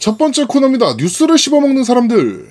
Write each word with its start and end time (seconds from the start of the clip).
첫 0.00 0.18
번째 0.18 0.44
코너입니다. 0.44 0.94
뉴스를 0.94 1.38
씹어먹는 1.38 1.84
사람들. 1.84 2.48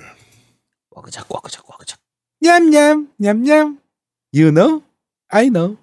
와그작 0.90 1.32
와그작 1.32 1.68
와그작. 1.70 1.98
냠냠 2.40 3.08
냠냠. 3.18 3.78
You 4.34 4.50
know, 4.52 4.82
I 5.28 5.48
know. 5.48 5.76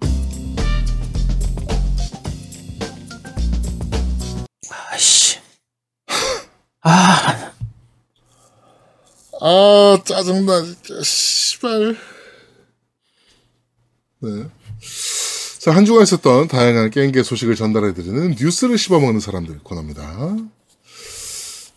아씨. 4.92 5.38
아 6.82 7.52
아, 9.40 9.98
짜증나, 10.04 10.62
진짜, 10.62 11.02
씨발. 11.02 11.96
네. 14.20 14.48
자, 15.58 15.72
한 15.72 15.84
주간 15.84 16.02
있었던 16.04 16.48
다양한 16.48 16.90
게임계 16.90 17.22
소식을 17.22 17.54
전달해드리는 17.54 18.36
뉴스를 18.38 18.78
씹어먹는 18.78 19.20
사람들 19.20 19.58
코너입니다. 19.62 20.36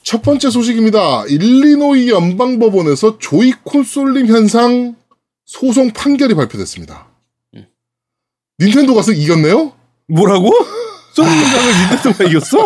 첫 0.09 0.23
번째 0.23 0.49
소식입니다. 0.49 1.25
일리노이 1.27 2.09
연방법원에서 2.09 3.19
조이콘 3.19 3.83
쏠림 3.83 4.25
현상 4.25 4.95
소송 5.45 5.93
판결이 5.93 6.33
발표됐습니다. 6.33 7.07
음. 7.53 7.67
닌텐도가 8.59 9.01
쓱 9.01 9.19
이겼네요? 9.19 9.71
뭐라고? 10.07 10.49
쏘는장을 11.13 11.73
닌텐도가 11.91 12.23
이겼어? 12.23 12.57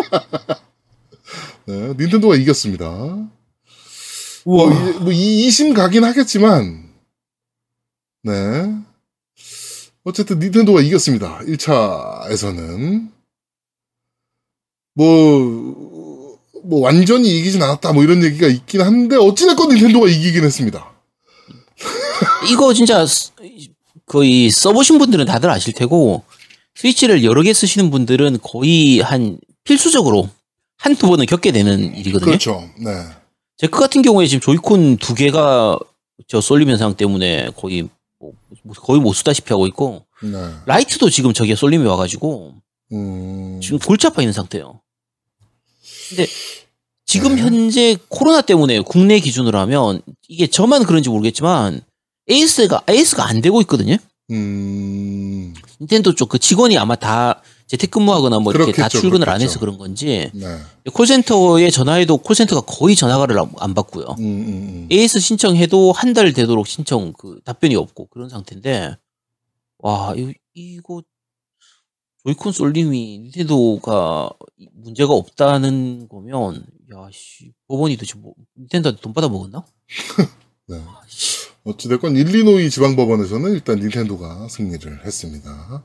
네, 1.68 1.94
닌텐도가 1.98 2.34
이겼습니다. 2.36 2.88
우와. 2.88 3.28
뭐, 4.46 4.72
이- 4.72 4.98
뭐 5.00 5.12
이, 5.12 5.46
2심 5.46 5.74
가긴 5.74 6.04
하겠지만, 6.04 6.94
네. 8.22 8.32
어쨌든 10.04 10.38
닌텐도가 10.38 10.80
이겼습니다. 10.80 11.40
1차에서는. 11.40 13.12
뭐, 14.94 15.93
뭐 16.64 16.80
완전히 16.80 17.38
이기진 17.38 17.62
않았다, 17.62 17.92
뭐 17.92 18.02
이런 18.02 18.22
얘기가 18.24 18.46
있긴 18.46 18.80
한데, 18.80 19.16
어찌됐건 19.16 19.68
닌텐도가 19.70 20.08
이기긴 20.08 20.44
했습니다. 20.44 20.92
이거 22.50 22.72
진짜 22.72 23.04
스- 23.06 23.30
거의 24.06 24.50
써보신 24.50 24.98
분들은 24.98 25.24
다들 25.26 25.50
아실 25.50 25.72
테고 25.72 26.22
스위치를 26.74 27.24
여러 27.24 27.42
개 27.42 27.52
쓰시는 27.52 27.90
분들은 27.90 28.38
거의 28.42 29.00
한 29.00 29.38
필수적으로 29.64 30.28
한 30.76 30.94
두 30.96 31.06
번은 31.08 31.24
겪게 31.26 31.50
되는 31.52 31.94
일이거든요. 31.96 32.26
그렇죠. 32.26 32.68
네. 32.78 32.90
제거 33.56 33.78
같은 33.78 34.02
경우에 34.02 34.26
지금 34.26 34.40
조이콘 34.40 34.98
두 34.98 35.14
개가 35.14 35.78
저 36.28 36.40
쏠림 36.40 36.68
현상 36.68 36.94
때문에 36.94 37.48
거의 37.56 37.88
뭐- 38.20 38.32
거의 38.82 39.00
못 39.00 39.14
쓰다시피 39.14 39.48
하고 39.52 39.66
있고 39.66 40.04
네. 40.22 40.30
라이트도 40.66 41.08
지금 41.10 41.32
저기에 41.32 41.54
쏠림이 41.54 41.86
와가지고 41.86 42.54
음. 42.92 43.60
지금 43.62 43.78
골치 43.78 44.06
아파 44.06 44.20
있는 44.20 44.32
상태예요. 44.34 44.80
근데 46.08 46.26
지금 47.06 47.36
네. 47.36 47.42
현재 47.42 47.96
코로나 48.08 48.40
때문에 48.40 48.80
국내 48.80 49.20
기준으로 49.20 49.58
하면 49.60 50.00
이게 50.28 50.46
저만 50.46 50.84
그런지 50.84 51.08
모르겠지만 51.10 51.80
AS가 52.28 52.82
AS가 52.88 53.26
안 53.28 53.40
되고 53.40 53.60
있거든요. 53.62 53.96
음. 54.30 55.52
닌텐도 55.80 56.14
쪽 56.14 56.28
그 56.28 56.38
직원이 56.38 56.78
아마 56.78 56.94
다 56.96 57.42
재택근무하거나 57.66 58.38
뭐 58.40 58.52
이렇게 58.52 58.72
다 58.72 58.76
그렇겠죠, 58.88 59.00
출근을 59.00 59.28
안 59.28 59.34
그렇겠죠. 59.38 59.50
해서 59.50 59.60
그런 59.60 59.76
건지 59.78 60.30
네. 60.34 60.58
콜센터에 60.92 61.70
전화해도 61.70 62.18
콜센터가 62.18 62.62
거의 62.62 62.94
전화를 62.96 63.38
안- 63.38 63.52
안 63.58 63.74
받고요. 63.74 64.06
음, 64.18 64.24
음, 64.24 64.48
음. 64.48 64.88
AS 64.90 65.20
신청해도 65.20 65.92
한 65.92 66.14
달 66.14 66.32
되도록 66.32 66.66
신청 66.66 67.12
그 67.12 67.40
답변이 67.44 67.74
없고 67.76 68.06
그런 68.06 68.28
상태인데 68.28 68.96
와 69.78 70.14
이거, 70.16 70.32
이거 70.54 71.02
조이콘 72.24 72.52
쏠림이 72.52 73.18
닌텐도가 73.18 74.30
문제가 74.72 75.12
없다는 75.12 76.08
거면 76.08 76.64
야씨 76.90 77.52
법원이 77.68 77.96
도대체 77.96 78.18
뭐 78.18 78.34
닌텐도한테 78.58 79.00
돈 79.02 79.12
받아 79.12 79.28
먹었나? 79.28 79.64
네. 80.68 80.80
어찌됐건 81.64 82.16
일리노이 82.16 82.70
지방법원에서는 82.70 83.52
일단 83.52 83.78
닌텐도가 83.78 84.48
승리를 84.48 85.04
했습니다. 85.04 85.82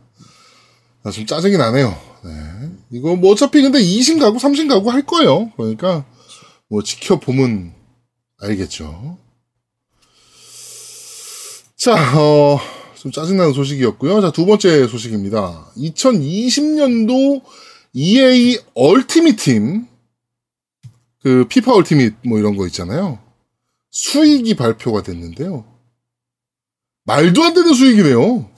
아, 1.04 1.12
좀 1.12 1.26
짜증이 1.26 1.58
나네요. 1.58 1.90
네. 2.24 2.72
이거 2.92 3.16
뭐 3.16 3.32
어차피 3.32 3.62
근데 3.62 3.80
2신 3.80 4.20
가고 4.20 4.38
3신 4.38 4.70
가고 4.70 4.92
할 4.92 5.06
거예요. 5.06 5.52
그러니까 5.58 6.06
뭐 6.70 6.84
지켜보면 6.84 7.74
알겠죠. 8.42 9.18
자, 11.76 12.18
어, 12.18 12.60
좀 13.00 13.14
짜증나는 13.14 13.54
소식이었고요. 13.54 14.20
자, 14.20 14.30
두 14.32 14.46
번째 14.46 14.86
소식입니다. 14.88 15.72
2020년도 15.78 17.42
EA 17.94 18.60
얼티밋 18.74 19.38
팀, 19.38 19.88
그 21.24 21.46
피파 21.48 21.74
얼티밋 21.74 22.16
뭐 22.26 22.38
이런 22.40 22.58
거 22.58 22.68
있잖아요. 22.68 23.20
수익이 23.92 24.56
발표가 24.56 25.02
됐는데요. 25.02 25.64
말도 27.06 27.42
안 27.42 27.54
되는 27.54 27.74
수익이네요. 27.74 28.50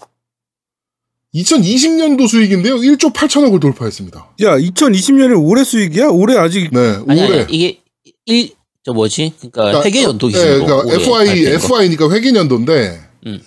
2020년도 1.36 2.28
수익인데요. 2.28 2.78
1조 2.78 3.14
8천억을 3.14 3.62
돌파했습니다. 3.62 4.36
야, 4.42 4.58
2020년에 4.58 5.40
올해 5.40 5.64
수익이야? 5.64 6.08
올해 6.08 6.36
아직 6.38 6.72
네, 6.74 6.98
아니 7.08 7.22
올해. 7.22 7.44
아니 7.44 7.54
이게 7.54 7.80
일저 8.26 8.94
뭐지? 8.94 9.34
그러니까 9.38 9.62
그러니까 9.66 9.84
회계 9.84 10.04
연도 10.04 10.28
네, 10.30 10.34
기준으로 10.34 10.66
그러니까 10.66 10.96
FI. 10.96 11.46
FI니까 11.46 12.10
회계년도인데, 12.10 13.10
음. 13.28 13.42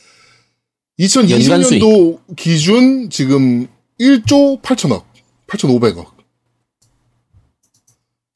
2020년도 0.99 2.19
기준 2.37 3.10
지금 3.10 3.66
1조 4.00 4.62
8천억, 4.62 5.05
8,500억. 5.49 6.06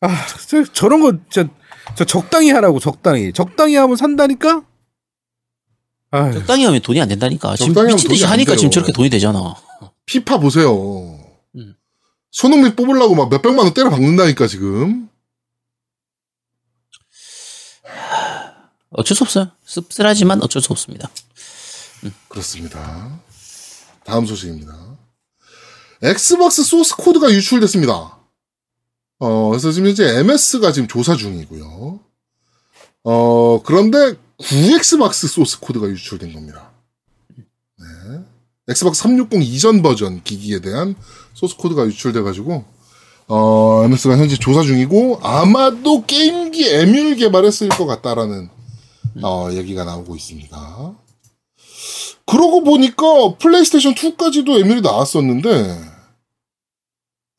어? 0.01 0.07
아, 0.07 0.25
저런 0.73 1.01
거 1.01 1.13
진짜 1.29 1.47
저 1.95 2.03
적당히 2.03 2.49
하라고 2.49 2.79
적당히 2.79 3.31
적당히 3.31 3.75
하면 3.75 3.95
산다니까. 3.95 4.63
아, 6.11 6.31
적당히 6.31 6.65
하면 6.65 6.81
돈이 6.81 6.99
안 6.99 7.09
된다니까. 7.09 7.55
지금 7.57 7.85
미친 7.85 8.09
듯이 8.09 8.25
하니까 8.25 8.55
지금. 8.55 8.71
저렇게 8.71 8.91
돈이 8.91 9.11
되잖아. 9.11 9.53
피파 10.07 10.39
보세요. 10.39 11.19
음. 11.55 11.75
손흥민 12.31 12.75
뽑으려고 12.75 13.13
막 13.13 13.29
몇백만 13.29 13.65
원 13.65 13.73
때려 13.75 13.91
박는다니까 13.91 14.47
지금. 14.47 15.09
어쩔 18.91 19.15
수 19.15 19.23
없어요. 19.23 19.51
씁쓸하지만 19.63 20.41
어쩔 20.41 20.59
수 20.63 20.71
없습니다. 20.73 21.07
그렇습니다. 22.29 23.19
다음 24.03 24.25
소식입니다. 24.25 24.97
엑스박스 26.01 26.63
소스 26.63 26.95
코드가 26.95 27.31
유출됐습니다. 27.31 28.17
어, 29.19 29.49
그래서 29.49 29.71
지금 29.71 29.89
현재 29.89 30.17
MS가 30.19 30.71
지금 30.71 30.87
조사 30.87 31.15
중이고요. 31.15 31.99
어, 33.03 33.61
그런데 33.63 34.15
구엑스박스 34.39 35.27
소스 35.27 35.59
코드가 35.59 35.87
유출된 35.87 36.33
겁니다. 36.33 36.71
네. 37.77 37.85
엑스박스 38.69 39.01
360 39.01 39.41
이전 39.41 39.81
버전 39.81 40.23
기기에 40.23 40.59
대한 40.59 40.95
소스 41.33 41.57
코드가 41.57 41.85
유출돼가지고, 41.85 42.63
어, 43.27 43.81
MS가 43.85 44.17
현재 44.17 44.37
조사 44.37 44.61
중이고, 44.63 45.19
아마도 45.21 46.05
게임기 46.05 46.69
에뮬 46.69 47.15
개발에 47.15 47.51
쓰일 47.51 47.69
것 47.69 47.85
같다라는, 47.85 48.49
어, 49.23 49.49
얘기가 49.51 49.83
나오고 49.83 50.15
있습니다. 50.15 50.95
그러고 52.29 52.63
보니까 52.63 53.35
플레이스테이션 53.39 53.95
2까지도 53.95 54.59
에뮬이 54.59 54.81
나왔었는데 54.81 55.49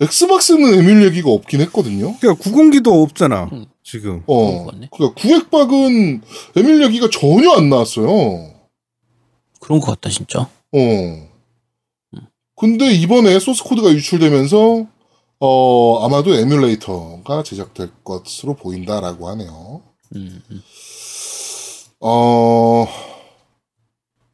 엑스박스는 0.01 0.79
에뮬 0.79 1.05
얘기가 1.05 1.31
없긴 1.31 1.61
했거든요. 1.63 2.17
그러니까 2.19 2.43
구공기도 2.43 3.03
없잖아 3.03 3.51
음. 3.53 3.67
지금. 3.85 4.23
어, 4.27 4.67
같네. 4.67 4.89
그러니까 4.91 5.21
구엑박은 5.21 6.23
에뮬 6.57 6.83
얘기가 6.85 7.09
전혀 7.11 7.53
안 7.53 7.69
나왔어요. 7.69 8.53
그런 9.61 9.79
것 9.79 9.87
같다 9.87 10.11
진짜. 10.11 10.41
어. 10.41 11.31
근데 12.57 12.93
이번에 12.93 13.39
소스 13.39 13.63
코드가 13.65 13.91
유출되면서 13.93 14.87
어 15.39 16.05
아마도 16.05 16.35
에뮬레이터가 16.35 17.43
제작될 17.43 17.91
것으로 18.05 18.55
보인다라고 18.55 19.29
하네요. 19.29 19.83
음, 20.15 20.43
음. 20.51 20.63
어 22.01 22.87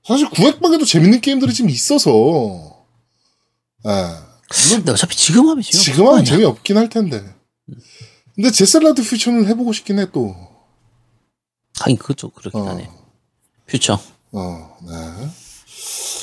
사실 0.06 0.28
구엑박에도 0.30 0.84
재밌는 0.84 1.20
게임들이 1.20 1.52
좀 1.52 1.68
있어서 1.68 2.84
예. 3.86 3.90
근데 4.48 4.92
어차피 4.92 5.16
지금 5.16 5.48
하면 5.48 5.62
지금 5.62 6.04
거 6.04 6.12
하면. 6.12 6.24
재미없긴 6.24 6.76
할 6.76 6.88
텐데. 6.88 7.24
근데 8.34 8.50
제셀라드 8.50 9.02
퓨처는 9.02 9.46
해보고 9.48 9.72
싶긴 9.72 9.98
해, 9.98 10.06
또. 10.12 10.36
하긴 11.80 11.96
그것도 11.96 12.30
그렇긴 12.30 12.60
어, 12.60 12.68
하네. 12.68 12.88
퓨처. 13.66 13.98
어, 14.32 14.76
네. 14.86 15.28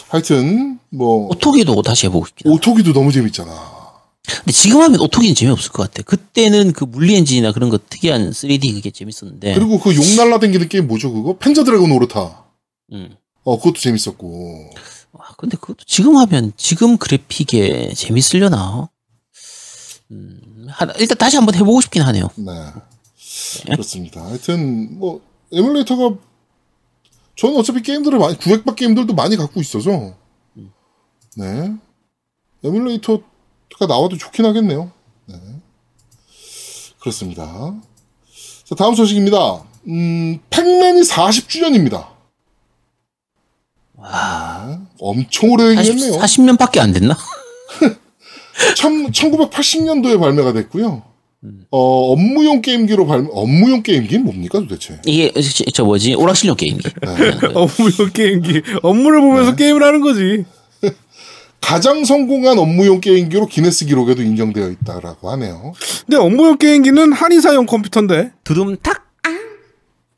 하여튼, 0.10 0.80
뭐, 0.90 1.28
오토기도 1.30 1.82
다시 1.82 2.06
해보고 2.06 2.26
싶긴. 2.28 2.52
오토기도 2.52 2.94
너무 2.94 3.12
재밌잖아. 3.12 3.52
근데 4.26 4.52
지금 4.54 4.80
하면 4.82 5.02
오토기는 5.02 5.36
재미없을 5.36 5.72
것 5.72 5.84
같아. 5.84 6.02
그때는 6.04 6.72
그 6.72 6.86
물리 6.86 7.16
엔진이나 7.16 7.52
그런 7.52 7.70
거 7.70 7.78
특이한 7.90 8.30
3D 8.32 8.74
그게 8.76 8.90
재밌었는데. 8.92 9.54
그리고 9.56 9.80
그 9.80 9.94
용 9.96 10.16
날라다니는 10.16 10.70
게임 10.70 10.88
뭐죠, 10.88 11.12
그거? 11.12 11.36
Panzer 11.38 11.64
Dragoon 11.66 11.92
Orta. 11.92 12.46
음. 12.94 13.18
어, 13.44 13.58
그것도 13.58 13.80
재밌었고. 13.80 14.70
와, 15.14 15.28
근데 15.38 15.58
그것도 15.58 15.84
지금 15.86 16.16
하면 16.18 16.54
지금 16.58 16.98
그래픽에 16.98 17.94
재밌으려나? 17.94 18.90
음, 20.12 20.68
하- 20.70 20.86
일단 20.98 21.18
다시 21.18 21.36
한번 21.38 21.56
해보고 21.56 21.82
싶긴 21.82 22.02
하네요. 22.04 22.30
네. 22.36 22.52
그렇습니다. 23.72 24.24
하여튼, 24.24 24.98
뭐, 24.98 25.22
에뮬레이터가, 25.52 26.18
저는 27.36 27.58
어차피 27.58 27.82
게임들을 27.82 28.18
많이, 28.20 28.38
구엑박 28.38 28.76
게임들도 28.76 29.14
많이 29.14 29.36
갖고 29.38 29.60
있어서, 29.60 30.16
네. 31.36 31.74
에뮬레이터가 32.64 33.88
나와도 33.88 34.18
좋긴 34.18 34.46
하겠네요. 34.46 34.92
네. 35.26 35.36
그렇습니다. 37.00 37.76
자, 38.66 38.76
다음 38.76 38.96
소식입니다. 38.96 39.64
음, 39.88 40.40
팩맨이 40.50 41.02
40주년입니다. 41.02 42.13
와, 44.04 44.80
엄청 45.00 45.52
오래 45.52 45.76
40, 45.76 45.94
되겠네요. 45.96 46.20
40 46.20 46.42
년밖에 46.44 46.80
안 46.80 46.92
됐나? 46.92 47.18
참, 48.76 49.10
1980년도에 49.10 50.20
발매가 50.20 50.54
됐고요. 50.54 51.04
음. 51.46 51.66
어, 51.72 52.12
업무용 52.12 52.62
게임기로 52.62 53.06
발매, 53.06 53.30
업무용 53.32 53.82
게임기는 53.84 54.24
뭡니까 54.24 54.60
도대체? 54.60 55.00
이게 55.06 55.32
저, 55.34 55.64
저 55.74 55.84
뭐지 55.84 56.16
오락실용 56.16 56.56
게임기. 56.56 56.90
업무용 57.54 58.12
게임기 58.14 58.62
업무를 58.82 59.22
보면서 59.22 59.52
네. 59.52 59.58
게임을 59.58 59.84
하는 59.84 60.02
거지. 60.02 60.46
가장 61.60 62.06
성공한 62.06 62.58
업무용 62.60 63.02
게임기로 63.02 63.48
기네스 63.48 63.86
기록에도 63.86 64.22
인정되어 64.22 64.70
있다라고 64.70 65.32
하네요. 65.32 65.74
근데 66.06 66.18
업무용 66.18 66.58
게임기는 66.58 67.12
한의사용 67.12 67.66
컴퓨터인데. 67.66 68.32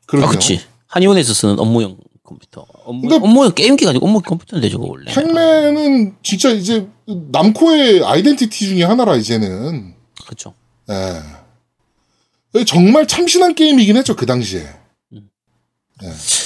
그렇죠. 0.06 0.26
아, 0.26 0.30
그치. 0.30 0.60
한의원에서 0.86 1.34
쓰는 1.34 1.58
업무용 1.58 1.96
컴퓨터. 2.24 2.66
업무, 2.86 3.14
업무용 3.14 3.52
게임기가 3.52 3.90
아니고 3.90 4.06
업무 4.06 4.20
컴퓨터인데 4.20 4.68
저거 4.70 4.86
원래. 4.88 5.12
팩맨은 5.12 6.16
진짜 6.22 6.50
이제 6.50 6.88
남코의 7.32 8.04
아이덴티티 8.04 8.68
중에 8.68 8.84
하나라 8.84 9.16
이제는. 9.16 9.94
그렇죠. 10.24 10.54
예. 10.90 12.64
정말 12.64 13.06
참신한 13.06 13.54
게임이긴 13.54 13.96
했죠 13.98 14.16
그 14.16 14.24
당시에. 14.24 14.66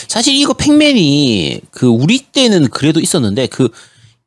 사실 0.09 0.35
이거 0.35 0.53
팩맨이 0.55 1.61
그 1.71 1.87
우리 1.87 2.19
때는 2.21 2.69
그래도 2.69 3.01
있었는데 3.01 3.47
그 3.47 3.69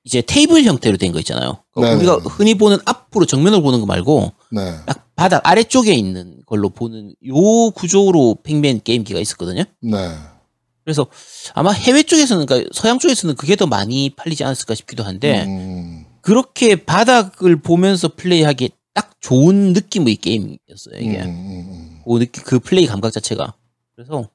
이제 0.06 0.22
테이블 0.22 0.64
형태로 0.64 0.98
된 0.98 1.14
거 1.14 1.20
있잖아요. 1.20 1.60
네네. 1.76 1.96
우리가 1.96 2.16
흔히 2.18 2.56
보는 2.56 2.78
앞으로 2.86 3.26
정면으로 3.26 3.62
보는 3.62 3.80
거 3.80 3.86
말고 3.86 4.34
네. 4.52 4.76
딱 4.86 5.08
바닥 5.16 5.42
아래쪽에 5.48 5.94
있는 5.94 6.42
걸로 6.46 6.70
보는 6.70 7.16
요 7.28 7.72
구조로 7.72 8.38
팩맨 8.44 8.82
게임기가 8.84 9.20
있었거든요. 9.20 9.64
네. 9.82 9.98
그래서 10.84 11.08
아마 11.54 11.72
해외 11.72 12.04
쪽에서는 12.04 12.46
그러니까 12.46 12.70
서양 12.74 13.00
쪽에서는 13.00 13.36
그게 13.36 13.56
더 13.56 13.66
많이 13.68 14.10
팔리지 14.10 14.44
않았을까 14.44 14.76
싶기도 14.76 15.04
한데 15.04 15.44
음, 15.46 16.06
그렇게 16.22 16.76
바닥을 16.76 17.58
보면서 17.62 18.10
플레이하기 18.16 18.70
딱 18.94 19.12
좋은 19.22 19.74
느낌의 19.74 20.16
게임이었어요 20.18 20.96
이게 21.00 21.22
음, 21.22 21.30
음, 21.30 22.02
그, 22.06 22.20
느낌, 22.20 22.44
그 22.44 22.60
플레이 22.60 22.86
감각 22.86 23.12
자체가 23.14 23.54
그래서 23.96 24.30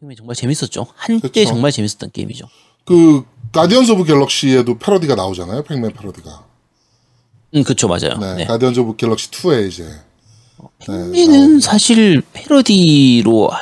Pac-Man 0.00 0.16
정말 0.16 0.36
재밌었죠 0.36 0.86
한때 0.94 1.28
그쵸. 1.28 1.44
정말 1.46 1.72
재밌었던 1.72 2.10
게임이죠 2.12 2.46
그 2.84 3.24
Guardians 3.52 3.92
of 3.92 4.04
Galaxy에도 4.04 4.76
패러디가 4.78 5.14
나오잖아요. 5.14 5.62
Pac-Man 5.64 5.92
패러디가. 5.92 6.44
음 7.54 7.62
그쵸 7.64 7.86
맞아요 7.86 8.16
네. 8.18 8.34
네. 8.36 8.44
Guardians 8.46 8.80
of 8.80 8.96
Galaxy 8.96 9.30
2에 9.30 9.68
이제 9.68 9.86
Pac-Man은 10.86 11.60
사실 11.60 12.22
패러디로 12.32 13.48
하- 13.48 13.60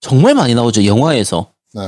정말 0.00 0.34
많이 0.34 0.54
나오죠 0.54 0.84
영화에서 0.84 1.50
네. 1.74 1.82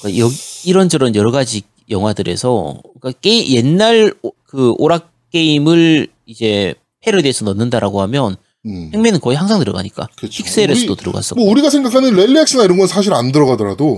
그러니까 0.00 0.18
여- 0.24 0.30
이런저런 0.64 1.14
여러 1.14 1.30
가지 1.30 1.62
영화들에서 1.88 2.80
그러니까 3.00 3.20
게 3.20 3.48
옛날 3.50 4.14
오- 4.22 4.32
그 4.44 4.72
오락 4.78 5.10
게임을 5.30 6.08
이제 6.26 6.74
패러디해서 7.00 7.44
넣는다라고 7.44 8.00
하면 8.02 8.36
음. 8.66 8.90
팩맨은 8.90 9.20
거의 9.20 9.36
항상 9.36 9.58
들어가니까 9.60 10.08
그쵸. 10.16 10.42
픽셀에서도 10.42 10.92
우리- 10.92 10.98
들어갔었고 11.00 11.40
뭐 11.40 11.50
우리가 11.50 11.70
생각하는 11.70 12.14
렐리엑스나 12.16 12.64
이런 12.64 12.78
건 12.78 12.86
사실 12.88 13.12
안 13.14 13.30
들어가더라도 13.32 13.96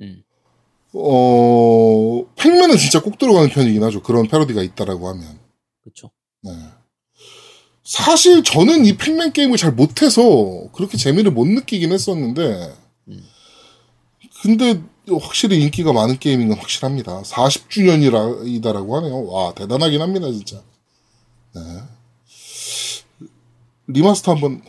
음. 0.00 0.22
어 0.94 2.24
팩맨은 2.36 2.76
진짜 2.78 3.02
꼭 3.02 3.18
들어가는 3.18 3.50
편이긴 3.50 3.82
하죠. 3.84 4.02
그런 4.02 4.26
패러디가 4.28 4.62
있다라고 4.62 5.08
하면. 5.08 5.38
그렇죠 5.82 6.10
네. 6.42 6.52
사실 7.88 8.42
저는 8.42 8.84
이 8.84 8.98
팩맨 8.98 9.32
게임을 9.32 9.56
잘 9.56 9.72
못해서 9.72 10.22
그렇게 10.74 10.98
재미를 10.98 11.30
못 11.30 11.46
느끼긴 11.46 11.90
했었는데, 11.90 12.74
음. 13.08 13.24
근데 14.42 14.78
확실히 15.22 15.62
인기가 15.62 15.94
많은 15.94 16.18
게임인 16.18 16.48
건 16.48 16.58
확실합니다. 16.58 17.22
40주년이라고 17.22 18.90
하네요. 18.92 19.24
와, 19.28 19.54
대단하긴 19.54 20.02
합니다, 20.02 20.30
진짜. 20.30 20.60
네. 21.54 21.62
리마스터 23.86 24.32
한 24.32 24.40
번, 24.42 24.62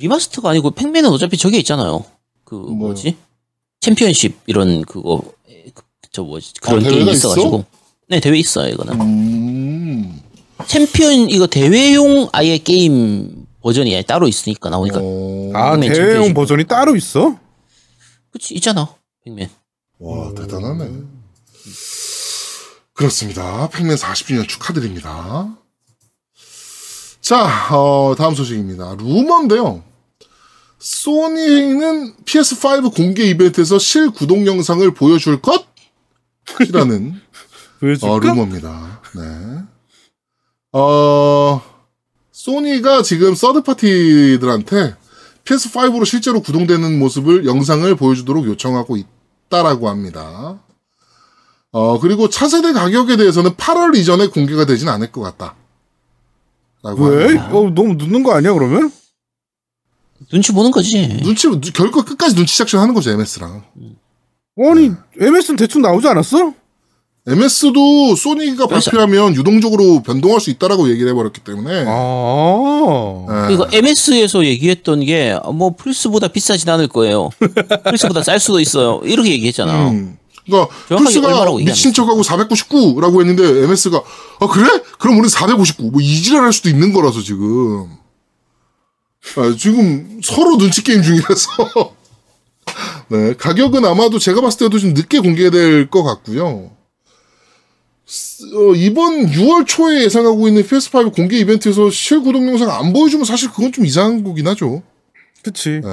리마스터가 0.00 0.50
아니고 0.50 0.72
Pac-Man은 0.72 1.08
어차피 1.10 1.36
저게 1.36 1.58
있잖아요 1.58 2.04
그 2.42 2.56
뭐요? 2.56 2.74
뭐지 2.78 3.16
챔피언십 3.78 4.40
이런 4.46 4.82
그거 4.82 5.22
에, 5.48 5.66
그- 5.72 5.84
저 6.10 6.24
뭐지 6.24 6.54
그런 6.60 6.84
아, 6.84 6.88
게임이 6.88 7.02
있어? 7.12 7.12
있어가지고 7.12 7.64
네 8.08 8.18
대회 8.18 8.36
있어요 8.38 8.72
이거는 8.72 9.00
음, 9.00 9.59
챔피언 10.66 11.30
이거 11.30 11.46
대회용 11.46 12.28
아예 12.32 12.58
게임 12.58 13.46
버전이 13.62 13.94
아예 13.94 14.02
따로 14.02 14.28
있으니까 14.28 14.70
나오니까 14.70 14.98
어, 15.02 15.50
아 15.54 15.78
대회용 15.78 15.94
챔피언십. 15.94 16.34
버전이 16.34 16.64
따로 16.64 16.96
있어? 16.96 17.38
그치 18.32 18.54
있잖아 18.54 18.94
Pac-Man 19.24 19.48
와, 20.02 20.32
대단하네. 20.34 20.90
그렇습니다. 22.94 23.68
팩맨 23.68 23.96
40주년 23.96 24.48
축하드립니다. 24.48 25.56
자, 27.20 27.68
어, 27.74 28.14
다음 28.16 28.34
소식입니다. 28.34 28.96
루머인데요. 28.98 29.84
소니는 30.78 32.14
PS5 32.24 32.94
공개 32.94 33.24
이벤트에서 33.24 33.78
실구동 33.78 34.46
영상을 34.46 34.90
보여줄 34.94 35.42
것? 35.42 35.66
이라는? 36.66 37.20
어, 38.02 38.18
루머입니다. 38.18 39.02
네. 39.16 39.22
어, 40.72 41.60
소니가 42.32 43.02
지금 43.02 43.34
서드파티들한테 43.34 44.94
PS5로 45.44 46.04
실제로 46.04 46.40
구동되는 46.40 46.98
모습을 46.98 47.44
영상을 47.46 47.92
보여주도록 47.96 48.46
요청하고 48.46 48.96
있다라고 49.48 49.88
합니다. 49.88 50.60
어, 51.72 52.00
그리고 52.00 52.28
차세대 52.28 52.72
가격에 52.72 53.16
대해서는 53.16 53.52
8월 53.54 53.96
이전에 53.96 54.28
공개가 54.28 54.64
되진 54.64 54.88
않을 54.88 55.12
것 55.12 55.20
같다. 55.20 55.56
라고 56.82 57.06
왜? 57.06 57.36
합니다. 57.36 57.48
어, 57.52 57.70
너무 57.70 57.94
늦는 57.94 58.22
거 58.22 58.32
아니야 58.32 58.52
그러면? 58.52 58.92
눈치 60.30 60.52
보는 60.52 60.70
거지. 60.70 61.20
눈치, 61.22 61.48
결코 61.72 62.04
끝까지 62.04 62.34
눈치 62.34 62.56
작전 62.58 62.80
하는 62.80 62.94
거죠, 62.94 63.10
MS랑. 63.10 63.64
아니 64.58 64.92
MS는 65.18 65.56
대충 65.56 65.82
나오지 65.82 66.06
않았어? 66.08 66.54
MS도 67.26 68.16
소니가 68.16 68.66
그래서- 68.66 68.90
발표하면 68.90 69.34
유동적으로 69.34 70.02
변동할 70.02 70.40
수 70.40 70.50
있다라고 70.50 70.90
얘기를 70.90 71.10
해버렸기 71.10 71.40
때문에. 71.42 71.84
아. 71.86 73.24
네. 73.48 73.54
그러니까 73.56 73.68
MS에서 73.76 74.44
얘기했던 74.44 75.04
게 75.04 75.38
뭐 75.52 75.74
플스보다 75.76 76.28
비싸진 76.28 76.68
않을 76.70 76.88
거예요. 76.88 77.30
플스보다 77.90 78.22
쌀 78.22 78.40
수도 78.40 78.58
있어요. 78.60 79.00
이렇게 79.04 79.30
얘기했잖아. 79.32 79.90
음. 79.90 80.16
그러니까 80.46 80.74
플스가 80.88 81.44
미친 81.58 81.92
척하고 81.92 82.22
499라고 82.22 83.20
했는데 83.20 83.64
MS가 83.64 84.02
아 84.40 84.46
그래? 84.48 84.82
그럼 84.98 85.18
우리 85.18 85.28
459. 85.28 85.90
뭐 85.90 86.00
이지랄 86.00 86.42
할 86.42 86.52
수도 86.52 86.68
있는 86.70 86.92
거라서 86.92 87.20
지금. 87.20 87.86
아, 89.36 89.54
지금 89.58 90.20
서로 90.24 90.56
눈치 90.56 90.82
게임 90.82 91.02
중이라서. 91.02 91.50
네, 93.10 93.34
가격은 93.34 93.84
아마도 93.84 94.18
제가 94.18 94.40
봤을 94.40 94.60
때도 94.60 94.78
좀 94.78 94.94
늦게 94.94 95.20
공개될 95.20 95.90
것 95.90 96.02
같고요. 96.02 96.70
스- 98.10 98.44
어, 98.56 98.74
이번 98.74 99.26
6월 99.26 99.64
초에 99.66 100.02
예상하고 100.02 100.48
있는 100.48 100.64
PS5 100.64 101.14
공개 101.14 101.38
이벤트에서 101.38 101.90
실구동 101.90 102.48
영상 102.48 102.68
안 102.70 102.92
보여주면 102.92 103.24
사실 103.24 103.48
그건 103.50 103.70
좀 103.70 103.86
이상한 103.86 104.24
거긴 104.24 104.48
하죠. 104.48 104.82
그치. 105.42 105.80
네. 105.82 105.88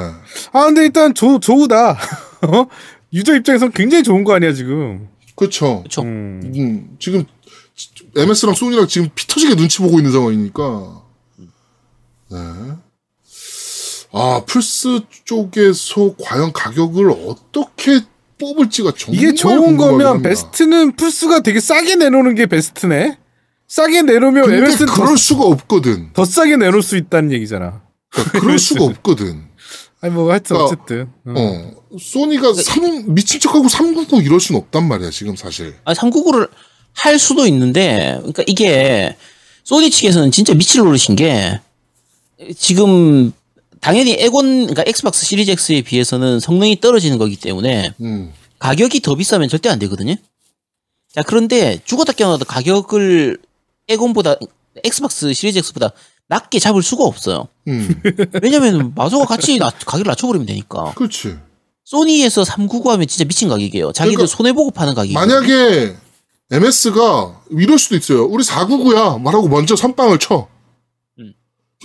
아 0.52 0.66
근데 0.66 0.82
일단 0.82 1.14
조 1.14 1.40
좋으다. 1.40 1.92
어? 2.42 2.68
유저 3.14 3.36
입장에선 3.38 3.72
굉장히 3.72 4.04
좋은 4.04 4.24
거 4.24 4.34
아니야 4.34 4.52
지금. 4.54 5.08
그렇죠. 5.36 5.80
그렇죠. 5.82 6.02
음. 6.02 6.52
음, 6.56 6.98
지금 7.00 7.24
MS랑 8.16 8.56
소니랑 8.56 8.88
지금 8.88 9.10
피 9.14 9.28
터지게 9.28 9.56
눈치 9.56 9.78
보고 9.78 10.00
있는 10.00 10.12
상황이니까. 10.12 11.04
네. 12.32 12.38
아, 14.12 14.42
플스 14.48 15.02
쪽에서 15.26 16.16
과연 16.24 16.52
가격을 16.52 17.12
어떻게 17.12 18.00
뽑을지가 18.40 18.94
정말 18.98 19.22
이게 19.22 19.34
좋은 19.34 19.78
거면 19.78 20.08
합니다. 20.08 20.30
베스트는 20.30 20.96
플스가 20.96 21.42
되게 21.42 21.60
싸게 21.60 21.96
내놓는 21.96 22.36
게 22.36 22.46
베스트네. 22.46 23.18
싸게 23.68 24.04
내놓으면 24.04 24.46
근데 24.46 24.58
MS는 24.58 24.88
더, 24.88 25.04
그럴 25.04 25.18
수가 25.18 25.44
없거든. 25.46 26.14
더 26.14 26.24
싸게 26.24 26.58
내놓을 26.58 26.82
수 26.82 26.96
있다는 26.96 27.32
얘기잖아. 27.34 27.82
그러니까 28.10 28.40
그럴 28.40 28.60
수가 28.60 28.86
없거든. 28.86 29.44
아니 30.00 30.14
뭐 30.14 30.30
하여튼 30.30 30.56
그러니까, 30.56 30.76
어쨌든. 30.76 31.10
어. 31.26 31.34
어. 31.36 31.98
소니가 32.00 32.54
삼 32.54 33.14
미친 33.14 33.40
척하고 33.40 33.68
399 33.68 34.22
이럴 34.22 34.40
순 34.40 34.56
없단 34.56 34.88
말이야, 34.88 35.10
지금 35.10 35.36
사실. 35.36 35.76
아, 35.86 35.94
399를 35.94 36.50
할 36.94 37.18
수도 37.20 37.46
있는데, 37.48 38.16
그러니까 38.20 38.44
이게 38.48 39.16
소니 39.64 39.90
측에서는 39.90 40.32
진짜 40.32 40.54
미칠 40.54 40.82
노릇인 40.82 41.16
게 41.16 41.60
지금 42.58 43.32
당연히 43.82 44.14
엑원, 44.20 44.62
그러니까 44.68 44.84
Xbox 44.88 45.26
Series 45.26 45.52
X에 45.52 45.82
비해서는 45.82 46.40
성능이 46.40 46.80
떨어지는 46.80 47.18
거기 47.18 47.36
때문에 47.36 47.94
음. 48.02 48.34
가격이 48.60 49.02
더 49.02 49.16
비싸면 49.16 49.50
절대 49.50 49.70
안 49.70 49.80
되거든요. 49.80 50.16
자, 51.14 51.22
그런데 51.24 51.80
죽었다 51.86 52.14
깨어나도 52.14 52.46
가격을 52.46 53.38
에곤보다 53.88 54.36
엑스박스 54.84 55.34
시리즈 55.34 55.60
X보다 55.60 55.92
낮게 56.28 56.60
잡을 56.60 56.84
수가 56.84 57.04
없어요. 57.06 57.48
음. 57.68 58.02
왜냐면 58.42 58.94
마소가 58.96 59.26
같이 59.26 59.58
낮- 59.58 59.86
가격을 59.86 60.10
낮춰버리면 60.10 60.46
되니까. 60.48 60.94
그렇지. 60.96 61.38
소니에서 61.86 62.44
399 62.44 62.92
하면 62.92 63.08
진짜 63.08 63.24
미친 63.26 63.48
가격이에요. 63.48 63.94
자기들 63.94 64.18
그러니까 64.18 64.36
손해 64.36 64.52
보고 64.54 64.72
파는 64.72 64.94
가격이. 64.94 65.14
만약에 65.14 65.96
MS가 66.52 67.42
이럴 67.52 67.78
수도 67.80 67.96
있어요. 67.96 68.26
우리 68.26 68.44
499야 68.44 69.22
말하고 69.22 69.48
먼저 69.48 69.76
선빵을 69.76 70.20
쳐. 70.20 70.48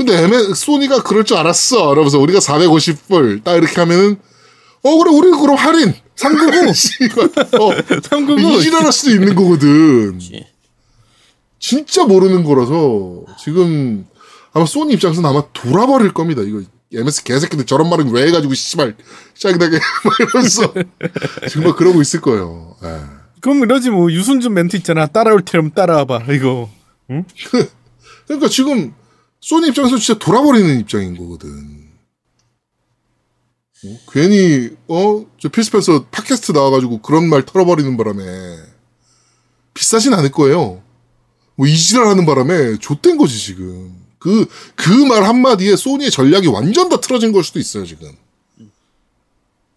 음. 0.00 0.06
근데 0.06 0.22
MS, 0.22 0.54
소니가 0.54 1.02
그럴 1.02 1.24
줄 1.24 1.36
알았어. 1.36 1.92
이러면서 1.92 2.18
우리가 2.18 2.38
450불 2.40 3.44
딱 3.44 3.56
이렇게 3.56 3.74
하면은 3.80 4.16
어 4.82 4.98
그래 4.98 5.10
우리 5.14 5.30
그럼 5.30 5.56
할인 5.56 5.94
399 6.16 7.56
어, 7.62 7.72
399. 8.02 8.40
이질할 8.58 8.92
수도 8.92 9.10
있는 9.12 9.34
거거든. 9.34 10.18
진짜 11.58 12.04
모르는 12.04 12.42
거라서 12.42 13.22
지금 13.38 14.06
아마 14.52 14.66
소니 14.66 14.94
입장에서는 14.94 15.28
아마 15.28 15.44
돌아버릴 15.52 16.12
겁니다. 16.12 16.42
이거 16.42 16.62
MS 16.92 17.22
개새끼들 17.24 17.64
저런 17.66 17.88
말은 17.88 18.10
왜 18.10 18.26
해가지고 18.26 18.52
씨발 18.54 18.96
막 20.04 20.14
이러면서 20.20 20.74
지금 21.48 21.64
막 21.64 21.76
그러고 21.76 22.02
있을 22.02 22.20
거예요. 22.20 22.76
예. 22.84 23.00
그럼 23.40 23.62
이러지 23.62 23.90
뭐 23.90 24.10
유순준 24.10 24.52
멘트 24.52 24.76
있잖아. 24.76 25.06
따라올 25.06 25.42
테면 25.44 25.72
따라와봐. 25.74 26.24
이거. 26.32 26.68
그러니까 28.26 28.48
지금 28.48 28.94
소니 29.42 29.68
입장에서 29.68 29.98
진짜 29.98 30.18
돌아버리는 30.18 30.80
입장인 30.80 31.16
거거든. 31.16 31.90
어? 33.84 33.98
괜히 34.12 34.70
어저 34.86 35.48
필스펜서 35.50 36.06
팟캐스트 36.06 36.52
나와가지고 36.52 37.02
그런 37.02 37.28
말 37.28 37.44
털어버리는 37.44 37.96
바람에 37.96 38.22
비싸진 39.74 40.14
않을 40.14 40.30
거예요. 40.30 40.82
뭐 41.56 41.66
이지랄하는 41.66 42.24
바람에 42.24 42.78
좆된 42.78 43.18
거지 43.18 43.38
지금. 43.38 44.00
그 44.18 44.46
그 44.76 45.04
말 45.06 45.24
한마디에 45.24 45.74
소니의 45.74 46.12
전략이 46.12 46.46
완전 46.46 46.88
다 46.88 47.00
틀어진 47.00 47.32
걸 47.32 47.42
수도 47.42 47.58
있어요 47.58 47.84
지금. 47.84 48.16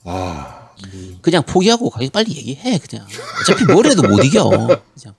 아 0.04 0.70
그냥 1.24 1.44
포기하고 1.44 1.90
가격 1.90 2.12
빨리 2.12 2.36
얘기해 2.38 2.78
그냥 2.78 3.08
어차피 3.42 3.64
뭘 3.66 3.88
해도 3.88 4.04
못 4.04 4.24
이겨 4.24 4.50
그냥 4.50 5.16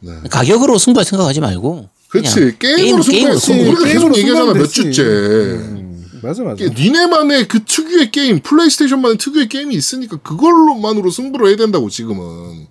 네. 0.00 0.28
가격으로 0.28 0.76
승부할 0.76 1.06
생각하지 1.06 1.40
말고 1.40 1.88
그렇지 2.20 2.58
게임으로 2.58 3.02
승부했지. 3.02 3.40
승부. 3.46 3.62
우리가 3.70 3.84
계속 3.84 4.12
게임으로 4.12 4.16
얘기하잖아 4.18 4.52
몇 4.54 4.66
주째. 4.66 5.02
음, 5.02 6.10
맞아 6.22 6.42
맞아. 6.44 6.64
니네만의 6.64 7.48
그 7.48 7.64
특유의 7.64 8.10
게임, 8.12 8.40
플레이스테이션만의 8.40 9.18
특유의 9.18 9.48
게임이 9.48 9.74
있으니까 9.74 10.16
그걸로만으로 10.18 11.10
승부를 11.10 11.48
해야 11.48 11.56
된다고 11.56 11.88
지금은. 11.90 12.66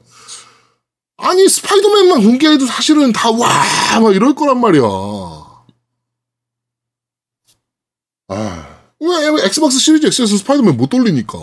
아니 1.17 1.47
Spider-Man만 1.47 2.23
공개해도 2.23 2.65
사실은 2.65 3.11
다 3.13 3.29
와 3.31 3.99
막 4.01 4.15
이럴 4.15 4.33
거란 4.35 4.59
말이야. 4.59 4.81
아, 8.29 8.79
왜 8.99 9.45
Xbox 9.45 9.77
Series 9.79 10.05
X에서 10.07 10.37
Spider-Man 10.37 10.75
못 10.77 10.89
돌리니까. 10.89 11.37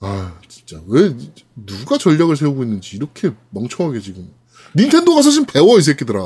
아, 0.00 0.38
진짜 0.48 0.80
왜 0.86 1.14
누가 1.56 1.96
전략을 1.98 2.36
세우고 2.36 2.62
있는지 2.62 2.96
이렇게 2.96 3.32
멍청하게 3.50 4.00
지금. 4.00 4.30
닌텐도 4.76 5.14
가서 5.14 5.30
지금 5.30 5.46
배워 5.46 5.78
이 5.78 5.82
새끼들아. 5.82 6.20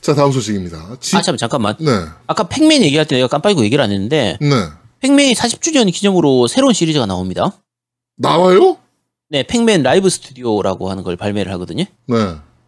자, 0.00 0.14
다음 0.14 0.30
소식입니다. 0.30 0.98
지- 1.00 1.16
아 1.16 1.20
잠깐 1.22 1.36
잠깐만 1.36 1.74
네, 1.80 1.90
아까 2.28 2.48
Pac-Man 2.48 2.82
얘기할 2.84 3.06
때 3.06 3.16
내가 3.16 3.26
깜빡이고 3.26 3.64
얘기를 3.64 3.82
안 3.82 3.90
했는데 3.90 4.38
네. 4.40 4.48
Pac-Man이 5.00 5.34
40주년 5.34 5.92
기념으로 5.92 6.46
새로운 6.46 6.72
시리즈가 6.74 7.06
나옵니다 7.06 7.52
나와요? 8.16 8.76
네 9.30 9.42
Pac-Man 9.42 9.82
Live 9.82 10.08
Studio라고 10.08 10.90
하는 10.90 11.02
걸 11.02 11.16
발매를 11.16 11.50
하거든요 11.54 11.84
네. 12.06 12.16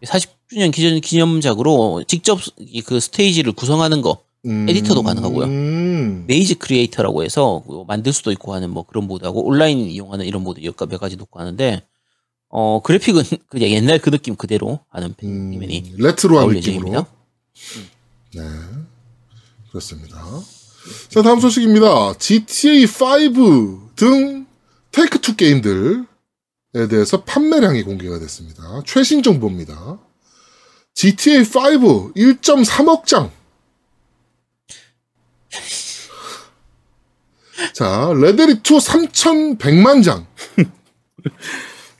40주년 0.03 0.73
기념, 0.73 0.99
기념작으로 0.99 2.03
직접 2.09 2.39
이- 2.59 2.81
그 2.81 2.99
스테이지를 2.99 3.53
구성하는 3.53 4.01
거 4.01 4.21
음, 4.45 4.67
에디터도 4.69 5.03
가능하고요. 5.03 5.45
음, 5.45 6.25
Maze 6.27 6.57
Creator라고 6.57 7.23
해서 7.23 7.63
뭐 7.65 7.85
만들 7.85 8.11
수도 8.13 8.31
있고 8.33 8.53
하는 8.53 8.69
뭐 8.69 8.83
그런 8.85 9.05
모드하고 9.07 9.45
온라인 9.45 9.79
이용하는 9.79 10.25
이런 10.25 10.43
모드 10.43 10.59
몇 10.61 10.75
가지 10.99 11.15
놓고 11.15 11.39
하는데 11.39 11.81
어 12.49 12.81
그래픽은 12.81 13.23
그냥 13.49 13.69
옛날 13.69 13.99
그 13.99 14.11
느낌 14.11 14.35
그대로 14.35 14.79
하는 14.89 15.13
음, 15.23 15.51
Pac-Man이 15.51 15.93
레트로한 15.97 16.49
느낌으로. 16.49 17.05
네. 18.35 18.41
그렇습니다. 19.69 20.17
자, 21.09 21.21
다음 21.21 21.39
소식입니다. 21.39 22.13
GTA 22.17 22.85
5 22.85 23.89
등 23.95 24.47
Take-Two 24.91 25.35
게임들에 25.35 26.03
대해서 26.89 27.23
판매량이 27.23 27.83
공개가 27.83 28.17
됐습니다. 28.19 28.81
최신 28.85 29.21
정보입니다. 29.21 29.99
GTA 30.95 31.41
5 31.41 32.13
1.3억 32.13 33.05
장. 33.05 33.31
자, 37.73 38.11
레데리 38.15 38.53
2 38.53 38.55
3,100만 38.61 40.03
장. 40.03 40.25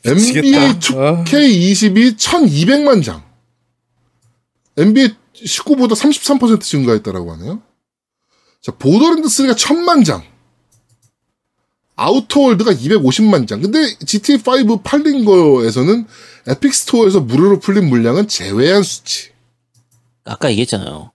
NBA 0.06 0.16
미치겠다. 0.16 0.80
2K22 1.24 2.16
1200만 2.18 3.04
장. 3.04 3.24
NBA 4.78 5.16
19보다 5.46 5.92
33% 5.94 6.62
증가했다라고 6.62 7.34
하네요. 7.34 7.62
자, 8.62 8.72
Borderlands 8.74 9.28
3가 9.28 9.54
1000만 9.56 10.06
장. 10.06 10.24
Outer 11.96 12.25
Worlds가 12.25 12.72
250만 12.72 13.48
장. 13.48 13.62
근데 13.62 13.80
GTA5 13.98 14.84
팔린 14.84 15.26
거에서는 15.26 16.06
Epic 16.48 16.74
Store에서 16.74 17.20
무료로 17.20 17.60
풀린 17.60 17.90
물량은 17.90 18.28
제외한 18.30 18.84
수치. 18.84 19.32
아까 20.24 20.50
얘기했잖아요. 20.52 21.12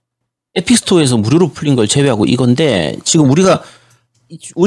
Epic 0.55 0.77
Store에서 0.77 1.17
무료로 1.17 1.51
풀린 1.53 1.75
걸 1.75 1.87
제외하고 1.87 2.25
이건데 2.25 2.97
지금 3.03 3.29
우리가 3.31 3.63
이- 3.63 3.67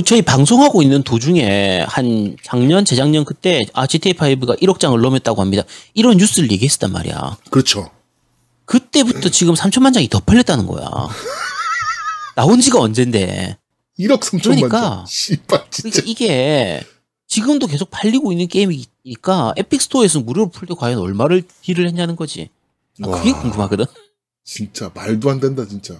저희 0.04 0.22
방송하고 0.22 0.82
있는 0.82 1.02
도중에 1.02 1.80
한 1.88 2.36
작년 2.42 2.84
재작년 2.84 3.24
그때 3.24 3.66
아 3.72 3.86
GTA5가 3.86 4.60
1억 4.60 4.78
장을 4.78 4.98
넘었다고 5.00 5.40
합니다. 5.42 5.64
이런 5.94 6.16
뉴스를 6.16 6.50
얘기했단 6.52 6.92
말이야. 6.92 7.36
그렇죠. 7.50 7.90
그때부터 8.66 9.30
지금 9.30 9.54
3천만 9.54 9.92
장이 9.94 10.08
더 10.08 10.20
팔렸다는 10.20 10.66
거야. 10.66 10.88
나온 12.36 12.60
지가 12.60 12.80
언젠데. 12.80 13.56
1억 13.98 14.20
3천만 14.20 14.42
그러니까. 14.42 14.80
장. 14.80 15.04
씨발, 15.08 15.64
진짜. 15.70 15.90
그러니까 15.90 16.02
이게 16.10 16.84
지금도 17.26 17.66
계속 17.66 17.90
팔리고 17.90 18.30
있는 18.30 18.46
게임이니까 18.46 19.54
Epic 19.56 19.82
Store에서 19.82 20.20
무료로 20.20 20.50
풀 20.50 20.68
때 20.68 20.74
과연 20.78 20.98
얼마를 21.00 21.42
딜을 21.62 21.86
했냐는 21.88 22.14
거지. 22.14 22.50
아, 23.02 23.08
그게 23.08 23.32
와. 23.32 23.40
궁금하거든. 23.42 23.86
진짜 24.44 24.90
말도 24.94 25.30
안 25.30 25.40
된다, 25.40 25.66
진짜. 25.68 25.94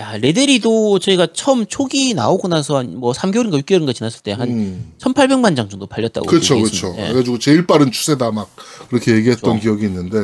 야, 0.00 0.16
레데리도 0.16 1.00
저희가 1.00 1.28
처음 1.32 1.66
초기 1.66 2.14
나오고 2.14 2.46
나서 2.48 2.76
한 2.78 2.94
뭐 2.98 3.12
3개월인가 3.12 3.60
6개월인가 3.64 3.94
지났을 3.94 4.20
때한 4.22 4.48
음. 4.48 4.92
1,800만 5.00 5.56
장 5.56 5.68
정도 5.68 5.86
팔렸다고. 5.86 6.26
그렇죠, 6.26 6.54
그렇죠. 6.56 6.66
얘기했었는데. 6.88 7.02
그래가지고 7.08 7.38
제일 7.40 7.66
빠른 7.66 7.90
추세다 7.90 8.30
막 8.30 8.48
그렇게 8.88 9.12
얘기했던 9.16 9.58
그렇죠. 9.58 9.62
기억이 9.76 9.86
있는데. 9.86 10.18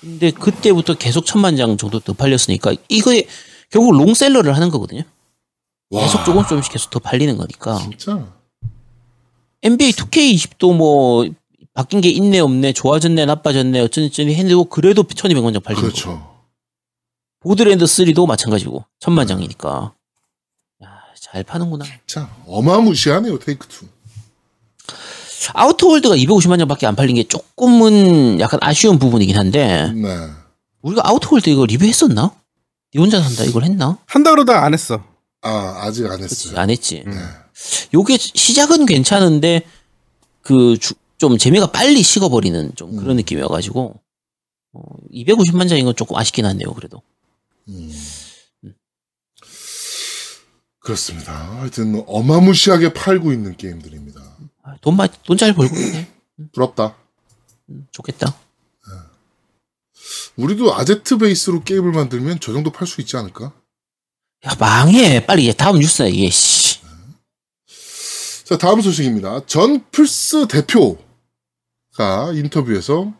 근데 0.00 0.30
그때부터 0.32 0.94
계속 0.94 1.24
천만 1.24 1.56
장 1.56 1.76
정도 1.76 2.00
더 2.00 2.12
팔렸으니까 2.14 2.74
이거에 2.88 3.26
결국 3.70 3.92
롱셀러를 3.96 4.54
하는 4.54 4.70
거거든요. 4.70 5.02
와, 5.90 6.02
계속 6.02 6.24
조금 6.24 6.42
조금씩 6.42 6.72
계속 6.72 6.90
더 6.90 6.98
팔리는 6.98 7.36
거니까. 7.36 7.78
진짜. 7.78 8.26
NBA 9.62 9.92
2K20도 9.92 10.76
뭐 10.76 11.26
바뀐 11.74 12.00
게 12.00 12.08
있네 12.08 12.40
없네 12.40 12.72
좋아졌네 12.72 13.24
나빠졌네 13.26 13.80
어쩌니저쩌니 13.80 14.34
했는데 14.34 14.64
그래도 14.70 15.02
1200만 15.04 15.52
장거 15.52 15.80
그렇죠. 15.80 16.35
Borderlands 17.46 17.84
3도 17.84 18.26
마찬가지고 18.26 18.84
천만 18.98 19.26
장이니까 19.28 19.94
야, 20.82 20.88
잘 21.20 21.44
파는구나 21.44 21.84
자, 22.06 22.28
어마무시하네요, 22.46 23.38
Take-Two. 23.38 23.86
Outer 25.54 25.78
Worlds가 25.78 26.16
250만 26.16 26.58
장밖에 26.58 26.86
안 26.88 26.96
팔린 26.96 27.14
게 27.14 27.22
조금은 27.22 28.40
약간 28.40 28.58
아쉬운 28.62 28.98
부분이긴 28.98 29.36
한데 29.38 29.92
네. 29.92 30.08
우리가 30.82 31.02
Outer 31.08 31.26
Worlds 31.26 31.48
이거 31.50 31.64
리뷰했었나? 31.66 32.32
니 32.94 33.00
혼자 33.00 33.22
산다 33.22 33.44
이걸 33.44 33.62
했나? 33.62 33.96
한다 34.06 34.30
그러다 34.30 34.64
안 34.64 34.74
했어. 34.74 35.04
아, 35.42 35.82
아직 35.82 36.04
안 36.06 36.20
했어요. 36.20 36.58
안 36.58 36.70
했지 36.70 37.04
네. 37.06 37.12
요게 37.94 38.16
시작은 38.18 38.86
괜찮은데 38.86 39.62
그 40.42 40.76
좀 41.18 41.38
재미가 41.38 41.68
빨리 41.68 42.02
식어버리는 42.02 42.72
좀 42.74 42.96
그런 42.96 43.12
음. 43.12 43.16
느낌이어가지고 43.16 43.94
어, 44.74 44.80
250만 45.14 45.66
장인 45.68 45.86
건 45.86 45.96
조금 45.96 46.14
아쉽긴 46.16 46.44
한데요 46.44 46.74
그래도 46.74 47.00
음. 47.68 47.92
그렇습니다. 50.80 51.32
하여튼 51.58 52.02
어마무시하게 52.06 52.92
팔고 52.92 53.32
있는 53.32 53.56
게임들입니다. 53.56 54.20
아, 54.62 54.76
돈 54.80 54.96
많이 54.96 55.12
돈 55.24 55.36
잘 55.36 55.52
벌고 55.54 55.74
있네 55.76 56.08
부럽다. 56.52 56.96
음, 57.70 57.86
좋겠다 57.90 58.36
우리도 60.36 60.74
아제트 60.74 61.18
베이스로 61.18 61.64
게임을 61.64 61.90
만들면 61.92 62.38
저 62.40 62.52
정도 62.52 62.70
팔 62.70 62.86
수 62.86 63.00
있지 63.00 63.16
않을까? 63.16 63.52
야 64.46 64.54
망해 64.60 65.24
빨리 65.26 65.48
얘 65.48 65.52
다음 65.52 65.78
뉴스나 65.80 66.08
이게 66.08 66.30
씨 66.30 66.78
자, 68.44 68.56
다음 68.56 68.80
소식입니다. 68.80 69.44
전 69.46 69.84
플스 69.90 70.46
대표가 70.46 72.30
인터뷰에서 72.34 73.12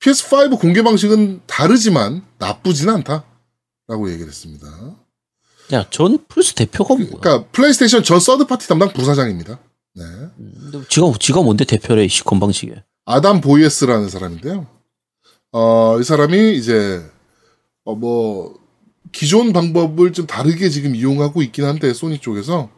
PS5 0.00 0.60
공개 0.60 0.82
방식은 0.82 1.40
다르지만 1.48 2.24
나쁘진 2.38 2.88
않다. 2.90 3.24
라고 3.88 4.08
얘기를 4.10 4.28
했습니다. 4.28 4.66
야, 5.72 5.86
전 5.90 6.18
플스 6.28 6.54
대표가 6.54 6.94
뭐야? 6.94 7.10
그러니까 7.20 7.48
플레이스테이션 7.50 8.02
전 8.02 8.20
third 8.20 8.46
party 8.46 8.68
담당 8.68 8.92
부사장입니다. 8.92 9.58
네. 9.94 10.04
음, 10.04 10.84
지가 10.88 11.12
지가 11.18 11.42
뭔데 11.42 11.64
대표래 11.64 12.06
씨 12.08 12.22
건방지게. 12.24 12.82
아담 13.04 13.40
보이에스라는 13.40 14.08
사람인데요. 14.08 14.66
어, 15.52 15.98
이 16.00 16.04
사람이 16.04 16.56
이제, 16.56 17.02
어, 17.84 17.94
뭐, 17.94 18.58
기존 19.12 19.52
방법을 19.52 20.12
좀 20.12 20.26
다르게 20.26 20.68
지금 20.68 20.94
이용하고 20.94 21.42
있긴 21.42 21.64
한데, 21.64 21.94
소니 21.94 22.18
쪽에서, 22.18 22.68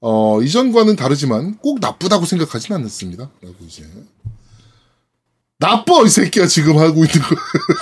어, 0.00 0.40
이전과는 0.42 0.96
다르지만 0.96 1.58
꼭 1.58 1.78
나쁘다고 1.78 2.24
생각하진 2.24 2.74
않습니다. 2.74 3.30
라고 3.42 3.54
이제. 3.66 3.86
나빠, 5.58 6.02
이 6.04 6.08
새끼야, 6.08 6.46
지금 6.46 6.78
하고 6.78 7.04
있는 7.04 7.20
거. 7.20 7.36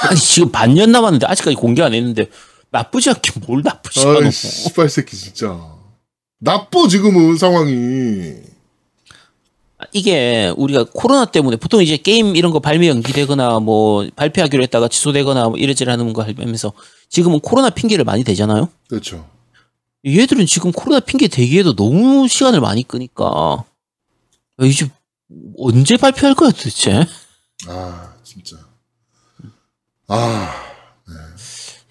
아니 0.08 0.18
지금 0.18 0.50
반년 0.50 0.90
남았는데 0.90 1.26
아직까지 1.26 1.54
공개 1.54 1.80
안 1.80 1.94
했는데 1.94 2.28
나쁘지 2.70 3.10
않게 3.10 3.40
뭘 3.46 3.62
나쁘지 3.62 4.06
않아. 4.06 4.26
아이, 4.26 4.30
씨발 4.32 4.88
새끼, 4.88 5.16
진짜. 5.16 5.58
나빠, 6.38 6.86
지금은 6.88 7.36
상황이. 7.36 8.34
이게 9.92 10.52
우리가 10.56 10.86
코로나 10.92 11.24
때문에 11.24 11.56
보통 11.56 11.80
이제 11.82 11.96
게임 11.96 12.34
이런 12.34 12.50
거 12.52 12.58
발매 12.58 12.88
연기되거나 12.88 13.60
뭐 13.60 14.08
발표하기로 14.16 14.62
했다가 14.64 14.88
취소되거나 14.88 15.50
뭐 15.50 15.56
이래저래 15.56 15.92
하는 15.92 16.12
거 16.12 16.22
하면서 16.24 16.72
지금은 17.08 17.38
코로나 17.40 17.70
핑계를 17.70 18.04
많이 18.04 18.24
대잖아요. 18.24 18.68
그렇죠. 18.88 19.28
얘들은 20.04 20.46
지금 20.46 20.72
코로나 20.72 21.00
핑계 21.00 21.28
대기에도 21.28 21.76
너무 21.76 22.26
시간을 22.26 22.60
많이 22.60 22.82
끄니까 22.82 23.64
야, 24.60 24.66
이제 24.66 24.90
언제 25.58 25.96
발표할 25.96 26.34
거야 26.34 26.50
도대체? 26.50 27.06
아, 27.68 28.14
진짜. 28.24 28.56
아, 30.08 30.52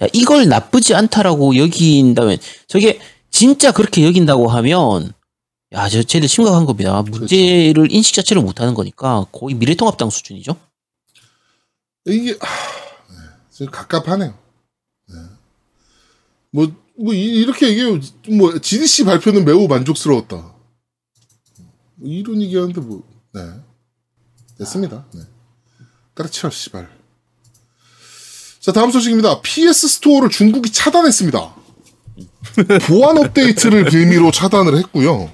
야, 0.01 0.07
이걸 0.13 0.47
나쁘지 0.47 0.93
않다라고 0.95 1.55
여긴다면 1.57 2.37
저게 2.67 2.99
진짜 3.31 3.71
그렇게 3.71 4.05
여긴다고 4.05 4.47
하면 4.49 5.13
야, 5.73 5.89
저 5.89 6.01
쟤들 6.03 6.27
심각한 6.29 6.65
겁니다. 6.65 7.01
문제를 7.01 7.91
인식 7.91 8.13
자체를 8.15 8.41
못 8.41 8.61
하는 8.61 8.73
거니까 8.73 9.25
거의 9.31 9.55
미래통합당 9.55 10.09
수준이죠. 10.09 10.55
이게 12.05 12.37
아, 12.39 12.45
네. 13.59 13.65
갑갑하네요. 13.65 14.33
네. 15.09 15.15
뭐, 16.51 16.71
뭐 16.97 17.13
이- 17.13 17.41
이렇게 17.41 17.67
얘기해요. 17.69 17.99
뭐 18.29 18.57
GDC 18.59 19.03
발표는 19.03 19.43
매우 19.43 19.67
만족스러웠다. 19.67 20.35
뭐 20.37 20.55
이런 22.09 22.41
얘기하는데 22.41 22.79
뭐, 22.79 23.03
네, 23.33 23.41
됐습니다. 24.57 25.05
네. 25.13 25.21
따라치워 26.15 26.49
씨발. 26.49 26.96
자 28.59 28.71
다음 28.71 28.91
소식입니다. 28.91 29.41
PS 29.41 29.87
스토어를 29.87 30.29
중국이 30.29 30.71
차단했습니다. 30.71 31.55
보안 32.87 33.17
업데이트를 33.17 33.85
빌미로 33.85 34.31
차단을 34.31 34.77
했고요. 34.77 35.29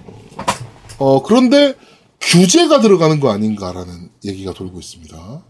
어 0.97 1.23
그런데 1.23 1.75
규제가 2.21 2.81
들어가는 2.81 3.19
거 3.19 3.31
아닌가라는 3.31 4.09
얘기가 4.25 4.53
돌고 4.53 4.79
있습니다. 4.79 5.43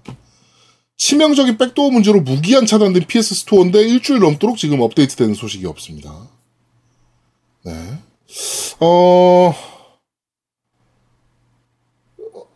치명적인 0.98 1.58
backdoor 1.58 1.90
문제로 1.90 2.22
무기한 2.22 2.66
차단된 2.66 3.06
PS 3.08 3.36
스토어인데 3.36 3.82
일주일 3.82 4.20
넘도록 4.20 4.58
지금 4.58 4.80
업데이트되는 4.82 5.34
소식이 5.34 5.66
없습니다. 5.66 6.30
네. 7.66 8.00
어, 8.80 9.54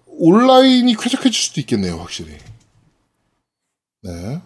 온라인이 0.08 0.95
쾌적해질 0.95 1.34
수도 1.34 1.62
있겠네요, 1.62 1.97
확실히. 1.97 2.38
네. 4.01 4.41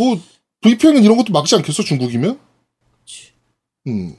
뭐, 0.00 0.18
VPN은 0.62 1.04
이런 1.04 1.18
것도 1.18 1.30
막지 1.30 1.54
않겠어, 1.56 1.82
중국이면? 1.82 2.40
음. 3.88 4.16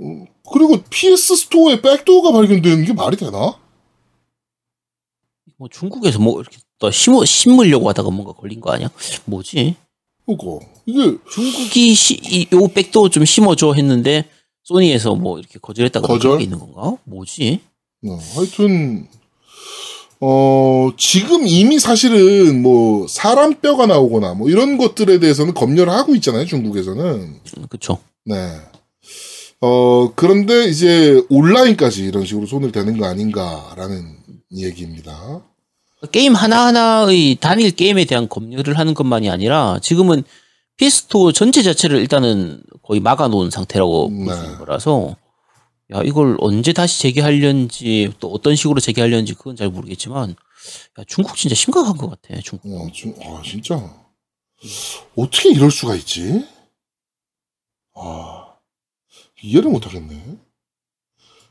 음, 0.00 0.26
그리고 0.52 0.82
PS 0.90 1.36
스토어에 1.36 1.80
백도어가 1.80 2.30
발견되는 2.32 2.84
게 2.84 2.92
말이 2.92 3.16
되나? 3.16 3.58
뭐 5.56 5.68
중국에서 5.70 6.18
뭐 6.18 6.40
이렇게 6.40 6.58
또 6.78 6.90
심어 6.90 7.24
심으려고 7.24 7.88
하다가 7.88 8.10
뭔가 8.10 8.32
걸린 8.32 8.60
거 8.60 8.70
아니야? 8.72 8.90
뭐지? 9.24 9.76
그거. 10.26 10.60
이게, 10.84 11.16
중국이 11.30 11.94
시, 11.94 12.14
이, 12.22 12.46
요 12.52 12.66
백도 12.68 13.08
좀 13.08 13.24
심어줘 13.24 13.72
했는데 13.74 14.28
소니에서 14.64 15.14
뭐 15.14 15.38
이렇게 15.38 15.58
거절했다가 15.58 16.06
거절? 16.06 16.42
있는 16.42 16.58
건가? 16.58 16.96
뭐지? 17.04 17.60
어, 18.06 18.18
하여튼 18.34 19.06
어 20.26 20.90
지금 20.96 21.46
이미 21.46 21.78
사실은 21.78 22.62
뭐 22.62 23.06
사람 23.06 23.60
뼈가 23.60 23.84
나오거나 23.84 24.32
뭐 24.32 24.48
이런 24.48 24.78
것들에 24.78 25.18
대해서는 25.18 25.52
검열을 25.52 25.92
하고 25.92 26.14
있잖아요 26.14 26.46
중국에서는 26.46 27.04
음, 27.04 27.40
그쵸. 27.68 27.98
네. 28.24 28.34
어 29.60 30.12
그런데 30.14 30.64
이제 30.64 31.22
온라인까지 31.28 32.04
이런 32.04 32.24
식으로 32.24 32.46
손을 32.46 32.72
대는 32.72 32.96
거 32.96 33.04
아닌가라는 33.04 34.16
얘기입니다. 34.56 35.42
게임 36.10 36.34
하나하나의 36.34 37.36
단일 37.38 37.70
게임에 37.72 38.06
대한 38.06 38.26
검열을 38.26 38.78
하는 38.78 38.94
것만이 38.94 39.28
아니라 39.28 39.78
지금은 39.82 40.24
PS4 40.80 41.34
전체 41.34 41.62
자체를 41.62 41.98
일단은 41.98 42.62
거의 42.82 43.00
막아놓은 43.00 43.50
상태라고 43.50 44.08
볼수 44.08 44.42
네. 44.42 44.56
거라서 44.56 45.16
야 45.94 46.02
이걸 46.02 46.36
언제 46.40 46.72
다시 46.72 47.00
재개하려는지 47.00 48.12
또 48.18 48.28
어떤 48.32 48.56
식으로 48.56 48.80
재개하려는지 48.80 49.34
그건 49.34 49.56
잘 49.56 49.68
모르겠지만 49.68 50.30
야, 50.98 51.04
중국 51.06 51.36
진짜 51.36 51.54
심각한 51.54 51.96
것 51.96 52.10
같아 52.10 52.40
중국 52.40 52.72
어, 52.74 52.90
중, 52.92 53.14
아, 53.22 53.42
진짜. 53.42 54.04
어떻게 55.16 55.50
이럴 55.50 55.70
수가 55.70 55.94
있지? 55.94 56.46
아, 57.94 58.56
이해를 59.42 59.70
못하겠네. 59.70 60.38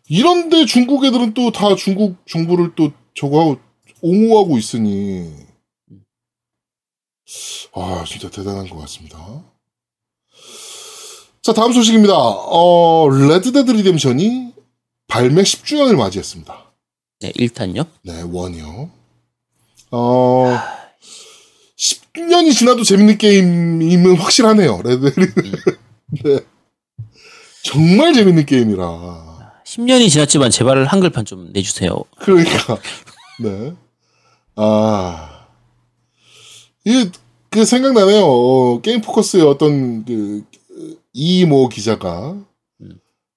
이런데 0.10 0.65
중국 0.65 1.06
애들은 1.06 1.34
또 1.34 1.51
다 1.51 1.75
중국 1.75 2.17
정부를 2.27 2.75
또 2.75 2.91
저거 3.13 3.39
하고 3.39 3.58
옹호하고 4.01 4.58
있으니. 4.58 5.32
아, 7.73 8.03
진짜 8.06 8.29
대단한 8.29 8.67
것 8.67 8.77
같습니다. 8.79 9.17
자, 11.43 11.51
다음 11.51 11.73
소식입니다. 11.73 12.13
어, 12.15 13.10
레드데드 13.10 13.69
리뎀션이 13.69 14.53
발매 15.10 15.43
10주년을 15.43 15.97
맞이했습니다. 15.97 16.71
네 17.19 17.32
1탄요 17.34 17.86
네, 18.03 18.21
one이요. 18.32 18.89
어, 19.91 20.58
10년이 21.77 22.56
지나도 22.56 22.84
재밌는 22.86 23.17
게임임은 23.17 24.15
확실하네요. 24.15 24.82
레데리는. 24.84 25.34
네. 26.23 26.39
정말 27.65 28.13
재밌는 28.13 28.45
게임이라. 28.45 29.62
10년이 29.65 30.10
지났지만 30.10 30.49
제발 30.49 30.86
한글판 30.86 31.25
좀 31.25 31.51
내주세요 31.51 32.03
그러니까. 32.19 32.77
네. 33.41 33.73
아. 34.56 35.47
이게, 36.86 37.12
그 37.49 37.65
생각나네요. 37.65 38.23
어, 38.25 38.79
게임 38.82 39.01
포커스의 39.01 39.43
어떤 39.43 40.06
그, 40.06 40.45
이모 41.13 41.69
기자가, 41.69 42.36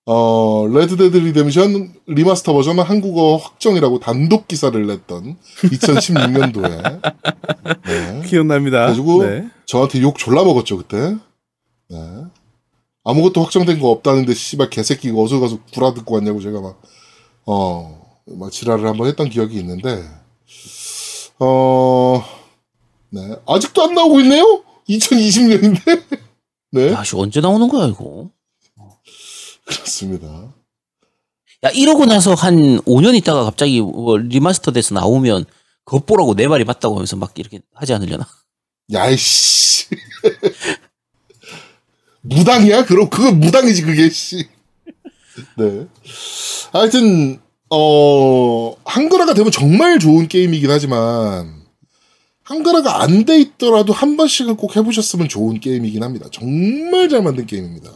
어, 0.09 0.69
레드데드 0.69 1.17
리뎀션 1.17 1.93
remaster 2.07 2.53
버전은 2.53 2.85
한국어 2.85 3.37
확정이라고 3.37 3.99
단독 3.99 4.47
기사를 4.47 4.87
냈던 4.87 5.37
2016년도에. 5.63 7.01
네. 7.85 8.23
기억납니다. 8.25 8.79
그래가지고 8.79 9.25
네. 9.25 9.49
저한테 9.67 10.01
욕 10.03 10.17
졸라 10.17 10.45
먹었죠, 10.45 10.79
그때. 10.79 11.17
네. 11.89 12.25
아무것도 13.03 13.43
확정된 13.43 13.81
거 13.81 13.91
없다는데, 13.91 14.33
씨발, 14.33 14.71
개새끼가 14.71 15.21
어서 15.21 15.41
가서 15.41 15.59
구라 15.73 15.93
듣고 15.95 16.15
왔냐고 16.15 16.41
제가 16.41 16.61
막, 16.61 16.81
어, 17.45 18.21
막 18.27 18.51
지랄을 18.53 18.87
한번 18.87 19.09
했던 19.09 19.29
기억이 19.29 19.59
있는데, 19.59 20.05
어, 21.41 22.25
네. 23.11 23.37
아직도 23.47 23.83
안 23.83 23.95
나오고 23.95 24.21
있네요? 24.21 24.63
2020년인데? 24.89 26.26
네. 26.73 26.93
야, 26.93 27.05
씨, 27.05 27.17
언제 27.17 27.41
나오는 27.41 27.69
거야, 27.69 27.87
이거? 27.87 28.31
그렇습니다. 29.67 30.55
야, 31.65 31.71
이러고 31.71 32.05
나서 32.07 32.35
한 32.35 32.81
5년 32.83 33.15
있다가 33.17 33.45
갑자기 33.45 33.81
뭐 33.81 34.17
remaster 34.19 34.73
돼서 34.73 34.95
나오면, 34.95 35.45
그것 35.85 36.05
보라고 36.07 36.35
내 36.35 36.49
말이 36.49 36.65
맞다고 36.65 36.97
하면서 36.97 37.17
막 37.17 37.33
이렇게 37.39 37.61
하지 37.75 37.95
않으려나? 37.95 38.27
야이씨. 38.93 39.87
무당이야? 42.23 42.85
그럼 42.85 43.09
그건 43.09 43.39
무당이지 43.41 43.83
그게 43.83 44.11
씨. 44.11 44.49
네. 45.57 45.87
하여튼 46.73 47.41
어 47.71 48.75
한글화가 48.85 49.35
되면 49.35 49.51
정말 49.53 49.99
좋은 49.99 50.27
게임이긴 50.29 50.71
하지만 50.71 51.56
한글화가 52.47 53.03
안 53.03 53.25
돼 53.25 53.41
있더라도 53.41 53.93
한 53.93 54.17
번씩은 54.17 54.57
꼭 54.57 54.77
해보셨으면 54.77 55.29
좋은 55.29 55.59
게임이긴 55.61 56.03
합니다. 56.03 56.27
정말 56.33 57.09
잘 57.09 57.23
만든 57.23 57.45
게임입니다. 57.47 57.91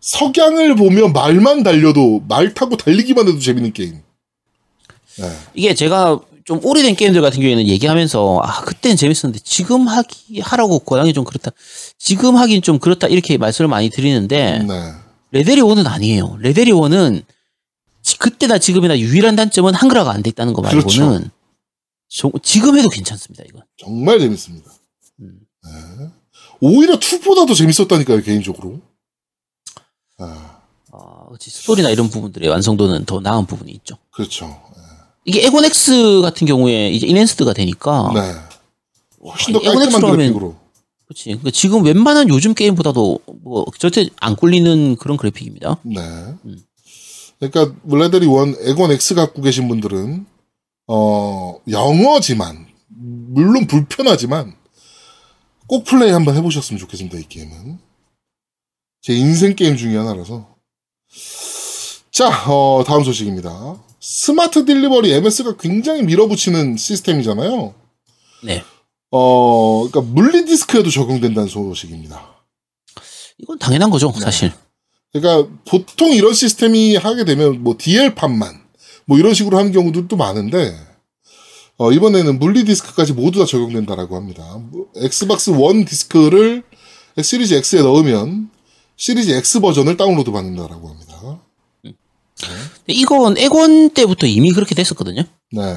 석양을 0.00 0.74
보며 0.76 1.08
말만 1.08 1.62
달려도 1.62 2.24
말 2.26 2.54
타고 2.54 2.76
달리기만 2.78 3.28
해도 3.28 3.38
재밌는 3.38 3.72
게임. 3.74 4.00
네. 5.18 5.30
이게 5.54 5.74
제가 5.74 6.18
좀 6.46 6.60
오래된 6.64 6.96
게임들 6.96 7.20
같은 7.20 7.40
경우에는 7.40 7.66
얘기하면서, 7.68 8.40
아, 8.42 8.62
그때는 8.62 8.96
재밌었는데, 8.96 9.40
지금 9.44 9.86
하기, 9.86 10.40
하라고 10.40 10.78
고양이 10.78 11.12
좀 11.12 11.24
그렇다. 11.24 11.50
지금 11.98 12.36
하긴 12.36 12.62
좀 12.62 12.78
그렇다. 12.78 13.06
이렇게 13.08 13.36
말씀을 13.36 13.68
많이 13.68 13.90
드리는데, 13.90 14.60
네. 14.66 14.92
레데리 15.32 15.60
원은 15.60 15.86
아니에요. 15.86 16.38
레데리 16.40 16.72
원은 16.72 17.22
지- 18.02 18.18
그때나 18.18 18.58
지금이나 18.58 18.98
유일한 18.98 19.36
단점은 19.36 19.74
한글화가 19.74 20.10
안 20.10 20.22
돼 20.22 20.30
있다는 20.30 20.54
거 20.54 20.62
말고는 20.62 20.86
그렇죠. 20.86 21.30
저- 22.10 22.30
지금 22.42 22.76
해도 22.76 22.88
괜찮습니다. 22.88 23.44
이건. 23.48 23.62
정말 23.78 24.18
재밌습니다. 24.18 24.70
음. 25.20 25.40
네. 25.64 26.08
오히려 26.60 26.98
2보다 26.98 27.46
더 27.46 27.54
재밌었다니까요, 27.54 28.22
개인적으로. 28.22 28.80
아, 30.18 30.60
아, 30.92 31.26
그치. 31.30 31.50
스토리나 31.50 31.90
이런 31.90 32.10
부분들의 32.10 32.48
완성도는 32.48 33.04
더 33.06 33.20
나은 33.20 33.46
부분이 33.46 33.70
있죠. 33.72 33.96
그렇죠. 34.10 34.60
이게 35.24 35.46
엑원엑스 35.46 36.20
같은 36.22 36.46
경우에 36.46 36.90
이제 36.90 37.06
enhanced가 37.06 37.52
되니까 37.52 38.10
네. 38.14 38.20
훨씬 39.24 39.52
더 39.52 39.60
깔끔한 39.60 40.00
그래픽으로. 40.00 40.56
그렇지. 41.06 41.24
그러니까 41.26 41.50
지금 41.50 41.84
웬만한 41.84 42.28
요즘 42.28 42.54
게임보다도 42.54 43.20
뭐 43.42 43.66
절대 43.78 44.08
안 44.20 44.34
꿀리는 44.34 44.96
그런 44.96 45.16
그래픽입니다. 45.16 45.78
네. 45.82 46.00
음. 46.00 46.58
그러니까 47.38 47.74
레데리 47.88 48.26
one 48.26 48.54
엑원 48.60 48.90
X 48.92 49.14
갖고 49.14 49.42
계신 49.42 49.68
분들은 49.68 50.26
어 50.92 51.60
영어지만 51.68 52.66
물론 52.88 53.68
불편하지만 53.68 54.56
꼭 55.68 55.84
플레이 55.84 56.10
한번 56.10 56.34
해보셨으면 56.36 56.80
좋겠습니다. 56.80 57.16
이 57.16 57.28
게임은 57.28 57.78
제 59.00 59.14
인생 59.14 59.54
게임 59.54 59.76
중에 59.76 59.96
하나라서. 59.96 60.48
자, 62.10 62.28
어, 62.50 62.82
다음 62.84 63.04
소식입니다. 63.04 63.80
Smart 64.00 64.64
Delivery 64.64 65.12
MS가 65.12 65.56
굉장히 65.58 66.02
밀어붙이는 66.02 66.76
시스템이잖아요. 66.76 67.72
네. 68.42 68.64
어, 69.12 69.88
그러니까 69.88 70.12
물리 70.12 70.44
디스크에도 70.44 70.90
적용된다는 70.90 71.48
소식입니다. 71.48 72.44
이건 73.38 73.58
당연한 73.60 73.90
거죠, 73.90 74.10
네. 74.12 74.20
사실. 74.20 74.52
그러니까 75.12 75.48
보통 75.68 76.10
이런 76.10 76.34
시스템이 76.34 76.96
하게 76.96 77.24
되면 77.24 77.62
뭐 77.62 77.76
DL판만 77.78 78.59
뭐 79.10 79.18
이런 79.18 79.34
식으로 79.34 79.58
하는 79.58 79.72
경우들도 79.72 80.16
많은데 80.16 80.72
어, 81.78 81.90
이번에는 81.90 82.38
물리 82.38 82.64
디스크까지 82.64 83.12
모두 83.12 83.40
다 83.40 83.44
적용된다라고 83.44 84.14
합니다. 84.14 84.44
뭐, 84.70 84.86
엑스박스 84.94 85.50
원 85.50 85.84
디스크를 85.84 86.62
시리즈 87.20 87.54
X에 87.54 87.82
넣으면 87.82 88.50
시리즈 88.94 89.32
X 89.32 89.58
버전을 89.58 89.96
다운로드 89.96 90.30
받는다라고 90.30 90.88
합니다. 90.90 91.40
근데 92.04 92.54
이건 92.86 93.36
엑원 93.36 93.90
때부터 93.90 94.28
이미 94.28 94.52
그렇게 94.52 94.76
됐었거든요. 94.76 95.24
네, 95.50 95.76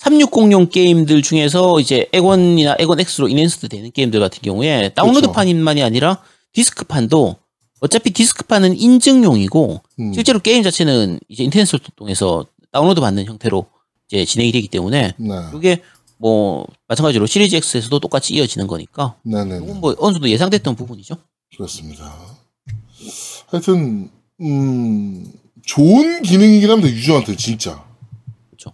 360용 0.00 0.70
게임들 0.70 1.20
중에서 1.20 1.80
이제 1.80 2.08
엑원이나 2.14 2.76
엑원 2.78 2.98
X로 2.98 3.28
enhanced 3.28 3.68
되는 3.68 3.90
게임들 3.90 4.20
같은 4.20 4.40
경우에 4.40 4.88
다운로드판만이 4.94 5.82
아니라 5.82 6.22
디스크판도 6.54 7.36
어차피 7.84 8.10
디스크판은 8.12 8.78
인증용이고 8.78 9.82
음, 10.00 10.12
실제로 10.14 10.38
게임 10.38 10.62
자체는 10.62 11.20
이제 11.28 11.44
인터넷 11.44 11.72
을 11.74 11.80
통해서 11.96 12.46
다운로드 12.74 13.00
받는 13.00 13.24
형태로 13.26 13.66
이제 14.08 14.24
진행이 14.24 14.50
되기 14.50 14.66
때문에 14.66 15.14
네, 15.16 15.28
이게 15.56 15.80
뭐 16.18 16.66
마찬가지로 16.88 17.26
시리즈 17.26 17.54
X에서도 17.54 18.00
똑같이 18.00 18.34
이어지는 18.34 18.66
거니까 18.66 19.14
네, 19.22 19.44
네, 19.44 19.56
이건 19.58 19.66
네. 19.66 19.74
뭐 19.74 19.94
어느 19.98 20.12
정도 20.12 20.28
예상됐던 20.28 20.74
부분이죠. 20.74 21.16
그렇습니다. 21.56 22.12
하여튼 23.46 24.10
음 24.40 25.32
좋은 25.64 26.22
기능이긴 26.22 26.68
합니다. 26.68 26.90
유저한테 26.90 27.36
진짜. 27.36 27.84
그렇죠. 28.50 28.72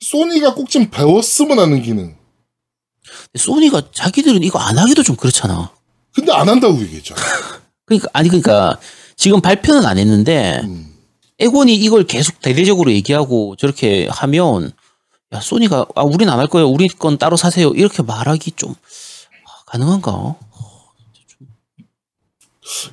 소니가 0.00 0.54
꼭 0.54 0.68
좀 0.68 0.90
배웠으면 0.90 1.58
하는 1.58 1.80
기능. 1.82 2.14
소니가 3.34 3.90
자기들은 3.92 4.42
이거 4.42 4.58
안 4.58 4.76
하기도 4.76 5.02
좀 5.02 5.16
그렇잖아. 5.16 5.72
근데 6.14 6.32
안 6.32 6.48
한다고 6.50 6.78
얘기했잖아. 6.82 7.18
그러니까 7.86 8.08
아니 8.12 8.28
그러니까 8.28 8.78
지금 9.16 9.40
발표는 9.40 9.86
안 9.86 9.96
했는데 9.96 10.60
음. 10.64 10.95
엑원이 11.38 11.74
이걸 11.76 12.04
계속 12.04 12.40
대대적으로 12.40 12.90
얘기하고 12.92 13.56
저렇게 13.56 14.08
하면 14.10 14.72
야 15.32 15.40
소니가 15.40 15.86
아 15.94 16.02
우린 16.02 16.28
안 16.28 16.38
할 16.38 16.46
거예요. 16.46 16.68
우리 16.68 16.88
건 16.88 17.18
따로 17.18 17.36
사세요. 17.36 17.70
이렇게 17.74 18.02
말하기 18.02 18.52
좀 18.52 18.72
아, 18.72 19.64
가능한가? 19.66 20.36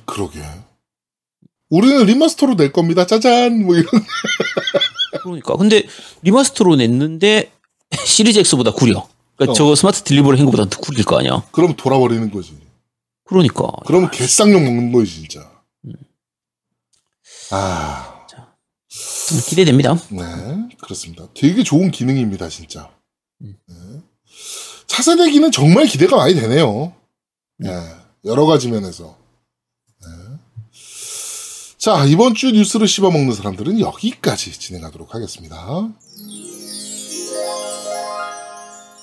그러게. 0.04 0.40
우리는 1.70 2.04
remaster로 2.04 2.54
낼 2.54 2.72
겁니다. 2.72 3.06
짜잔. 3.06 3.64
뭐 3.64 3.74
이런. 3.76 3.86
그러니까 5.22 5.56
근데 5.56 5.82
remaster로 6.22 6.76
냈는데 6.76 7.50
시리즈 8.06 8.38
X보다 8.40 8.72
구려. 8.72 9.08
그러니까 9.36 9.52
어. 9.52 9.54
저거 9.54 9.74
Smart 9.74 10.02
Delivery 10.02 10.36
한 10.38 10.46
거보다 10.46 10.66
더 10.68 10.78
구릴 10.80 11.04
거 11.04 11.18
아니야. 11.18 11.42
그럼 11.50 11.74
돌아버리는 11.76 12.30
거지. 12.30 12.56
그러니까 13.24 13.68
그러면 13.86 14.10
개쌍욕 14.10 14.62
먹는 14.62 14.92
거지 14.92 15.12
진짜. 15.12 15.50
음. 15.86 15.92
아. 17.50 18.13
자. 18.94 19.40
기대됩니다. 19.48 19.94
네, 20.10 20.22
그렇습니다. 20.80 21.26
되게 21.34 21.62
좋은 21.62 21.90
기능입니다, 21.90 22.48
진짜. 22.48 22.90
음. 23.42 23.56
네. 23.66 23.74
차세대기는 24.86 25.50
정말 25.50 25.86
기대가 25.86 26.16
많이 26.16 26.34
되네요. 26.34 26.94
네, 27.58 27.70
여러 28.24 28.46
가지 28.46 28.68
면에서. 28.68 29.16
네. 30.00 30.06
자, 31.78 32.04
이번 32.04 32.34
주 32.34 32.50
뉴스를 32.50 32.86
씹어먹는 32.88 33.34
사람들은 33.34 33.80
여기까지 33.80 34.52
진행하도록 34.52 35.14
하겠습니다. 35.14 35.56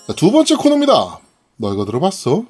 자, 0.08 0.15
두 0.15 0.32
번째 0.32 0.56
코너입니다. 0.56 1.19
너 1.58 1.73
이거 1.73 1.86
들어봤어? 1.86 2.45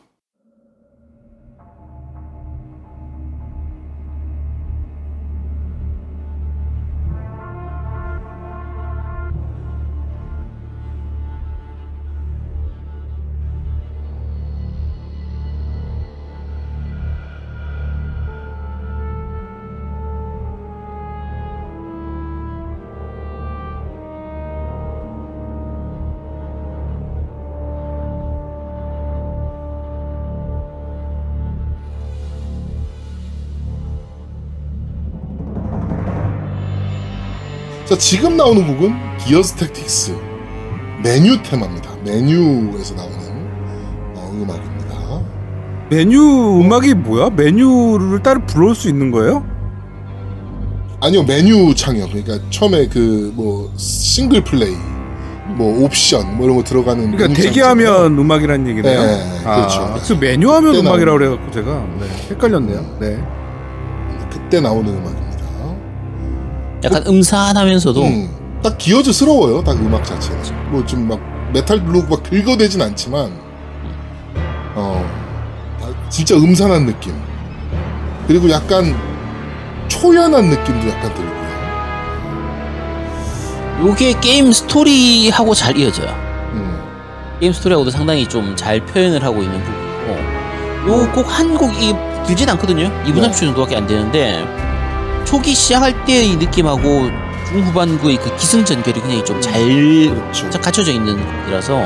지금 38.01 38.35
나오는 38.35 38.65
곡은 38.65 39.17
기어스 39.19 39.53
택틱스 39.57 40.15
메뉴 41.03 41.39
테마입니다. 41.43 41.91
메뉴에서 42.03 42.95
나오는 42.95 43.15
어, 44.15 44.31
음악입니다. 44.33 45.21
메뉴 45.91 46.19
음악이 46.61 46.95
뭐야? 46.95 47.29
메뉴를 47.29 48.23
따로 48.23 48.41
불러올 48.47 48.73
수 48.73 48.89
있는 48.89 49.11
거예요? 49.11 49.45
아니요, 50.99 51.21
메뉴 51.23 51.75
창이요. 51.75 52.07
그러니까 52.07 52.39
처음에 52.49 52.87
그 52.87 53.31
뭐 53.35 53.71
싱글 53.77 54.43
플레이, 54.43 54.75
뭐 55.57 55.83
옵션 55.85 56.37
뭐 56.37 56.45
이런 56.45 56.57
거 56.57 56.63
들어가는 56.63 57.15
그러니까 57.15 57.39
대기하면 57.39 58.17
음악이란 58.17 58.67
얘기네요. 58.67 58.99
네, 59.03 59.41
아, 59.45 59.55
그렇죠. 59.57 59.91
그래서 59.93 60.15
메뉴하면 60.15 60.73
그때 60.73 60.87
음악이라고 60.87 61.17
나오는- 61.19 61.19
그래갖고 61.19 61.51
제가 61.51 61.85
네, 61.99 62.07
헷갈렸네요. 62.31 62.97
네. 62.99 63.23
그때 64.31 64.59
나오는 64.59 64.89
음악입니다. 64.91 65.20
약간 66.83 67.03
음산하면서도 67.07 68.03
음, 68.03 68.59
딱 68.63 68.77
기어즈스러워요. 68.77 69.63
딱 69.63 69.73
음악 69.77 70.03
자체는. 70.05 70.41
뭐좀 70.71 71.07
막 71.07 71.19
메탈 71.53 71.83
블록 71.83 72.09
막 72.09 72.23
긁어대진 72.23 72.81
않지만, 72.81 73.31
어, 74.75 75.05
아, 75.81 76.09
진짜 76.09 76.35
음산한 76.35 76.85
느낌. 76.85 77.13
그리고 78.27 78.49
약간 78.49 78.95
초연한 79.89 80.45
느낌도 80.49 80.89
약간 80.89 81.13
들고요. 81.13 81.41
요게 83.81 84.19
게임 84.21 84.51
스토리하고 84.51 85.53
잘 85.53 85.75
이어져요. 85.77 86.09
음, 86.53 86.79
게임 87.39 87.51
스토리하고도 87.51 87.89
상당히 87.91 88.27
좀 88.27 88.55
잘 88.55 88.79
표현을 88.85 89.23
하고 89.23 89.41
있는 89.41 89.59
부분이고 89.63 90.41
요곡 90.87 91.39
한 91.39 91.57
곡이 91.57 91.93
길진 92.27 92.49
않거든요. 92.51 92.89
2분 93.05 93.15
네. 93.15 93.29
30초 93.29 93.39
정도밖에 93.39 93.75
안 93.75 93.87
되는데 93.87 94.45
초기 95.31 95.55
시작할 95.55 96.03
때의 96.03 96.35
느낌하고 96.35 97.09
중후반부의 97.47 98.17
그 98.17 98.35
기승전결이 98.35 98.99
굉장히 98.99 99.23
좀잘 99.23 99.53
그렇죠. 99.63 100.49
갖춰져 100.59 100.91
있는 100.91 101.15
곡이라서 101.15 101.81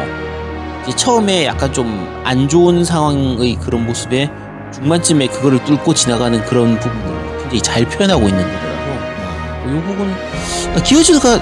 처음에 0.97 1.45
약간 1.45 1.71
좀 1.71 2.15
안 2.25 2.49
좋은 2.49 2.84
상황의 2.84 3.55
그런 3.58 3.86
모습에 3.86 4.31
중반쯤에 4.73 5.27
그거를 5.27 5.63
뚫고 5.63 5.93
지나가는 5.93 6.43
그런 6.45 6.79
부분을 6.79 7.38
굉장히 7.38 7.62
잘 7.62 7.86
표현하고 7.86 8.27
있는 8.27 8.41
노래라서 8.43 9.65
음. 9.65 9.77
이 9.77 9.88
곡은 9.88 10.75
아, 10.75 10.81
기어즈가 10.84 11.39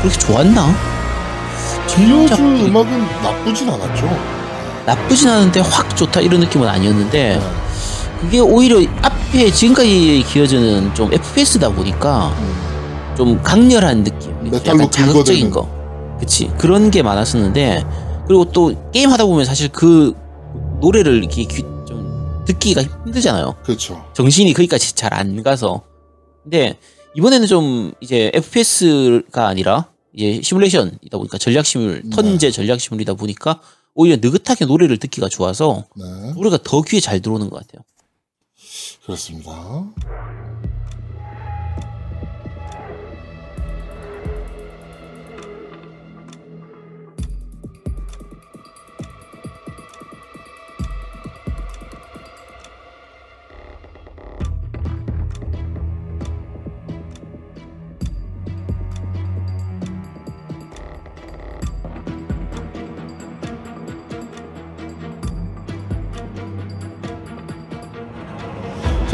그렇게 0.00 0.18
좋았나? 0.18 0.74
기어즈 1.88 2.36
진짜 2.36 2.42
음악은 2.42 3.06
나쁘진 3.22 3.68
않았죠. 3.68 4.18
나쁘진 4.86 5.28
않은데 5.28 5.60
확 5.60 5.94
좋다 5.94 6.22
이런 6.22 6.40
느낌은 6.40 6.66
아니었는데 6.66 7.36
네. 7.36 7.40
그게 8.22 8.40
오히려 8.40 8.80
앞 9.02 9.12
에 9.34 9.50
지금까지 9.50 10.24
기어즈는 10.28 10.94
좀 10.94 11.12
FPS다 11.12 11.68
보니까 11.70 12.28
음, 12.38 13.14
좀 13.16 13.42
강렬한 13.42 14.04
느낌 14.04 14.30
약간 14.54 14.88
자극적인. 14.90 15.50
거 15.50 15.68
그치 16.20 16.46
그런 16.56 16.90
게 16.92 17.02
많았었는데 17.02 17.84
그리고 18.28 18.44
또 18.52 18.72
게임 18.92 19.10
하다 19.10 19.26
보면 19.26 19.44
사실 19.44 19.68
그 19.70 20.14
노래를 20.80 21.16
이렇게 21.18 21.42
귀- 21.44 21.62
좀 21.86 22.44
듣기가 22.46 22.82
힘들잖아요 22.82 23.56
그렇죠. 23.64 24.04
정신이 24.14 24.52
거기까지 24.52 24.94
잘 24.94 25.12
안 25.12 25.42
가서 25.42 25.82
근데 26.44 26.78
이번에는 27.16 27.48
좀 27.48 27.92
이제 28.00 28.30
FPS가 28.34 29.48
아니라 29.48 29.88
이제 30.14 30.40
시뮬레이션이다 30.42 31.18
보니까 31.18 31.38
전략 31.38 31.66
시뮬 31.66 32.02
네. 32.04 32.10
턴제 32.10 32.52
전략 32.52 32.80
시뮬이다 32.80 33.14
보니까 33.14 33.60
오히려 33.96 34.16
느긋하게 34.20 34.66
노래를 34.66 34.98
듣기가 34.98 35.28
좋아서 35.28 35.84
네, 35.96 36.32
노래가 36.34 36.58
더 36.62 36.82
귀에 36.82 37.00
잘 37.00 37.20
들어오는 37.20 37.50
것 37.50 37.60
같아요. 37.66 37.82
그렇습니다. 39.04 39.52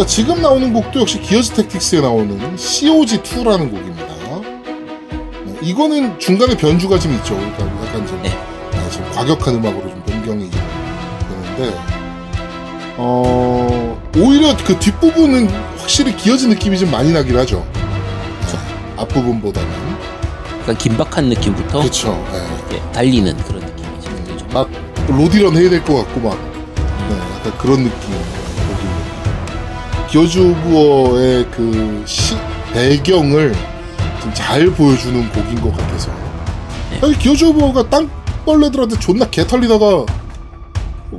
자, 0.01 0.07
지금 0.07 0.41
나오는 0.41 0.73
곡도 0.73 1.01
역시 1.01 1.21
기어스 1.21 1.53
택틱스에 1.53 2.01
나오는 2.01 2.57
COG2라는 2.57 3.71
곡입니다. 3.71 4.07
네, 5.45 5.59
이거는 5.61 6.19
중간에 6.19 6.57
변주가 6.57 6.99
좀 6.99 7.13
있죠. 7.17 7.35
그러니까 7.37 7.67
약간 7.87 8.07
좀, 8.07 8.23
네. 8.23 8.31
네, 8.73 8.91
좀 8.91 9.05
과격한 9.13 9.57
음악으로 9.57 9.91
좀 9.91 10.03
변경이 10.07 10.49
되는데, 10.49 11.79
어, 12.97 14.01
오히려 14.17 14.57
그 14.65 14.79
뒷부분은 14.79 15.51
확실히 15.77 16.17
기어즈 16.17 16.47
느낌이 16.47 16.79
좀 16.79 16.91
많이 16.91 17.13
나긴 17.13 17.37
하죠. 17.37 17.63
네, 17.75 18.59
앞부분보다는. 19.03 19.69
약간 20.63 20.79
긴박한 20.79 21.27
느낌부터 21.27 21.83
그쵸. 21.83 22.27
네. 22.71 22.81
달리는 22.93 23.37
그런 23.37 23.61
느낌이죠. 23.61 24.47
막 24.51 24.67
roadie 25.09 25.42
run 25.42 25.59
해야 25.59 25.69
될 25.69 25.85
것 25.85 25.97
같고 25.97 26.21
막 26.21 26.39
네, 27.11 27.17
약간 27.37 27.59
그런 27.59 27.85
느낌. 27.85 28.20
기어즈 30.11 30.70
오브 30.70 31.04
워의 31.04 31.47
그 31.51 32.03
시, 32.07 32.35
배경을 32.73 33.55
좀 34.23 34.33
잘 34.35 34.67
보여주는 34.67 35.29
곡인 35.33 35.61
것 35.61 35.75
같아서. 35.77 36.11
네. 36.91 37.01
사실 37.01 37.19
기어즈 37.19 37.49
오브 37.49 37.67
워가 37.67 37.89
땅벌레들한테 37.89 38.99
존나 38.99 39.25
개털리다가 39.31 40.05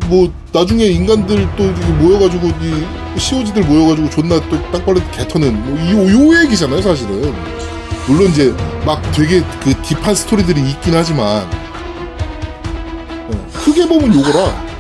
뭐 0.08 0.32
나중에 0.54 0.86
인간들 0.86 1.48
또 1.58 1.64
모여가지고 2.02 2.48
이 2.48 3.20
COG들 3.20 3.64
모여가지고 3.64 4.10
존나 4.10 4.40
또 4.50 4.72
땅벌레 4.72 5.02
개터는 5.12 5.66
뭐이 5.66 6.12
요 6.14 6.44
얘기잖아요 6.44 6.82
사실은. 6.82 7.34
물론 8.08 8.30
이제 8.30 8.54
막 8.86 9.02
되게 9.14 9.42
그 9.64 9.74
deep한 9.82 10.14
스토리들이 10.16 10.62
있긴 10.70 10.94
하지만. 10.94 11.48
어, 13.30 13.48
크게 13.54 13.88
보면 13.88 14.14
요거라 14.14 14.71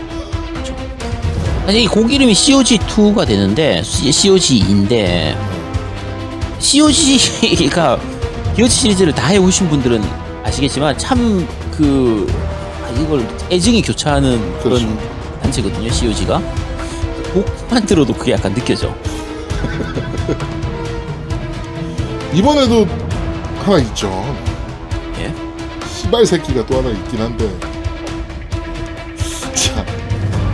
아니 1.72 1.84
이곡 1.84 2.12
이름이 2.12 2.34
COG2가 2.34 3.26
되는데 3.26 3.82
COG인데 3.82 5.38
COG가 6.60 7.98
기어즈 8.58 8.76
시리즈를 8.76 9.14
다 9.14 9.28
해오신 9.28 9.70
분들은 9.70 10.04
아시겠지만 10.44 10.98
참그 10.98 12.28
이걸 13.02 13.26
애증이 13.50 13.84
교차하는 13.84 14.60
그런 14.60 14.80
그렇죠. 14.80 15.40
단체거든요. 15.44 15.90
COG가 15.90 16.42
곡만 17.34 17.86
들어도 17.86 18.14
그게 18.16 18.34
약간 18.34 18.54
느껴져. 18.54 18.94
이번에도 22.36 22.86
하나 23.64 23.80
있죠 23.80 24.12
예. 25.20 25.34
시발 25.88 26.26
새끼가 26.26 26.66
또 26.66 26.80
하나 26.80 26.90
있긴 26.90 27.22
한데 27.22 27.50
자 29.54 29.86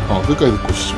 어, 0.09 0.21
끝까지 0.27 0.51
듣고 0.51 0.71
오시죠 0.71 0.96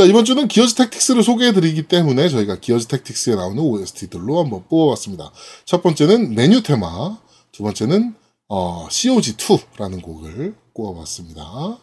자, 0.00 0.06
이번 0.06 0.24
주는 0.24 0.48
기어즈 0.48 0.76
택틱스를 0.76 1.22
소개해드리기 1.22 1.82
때문에 1.82 2.30
저희가 2.30 2.58
기어즈 2.58 2.86
택틱스에 2.86 3.34
나오는 3.34 3.62
OST들로 3.62 4.42
한번 4.42 4.64
뽑아봤습니다. 4.70 5.30
첫 5.66 5.82
번째는 5.82 6.34
메뉴 6.34 6.62
테마, 6.62 7.18
두 7.52 7.62
번째는 7.62 8.14
어, 8.48 8.88
COG2라는 8.88 10.00
곡을 10.00 10.54
꼽아봤습니다. 10.72 11.76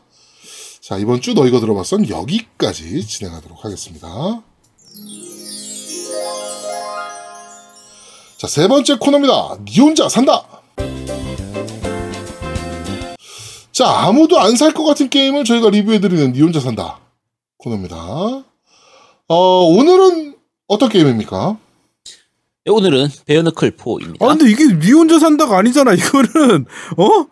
자, 0.82 0.98
이번 0.98 1.22
주너 1.22 1.46
이거 1.46 1.60
들어봤선 1.60 2.10
여기까지 2.10 3.06
진행하도록 3.06 3.64
하겠습니다. 3.64 4.42
자, 8.40 8.48
세 8.48 8.68
번째 8.68 8.96
코너입니다. 8.96 9.60
니 9.64 9.80
혼자 9.80 10.10
산다! 10.10 10.44
자, 13.72 13.88
아무도 13.88 14.40
안 14.40 14.56
살 14.56 14.74
것 14.74 14.84
같은 14.86 15.08
게임을 15.12 15.44
저희가 15.44 15.70
리뷰해드리는 15.70 16.34
니 16.34 16.42
혼자 16.42 16.60
산다 16.60 17.00
코너입니다. 17.58 17.96
어, 19.30 19.36
오늘은 19.36 20.36
어떤 20.67 20.89
게임입니까? 20.89 21.58
네, 22.65 22.72
오늘은 22.72 23.08
베어너클 23.26 23.78
4입니다. 23.78 24.22
아 24.24 24.28
근데 24.36 24.50
이게 24.52 24.65
니 24.67 24.91
혼자 24.91 25.20
산다가 25.20 25.58
아니잖아. 25.58 25.93
이거는 25.93 26.65
어 26.98 27.26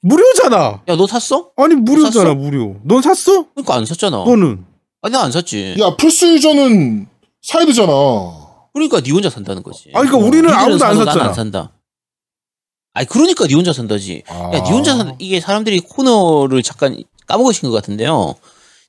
무료잖아. 0.00 0.82
야, 0.88 0.96
너 0.96 1.06
샀어? 1.06 1.50
아니 1.56 1.74
무료잖아 1.74 2.10
샀어? 2.12 2.34
무료. 2.34 2.76
넌 2.84 3.02
샀어? 3.02 3.46
그러니까 3.54 3.74
안 3.74 3.86
샀잖아. 3.86 4.18
너는? 4.24 4.64
아니, 5.02 5.12
나 5.12 5.22
안 5.22 5.32
샀지. 5.32 5.76
야, 5.80 5.96
플스 5.96 6.26
유저는 6.34 7.06
사야 7.42 7.66
되잖아. 7.66 7.92
그러니까 8.72 9.00
니 9.00 9.10
혼자 9.10 9.30
산다는 9.30 9.62
거지. 9.62 9.90
아니 9.94 10.06
그러니까 10.08 10.18
어, 10.18 10.28
우리는 10.28 10.50
아무도 10.50 10.84
안 10.84 10.96
샀잖아. 10.96 11.24
안 11.28 11.34
산다. 11.34 11.72
아니, 12.92 13.06
그러니까 13.08 13.46
니 13.46 13.54
혼자 13.54 13.72
산다지. 13.72 14.22
아. 14.28 14.50
야, 14.54 14.62
니 14.62 14.70
혼자 14.70 14.96
산다. 14.96 15.14
이게 15.18 15.40
사람들이 15.40 15.80
코너를 15.80 16.62
잠깐 16.62 17.02
까먹으신 17.26 17.68
것 17.70 17.74
같은데요. 17.74 18.34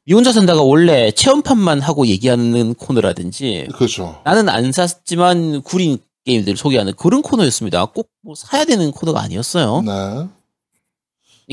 니 0.07 0.13
혼자 0.13 0.31
산다가 0.31 0.61
원래 0.61 1.11
체험판만 1.11 1.81
하고 1.81 2.05
얘기하는 2.05 2.75
코너라든지 2.75 3.67
그렇죠. 3.75 4.21
나는 4.23 4.49
안 4.49 4.71
샀지만 4.71 5.61
구린 5.63 5.97
게임들을 6.25 6.57
소개하는 6.57 6.93
그런 6.93 7.21
코너였습니다. 7.21 7.85
꼭 7.87 8.09
뭐 8.23 8.33
사야 8.35 8.65
되는 8.65 8.91
코너가 8.91 9.21
아니었어요. 9.21 9.83
네. 9.85 10.27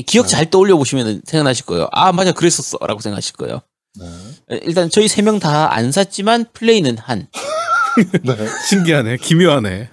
기억 0.07 0.23
네. 0.23 0.29
잘 0.29 0.49
떠올려 0.49 0.75
보시면 0.75 1.21
생각나실 1.25 1.65
거예요. 1.67 1.87
아 1.91 2.11
맞아 2.11 2.31
그랬었어라고 2.31 2.99
생각하실 2.99 3.35
거예요. 3.35 3.61
네. 3.99 4.59
일단 4.63 4.89
저희 4.89 5.07
세 5.07 5.21
명 5.21 5.39
다 5.39 5.69
안 5.71 5.91
샀지만 5.91 6.45
플레이는 6.53 6.97
한. 6.97 7.27
네. 8.23 8.35
신기하네. 8.69 9.17
기묘하네. 9.17 9.89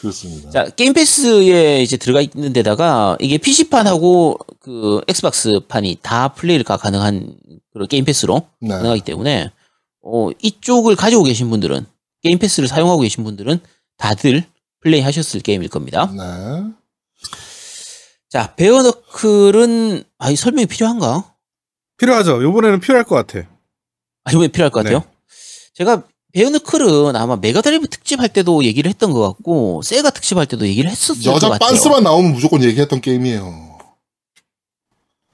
그렇습니다. 0.00 0.50
자 0.50 0.64
게임 0.70 0.92
패스에 0.92 1.82
이제 1.82 1.96
들어가 1.96 2.20
있는 2.20 2.52
데다가 2.52 3.16
이게 3.20 3.36
PC판하고 3.38 4.38
그 4.60 5.00
엑스박스판이 5.08 5.98
다 6.02 6.28
플레이가 6.28 6.76
가능한 6.76 7.36
그런 7.72 7.88
게임 7.88 8.04
패스로 8.04 8.48
네. 8.60 8.68
가능하기 8.68 9.00
때문에 9.02 9.50
어 10.02 10.30
이쪽을 10.40 10.94
가지고 10.96 11.24
계신 11.24 11.50
분들은 11.50 11.84
게임 12.22 12.38
패스를 12.38 12.68
사용하고 12.68 13.00
계신 13.02 13.24
분들은 13.24 13.60
다들 13.96 14.44
플레이 14.80 15.00
하셨을 15.00 15.40
게임일 15.40 15.68
겁니다. 15.68 16.10
네. 16.16 16.70
자 18.28 18.54
베어너클은 18.54 20.04
아 20.18 20.30
이 20.30 20.36
설명이 20.36 20.66
필요한가? 20.66 21.34
필요하죠. 21.96 22.42
요번에는 22.42 22.78
필요할 22.80 23.04
것 23.04 23.14
같아. 23.16 23.48
아, 24.24 24.30
이번에 24.30 24.48
필요할 24.48 24.70
것 24.70 24.82
같아요. 24.82 25.00
네. 25.00 25.06
제가 25.74 26.04
베어너클은 26.32 27.16
아마 27.16 27.36
메가드라이브 27.36 27.88
특집 27.88 28.20
할 28.20 28.28
때도 28.28 28.64
얘기를 28.64 28.88
했던 28.88 29.12
것 29.12 29.20
같고 29.22 29.82
세가 29.82 30.10
특집 30.10 30.36
할 30.36 30.46
때도 30.46 30.66
얘기를 30.66 30.90
했었을 30.90 31.22
것 31.22 31.34
여자 31.34 31.48
같아요. 31.48 31.70
빤스만 31.70 32.02
나오면 32.02 32.34
무조건 32.34 32.62
얘기했던 32.62 33.00
게임이에요. 33.00 33.68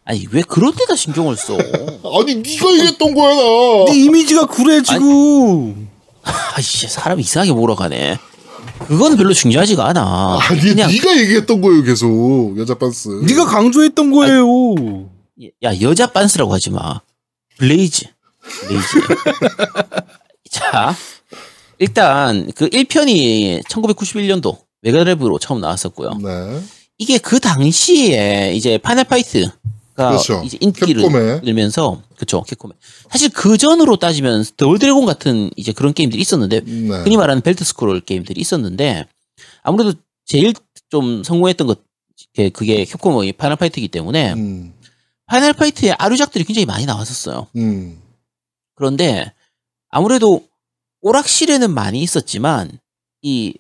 아니 0.05 0.27
왜 0.31 0.43
그런 0.43 0.75
데다 0.75 0.95
신경을 0.97 1.37
써? 1.37 1.55
아니 1.59 2.37
네가 2.37 2.73
얘기했던 2.75 3.15
거야 3.15 3.35
나. 3.35 3.85
네 3.93 3.99
이미지가 4.05 4.47
그래지고. 4.47 5.75
아이씨 6.57 6.89
사람 6.89 7.19
이상하게 7.21 7.53
몰아가네. 7.53 8.19
그건 8.87 9.17
별로 9.17 9.33
중요하지가 9.33 9.89
않아. 9.89 10.39
아니 10.41 10.61
그냥 10.61 10.91
네가 10.91 11.19
얘기했던 11.19 11.61
거예요 11.61 11.83
계속 11.83 12.55
여자 12.57 12.75
빤스. 12.79 13.09
네가 13.27 13.47
강조했던 13.47 14.11
거예요. 14.13 15.11
야 15.65 15.81
여자 15.81 16.07
빤스라고 16.07 16.53
하지 16.55 16.71
마. 16.71 17.01
블레이즈. 17.59 18.07
블레이즈. 18.41 18.87
자 20.51 20.95
일단 21.79 22.51
그 22.55 22.69
1편이 22.69 23.65
1991년도 23.65 24.59
메가드라이브로 24.83 25.39
처음 25.39 25.61
나왔었고요. 25.61 26.15
네. 26.23 26.61
이게 26.99 27.19
그 27.19 27.41
당시에 27.41 28.53
이제 28.55 28.79
파이널 28.79 29.05
파이트가 29.05 29.53
그렇죠. 29.97 30.43
이제 30.45 30.57
인기를. 30.61 31.41
끌면서 31.41 32.03
그쵸 32.17 32.43
캡콤에 32.43 32.73
사실 33.11 33.31
그 33.31 33.57
전으로 33.57 33.97
따지면 33.97 34.45
더블 34.57 34.79
드래곤 34.79 35.05
같은 35.07 35.51
이제 35.57 35.73
그런 35.73 35.93
게임들이 35.93 36.21
있었는데 36.21 36.61
네. 36.61 36.89
흔히 37.03 37.17
말하는 37.17 37.43
벨트 37.43 37.65
스크롤 37.65 38.01
게임들이 38.01 38.41
있었는데 38.41 39.07
아무래도 39.63 39.95
제일 40.27 40.53
좀 40.91 41.25
성공했던 41.25 41.67
것 41.67 41.81
그게- 42.53 42.85
캡콤의 42.85 43.33
파이널 43.33 43.57
파이트이기 43.57 43.89
때문에 43.89 44.35
음. 44.35 44.75
파이널 45.27 45.53
파이트의 45.55 45.93
아류작들이 45.95 46.45
굉장히 46.45 46.67
많이 46.67 46.85
나왔었어요. 46.87 47.49
음. 47.57 47.99
그런데 48.77 49.33
아무래도 49.99 50.45
오락실에는 51.03 51.73
많이 51.73 52.03
있었지만 52.03 52.81
이 53.23 53.55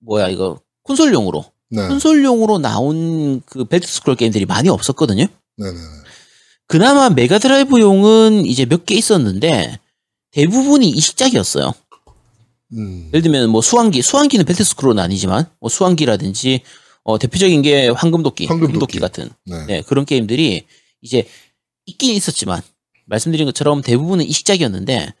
뭐야 0.00 0.28
이거 0.28 0.60
콘솔용으로 0.84 1.44
네. 1.68 1.86
콘솔용으로 1.88 2.58
나온 2.58 3.42
그 3.44 3.66
벨트 3.66 3.86
스크롤 3.86 4.16
게임들이 4.16 4.46
많이 4.46 4.70
없었거든요. 4.70 5.26
네네. 5.58 5.78
그나마 6.68 7.10
메가드라이브용은 7.10 8.46
이제 8.46 8.64
몇 8.64 8.86
개 8.86 8.94
있었는데 8.94 9.78
대부분이 10.30 10.88
이식작이었어요. 10.88 11.72
음. 12.72 13.10
예를 13.12 13.20
들면 13.22 13.50
뭐 13.50 13.60
수왕기, 13.60 14.00
수왕기는 14.00 14.44
벨트 14.46 14.64
스크롤은 14.64 14.98
아니지만 14.98 15.44
뭐 15.60 15.68
수왕기라든지 15.68 16.62
어 17.02 17.18
대표적인 17.18 17.60
게 17.60 17.88
황금도끼, 17.88 18.46
황금도끼. 18.46 18.72
금도끼 18.72 18.98
같은 19.00 19.28
네. 19.44 19.66
네, 19.66 19.82
그런 19.82 20.06
게임들이 20.06 20.64
이제 21.02 21.28
있긴 21.84 22.14
있었지만 22.14 22.62
말씀드린 23.04 23.44
것처럼 23.46 23.82
대부분은 23.82 24.24
이식작이었는데 24.24 25.12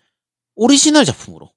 오리지널 0.56 1.04
작품으로 1.04 1.50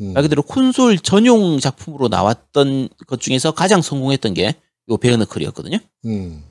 음. 0.00 0.12
말 0.12 0.22
그대로 0.22 0.42
콘솔 0.42 0.98
전용 0.98 1.58
작품으로 1.60 2.08
나왔던 2.08 2.88
것 3.06 3.20
중에서 3.20 3.52
가장 3.52 3.80
성공했던 3.82 4.34
게 4.34 4.54
요 4.88 4.96
베어너클이었거든요. 4.98 5.78
음. 6.04 6.44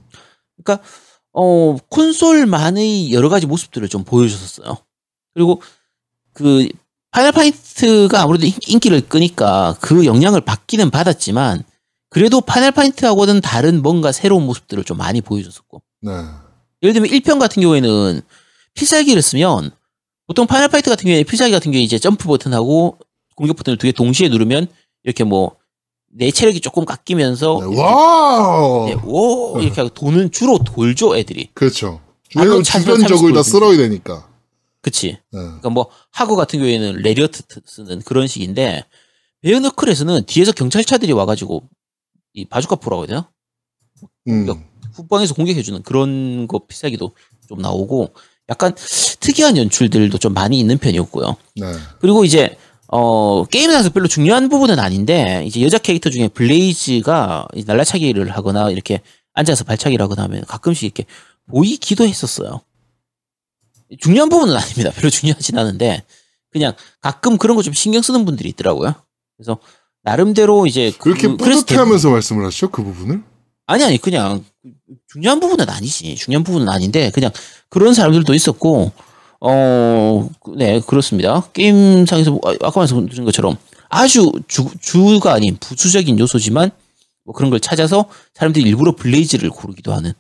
그러니까 0.62 0.86
어 1.32 1.78
콘솔만의 1.90 3.14
여러 3.14 3.30
가지 3.30 3.46
모습들을 3.46 3.88
좀 3.88 4.04
보여줬었어요. 4.04 4.76
그리고 5.34 5.62
그 6.34 6.68
파이널 7.12 7.32
파이트가 7.32 8.22
아무래도 8.22 8.46
인- 8.46 8.52
인기를 8.68 9.08
끄니까 9.08 9.78
그 9.80 10.06
영향을 10.06 10.42
받기는 10.42 10.90
받았지만 10.90 11.64
그래도 12.10 12.42
파이널 12.42 12.72
파이트하고는 12.72 13.40
다른 13.40 13.82
뭔가 13.82 14.12
새로운 14.12 14.46
모습들을 14.46 14.84
좀 14.84 14.98
많이 14.98 15.22
보여줬었고 15.22 15.82
네. 16.02 16.12
예를 16.82 16.92
들면 16.94 17.10
1편 17.12 17.40
같은 17.40 17.62
경우에는 17.62 18.22
필살기를 18.74 19.22
쓰면 19.22 19.72
보통 20.28 20.48
파이널 20.48 20.70
파이트 20.70 20.90
같은 20.90 21.06
경우에 21.06 21.24
필살기 21.24 21.52
같은 21.52 21.72
경우에 21.72 21.84
이제 21.84 22.00
점프 22.00 22.28
버튼하고 22.28 22.98
공격 23.36 23.58
버튼을 23.58 23.78
두 23.78 23.88
개 23.88 23.92
동시에 23.92 24.30
누르면 24.30 24.68
이렇게 25.04 25.24
뭐 25.24 25.58
내 26.18 26.32
체력이 26.32 26.62
조금 26.62 26.86
깎이면서 26.86 27.60
네. 27.70 27.78
와우. 27.78 28.86
네, 28.88 28.96
오 29.04 29.60
이렇게 29.60 29.82
하고 29.82 29.94
돈은 29.94 30.32
주로 30.32 30.60
돌죠 30.60 31.18
애들이 31.18 31.50
그렇죠. 31.54 32.00
발로 32.34 32.52
왜냐면 32.56 32.64
주변 32.64 33.06
적을 33.06 33.34
다 33.34 33.44
쓸어야 33.44 33.76
되니까. 33.76 34.30
그치 34.82 35.08
네. 35.08 35.20
그러니까 35.32 35.70
뭐 35.72 35.90
하고 36.12 36.38
같은 36.38 36.60
경우에는 36.60 37.02
레리어트 37.02 37.42
쓰는 37.66 38.00
그런 38.04 38.28
식인데 38.28 38.86
베어너클에서는 39.42 40.24
뒤에서 40.26 40.54
경찰차들이 40.54 41.12
와가지고 41.12 41.68
이 42.34 42.46
바주카 42.46 42.78
포라고 42.78 43.02
해야 43.04 43.08
되나 43.08 43.30
음. 44.30 44.48
후방에서 44.94 45.34
공격해주는 45.34 45.84
그런 45.84 46.48
거 46.48 46.60
필살기도 46.66 47.14
좀 47.50 47.60
나오고 47.60 48.14
약간 48.50 48.74
특이한 49.20 49.58
연출들도 49.58 50.18
좀 50.20 50.34
많이 50.34 50.60
있는 50.60 50.78
편이었고요. 50.78 51.36
네. 51.56 51.66
그리고 52.00 52.24
이제 52.26 52.58
어 52.88 53.44
게임에서 53.46 53.90
별로 53.90 54.08
중요한 54.08 54.50
부분은 54.50 54.78
아닌데 54.80 55.44
이제 55.48 55.62
여자 55.62 55.78
캐릭터 55.80 56.10
중에 56.10 56.28
블레이즈가 56.28 57.48
이 57.56 57.64
날라차기를 57.66 58.30
하거나 58.32 58.70
이렇게 58.70 59.02
앉아서 59.34 59.64
발차기를 59.64 60.04
하거나 60.04 60.24
하면 60.24 60.46
가끔씩 60.46 60.84
이렇게 60.84 61.06
보이기도 61.50 62.06
했었어요. 62.08 62.62
중요한 64.00 64.30
부분은 64.30 64.56
아닙니다. 64.56 64.92
별로 64.92 65.10
중요하진 65.10 65.58
않은데 65.58 66.04
그냥 66.52 66.74
가끔 67.02 67.38
그런 67.38 67.56
거 67.58 67.64
좀 67.64 67.74
신경 67.74 68.02
쓰는 68.02 68.26
분들이 68.26 68.50
있더라고요. 68.50 68.94
그래서 69.38 69.58
나름대로 70.04 70.68
이제 70.68 70.94
왜 71.06 71.12
이렇게 71.12 71.28
그- 71.28 71.38
뿌듯해하면서 71.38 72.10
말씀을 72.12 72.46
하시죠 72.46 72.70
그 72.70 72.84
부분을? 72.84 73.24
아니 73.68 73.84
아니 73.84 73.98
그냥 73.98 74.46
중요한 75.12 75.40
부분은 75.40 75.68
아니지 75.68 76.16
중요한 76.16 76.44
부분은 76.44 76.70
아닌데 76.70 77.10
그냥 77.12 77.32
그런 77.76 77.94
사람들도 77.94 78.34
있었고 78.34 78.92
어 79.42 80.30
네 80.56 80.80
그렇습니다 80.80 81.44
게임상에서 81.54 82.32
뭐, 82.32 82.40
아, 82.46 82.56
아까 82.64 82.80
말씀드린 82.80 83.26
것처럼 83.26 83.58
아주 83.90 84.32
주, 84.48 84.66
주가 84.82 85.34
아닌 85.34 85.58
부수적인 85.60 86.18
요소지만 86.20 86.72
뭐 87.26 87.34
그런 87.36 87.50
걸 87.52 87.60
찾아서 87.60 88.06
사람들이 88.34 88.68
일부러 88.70 88.96
블레이즈를 88.96 89.50
고르기도 89.50 89.92
하는 89.94 90.14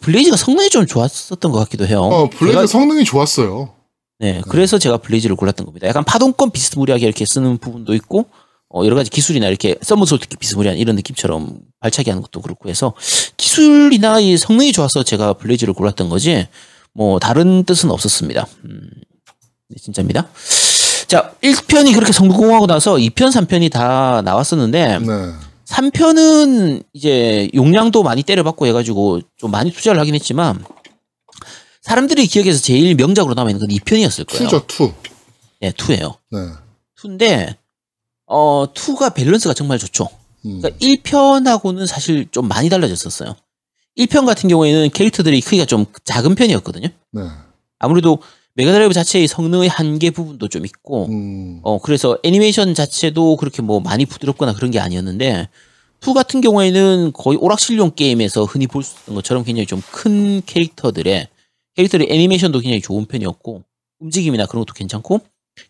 블레이즈가 0.00 0.36
성능이 0.36 0.70
좀 0.70 0.86
좋았었던 0.86 1.52
것 1.52 1.58
같기도 1.60 1.86
해요 1.86 2.00
어 2.00 2.28
블레이즈 2.30 2.58
제가- 2.58 2.66
성능이 2.66 3.04
좋았어요. 3.04 3.70
네, 4.18 4.40
그래서 4.48 4.78
제가 4.78 4.98
블레이즈를 4.98 5.34
골랐던 5.36 5.66
겁니다. 5.66 5.86
약간 5.88 6.04
파동권 6.04 6.50
비스무리하게 6.52 7.06
이렇게 7.06 7.24
쓰는 7.26 7.58
부분도 7.58 7.92
있고, 7.96 8.26
어, 8.72 8.84
여러 8.84 8.94
가지 8.94 9.10
기술이나 9.10 9.48
이렇게 9.48 9.74
somersault 9.82 10.36
비스무리한 10.38 10.78
이런 10.78 10.94
느낌처럼 10.94 11.58
발차기 11.80 12.08
하는 12.10 12.22
것도 12.22 12.40
그렇고 12.40 12.68
해서 12.68 12.94
기술이나 13.36 14.20
이 14.20 14.36
성능이 14.36 14.70
좋아서 14.70 15.02
제가 15.02 15.32
블레이즈를 15.32 15.74
골랐던 15.74 16.08
거지, 16.08 16.46
뭐, 16.94 17.18
다른 17.18 17.64
뜻은 17.64 17.90
없었습니다. 17.90 18.46
음, 18.64 18.90
네, 19.68 19.76
진짜입니다. 19.80 20.28
자, 21.08 21.32
1편이 21.42 21.94
그렇게 21.94 22.12
성공하고 22.12 22.66
나서 22.66 22.94
2편, 22.94 23.30
3편이 23.30 23.70
다 23.70 24.22
나왔었는데, 24.22 24.98
네. 24.98 25.32
3편은 25.66 26.84
이제 26.92 27.48
용량도 27.54 28.02
많이 28.02 28.22
때려박고 28.22 28.66
해가지고 28.66 29.20
좀 29.36 29.50
많이 29.50 29.70
투자를 29.72 30.00
하긴 30.00 30.14
했지만, 30.14 30.64
사람들이 31.82 32.26
기억에서 32.26 32.60
제일 32.60 32.94
명작으로 32.94 33.34
남아있는 33.34 33.60
건 33.66 33.76
2편이었을 33.76 34.26
거예요. 34.26 34.48
two죠, 34.48 34.66
two. 34.66 34.92
네, 35.60 35.70
2예요. 35.72 36.16
네. 36.30 36.38
2인데, 36.98 37.56
어, 38.26 38.66
2가 38.72 39.14
밸런스가 39.14 39.54
정말 39.54 39.78
좋죠. 39.78 40.08
음. 40.44 40.60
그러니까 40.60 40.78
1편하고는 40.78 41.86
사실 41.86 42.26
좀 42.30 42.48
많이 42.48 42.68
달라졌었어요. 42.68 43.34
1편 43.96 44.26
같은 44.26 44.48
경우에는 44.48 44.90
캐릭터들이 44.90 45.40
크기가 45.40 45.64
좀 45.64 45.84
작은 46.04 46.34
편이었거든요. 46.34 46.88
네. 47.12 47.22
아무래도 47.78 48.18
메가드라이브 48.54 48.92
자체의 48.94 49.26
성능의 49.28 49.68
한계 49.68 50.10
부분도 50.10 50.48
좀 50.48 50.64
있고, 50.66 51.06
음. 51.06 51.60
어, 51.62 51.78
그래서 51.78 52.18
애니메이션 52.22 52.74
자체도 52.74 53.36
그렇게 53.36 53.62
뭐 53.62 53.80
많이 53.80 54.04
부드럽거나 54.06 54.52
그런 54.54 54.70
게 54.70 54.78
아니었는데, 54.78 55.48
2 56.00 56.14
같은 56.14 56.40
경우에는 56.40 57.12
거의 57.12 57.38
오락실용 57.38 57.92
게임에서 57.94 58.44
흔히 58.44 58.66
볼 58.66 58.82
수 58.82 58.94
있는 59.06 59.14
것처럼 59.16 59.44
굉장히 59.44 59.66
좀 59.66 59.80
큰 59.90 60.42
캐릭터들의, 60.44 61.28
캐릭터의 61.76 62.06
애니메이션도 62.10 62.58
굉장히 62.60 62.80
좋은 62.82 63.06
편이었고, 63.06 63.62
움직임이나 64.00 64.46
그런 64.46 64.64
것도 64.64 64.74
괜찮고, 64.74 65.20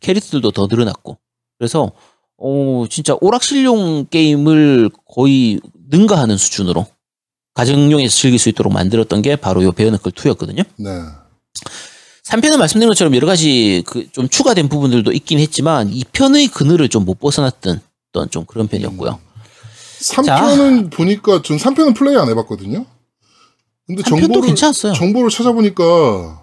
캐릭터들도 0.00 0.50
더 0.52 0.66
늘어났고, 0.68 1.18
그래서, 1.58 1.92
어, 2.38 2.84
진짜 2.90 3.16
오락실용 3.20 4.06
게임을 4.10 4.90
거의 5.06 5.60
능가하는 5.90 6.36
수준으로 6.36 6.86
가정용에서 7.55 8.14
즐길 8.14 8.38
수 8.38 8.48
있도록 8.48 8.72
만들었던 8.72 9.22
게 9.22 9.36
바로 9.36 9.62
요 9.62 9.72
베어너클 9.72 10.12
2였거든요. 10.12 10.64
네. 10.76 10.90
3편은 12.24 12.57
말씀드린 12.57 12.88
것처럼 12.88 13.14
여러 13.14 13.26
가지 13.26 13.82
그 13.86 14.07
좀 14.12 14.28
추가된 14.28 14.68
부분들도 14.68 15.12
있긴 15.12 15.38
했지만 15.38 15.90
2편의 15.90 16.50
그늘을 16.53 16.88
좀 16.88 17.05
못 17.05 17.18
벗어났던 17.18 17.80
어떤 18.11 18.30
좀 18.30 18.44
그런 18.46 18.68
편이었고요. 18.68 19.18
3편은 20.00 20.90
보니까 20.92 21.42
전 21.42 21.57
3편은 21.59 21.94
플레이 21.96 22.16
안 22.16 22.28
해봤거든요. 22.28 22.84
근데 23.86 24.03
3편도 24.03 24.09
정보를 24.20 24.42
괜찮았어요. 24.48 24.92
정보를 24.94 25.30
찾아보니까 25.30 25.84
음. 25.84 26.41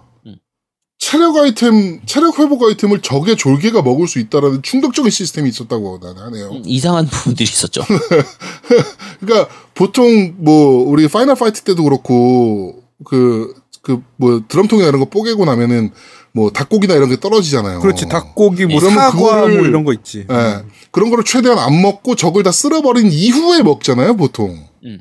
체력 1.00 1.34
아이템, 1.38 2.00
체력 2.04 2.38
회복 2.38 2.62
아이템을 2.62 3.00
적의 3.00 3.36
졸개가 3.36 3.80
먹을 3.82 4.06
수 4.06 4.18
있다라는 4.18 4.60
충격적인 4.62 5.10
시스템이 5.10 5.48
있었다고 5.48 5.98
나- 5.98 6.14
하네요. 6.26 6.50
음, 6.52 6.62
이상한 6.66 7.06
부분들이 7.06 7.48
있었죠. 7.50 7.82
그러니까 9.18 9.52
보통 9.74 10.34
뭐 10.36 10.84
우리 10.88 11.08
파이널 11.08 11.34
파이트 11.36 11.62
때도 11.62 11.82
그렇고 11.84 12.82
그 13.04 13.54
그 13.82 14.02
뭐 14.18 14.42
드럼통이나 14.46 14.88
이런 14.88 15.00
거 15.00 15.06
뽀개고 15.08 15.46
나면은 15.46 15.90
뭐 16.32 16.50
닭고기나 16.50 16.92
이런 16.94 17.08
게 17.08 17.18
떨어지잖아요. 17.18 17.80
그렇지 17.80 18.08
닭고기 18.10 18.66
뭐 18.66 18.78
그러면 18.78 18.98
사과 18.98 19.16
그거를- 19.46 19.56
뭐 19.56 19.66
이런 19.66 19.84
거 19.84 19.94
있지. 19.94 20.26
예. 20.30 20.56
그런 20.90 21.08
거를 21.08 21.24
최대한 21.24 21.58
안 21.58 21.80
먹고 21.80 22.14
적을 22.14 22.42
다 22.42 22.52
쓸어버린 22.52 23.08
이후에 23.10 23.62
먹잖아요, 23.62 24.16
보통. 24.18 24.50
음. 24.84 25.00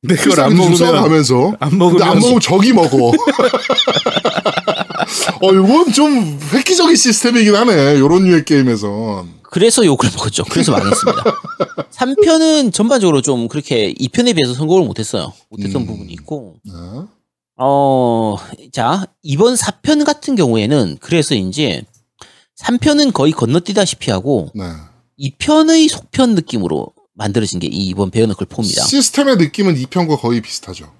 근데 0.00 0.14
그걸 0.16 0.40
안 0.40 0.48
필살기 0.48 0.56
좀 0.56 0.56
먹으면 0.56 0.76
싸워가면서. 0.78 1.52
안 1.60 1.76
먹으면 1.78 2.02
안 2.08 2.18
먹으면 2.20 2.40
적이 2.40 2.72
먹어. 2.72 3.12
어, 5.42 5.52
이건 5.52 5.92
좀 5.92 6.38
획기적인 6.52 6.96
시스템이긴 6.96 7.54
하네. 7.54 7.98
요런 7.98 8.24
류의 8.24 8.44
게임에선. 8.44 9.40
그래서 9.42 9.84
욕을 9.84 10.08
먹었죠. 10.14 10.44
그래서 10.44 10.72
망했습니다. 10.72 11.24
3편은 11.90 12.72
전반적으로 12.72 13.20
좀 13.20 13.48
그렇게 13.48 13.92
2편에 13.94 14.34
비해서 14.36 14.54
성공을 14.54 14.86
못했어요. 14.86 15.32
못했던 15.48 15.82
음. 15.82 15.86
부분이 15.86 16.12
있고. 16.12 16.56
네. 16.64 16.72
어, 17.56 18.36
자, 18.72 19.06
이번 19.22 19.54
4편 19.54 20.04
같은 20.04 20.36
경우에는 20.36 20.98
그래서인지 21.00 21.82
3편은 22.62 23.12
거의 23.12 23.32
건너뛰다시피 23.32 24.10
하고 24.10 24.50
네. 24.54 24.64
2편의 25.18 25.88
속편 25.88 26.34
느낌으로 26.36 26.92
만들어진 27.14 27.58
게 27.60 27.66
이 27.66 27.86
이번 27.88 28.10
베어너클 28.10 28.46
4입니다. 28.46 28.86
시스템의 28.86 29.36
느낌은 29.36 29.74
2편과 29.74 30.18
거의 30.20 30.40
비슷하죠. 30.40 30.90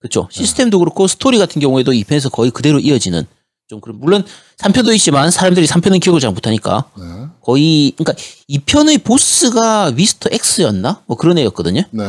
그렇죠. 0.00 0.26
시스템도 0.30 0.78
그렇고 0.78 1.06
스토리 1.06 1.38
같은 1.38 1.60
경우에도 1.60 1.92
2편에서 1.92 2.32
거의 2.32 2.50
그대로 2.50 2.78
이어지는 2.80 3.26
좀 3.70 3.80
그런 3.80 4.00
물론 4.00 4.24
3편도 4.56 4.92
있지만 4.96 5.30
사람들이 5.30 5.64
3편은 5.64 6.00
기억을 6.00 6.18
잘 6.18 6.32
못하니까 6.32 6.90
네. 6.98 7.04
거의 7.40 7.92
그러니까 7.96 8.20
2편의 8.48 9.04
보스가 9.04 9.92
미스터 9.92 10.28
X였나? 10.32 11.02
뭐 11.06 11.16
그런 11.16 11.38
애였거든요. 11.38 11.82
네. 11.92 12.02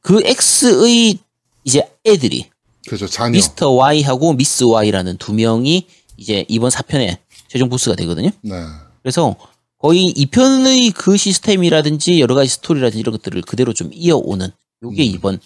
그 0.00 0.20
X의 0.24 1.18
이제 1.62 1.88
애들이 2.04 2.50
그죠. 2.88 3.06
자녀. 3.06 3.30
미스터 3.30 3.70
Y하고 3.70 4.32
미스 4.32 4.64
Y라는 4.64 5.18
두 5.18 5.32
명이 5.32 5.86
이제 6.16 6.44
이번 6.48 6.70
4편의 6.70 7.18
최종 7.46 7.68
보스가 7.68 7.94
되거든요. 7.94 8.30
네. 8.42 8.54
그래서 9.00 9.36
거의 9.78 10.12
2편의 10.12 10.92
그 10.92 11.16
시스템이라든지 11.16 12.20
여러 12.20 12.34
가지 12.34 12.50
스토리라든지 12.50 12.98
이런 12.98 13.12
것들을 13.12 13.42
그대로 13.42 13.72
좀 13.72 13.90
이어오는 13.92 14.48
요게 14.82 15.02
음. 15.04 15.14
이번 15.14 15.38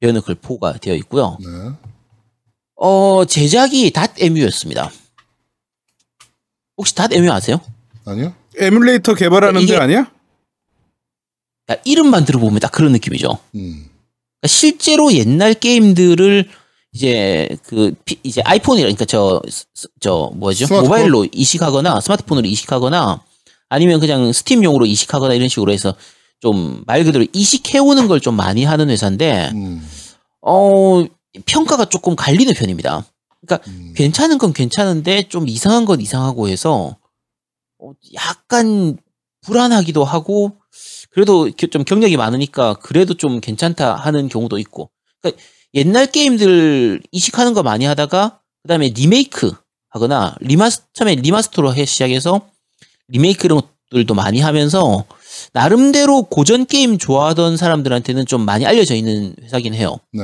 베어너클 0.00 0.34
4가 0.34 0.80
되어 0.80 0.96
있고요. 0.96 1.38
네. 1.40 1.46
어, 2.74 3.24
제작이 3.24 3.92
Dotemu였습니다. 3.92 4.90
혹시 6.76 6.94
Dotemu 6.94 7.30
아세요? 7.30 7.60
아니요? 8.04 8.34
에뮬레이터 8.58 9.14
개발하는 9.14 9.64
데 9.66 9.76
아니야? 9.76 10.10
야, 11.70 11.76
이름만 11.84 12.24
들어보면 12.24 12.60
딱 12.60 12.70
그런 12.72 12.92
느낌이죠. 12.92 13.38
음. 13.54 13.88
그러니까 14.40 14.48
실제로 14.48 15.12
옛날 15.14 15.54
게임들을 15.54 16.48
이제 16.92 17.48
그 17.66 17.92
피- 18.04 18.20
이제 18.22 18.40
아이폰이라 18.42 18.84
그러니까 18.86 19.04
저 19.04 19.40
저 20.00 20.30
뭐죠 20.34 20.66
스마트폰? 20.66 20.88
모바일로 20.88 21.26
이식하거나 21.32 22.00
스마트폰으로 22.00 22.46
이식하거나 22.46 23.20
아니면 23.68 23.98
그냥 23.98 24.32
스팀용으로 24.32 24.86
이식하거나 24.86 25.34
이런 25.34 25.48
식으로 25.48 25.72
해서 25.72 25.94
좀 26.40 26.84
말 26.86 27.02
그대로 27.04 27.26
이식해오는 27.32 28.06
걸 28.06 28.20
좀 28.20 28.36
많이 28.36 28.64
하는 28.64 28.90
회사인데 28.90 29.50
음. 29.54 29.84
어 30.42 31.04
평가가 31.46 31.86
조금 31.86 32.14
갈리는 32.14 32.52
편입니다. 32.54 33.04
그러니까 33.46 33.70
음. 33.70 33.92
괜찮은 33.96 34.38
건 34.38 34.52
괜찮은데 34.52 35.28
좀 35.28 35.48
이상한 35.48 35.84
건 35.84 36.00
이상하고 36.00 36.48
해서 36.48 36.96
어, 37.78 37.92
약간 38.14 38.96
불안하기도 39.42 40.04
하고 40.04 40.56
그래도 41.10 41.50
겨- 41.56 41.66
좀 41.66 41.84
경력이 41.84 42.16
많으니까 42.16 42.74
그래도 42.74 43.14
좀 43.14 43.40
괜찮다 43.40 43.94
하는 43.94 44.28
경우도 44.28 44.58
있고 44.58 44.90
그러니까 45.20 45.42
옛날 45.74 46.06
게임들 46.10 47.02
이식하는 47.12 47.52
거 47.54 47.62
많이 47.62 47.84
하다가 47.84 48.40
그 48.62 48.68
다음에 48.68 48.88
리메이크 48.88 49.52
하거나 49.90 50.34
리마스 50.40 50.82
처음에 50.92 51.14
리마스터로 51.16 51.74
해 51.74 51.84
시작해서 51.84 52.48
리메이크 53.08 53.46
이런 53.46 53.60
것들도 53.90 54.14
많이 54.14 54.40
하면서 54.40 55.04
나름대로 55.52 56.22
고전 56.22 56.66
게임 56.66 56.96
좋아하던 56.98 57.56
사람들한테는 57.56 58.26
좀 58.26 58.44
많이 58.44 58.66
알려져 58.66 58.94
있는 58.94 59.34
회사긴 59.42 59.74
해요. 59.74 59.98
네. 60.12 60.22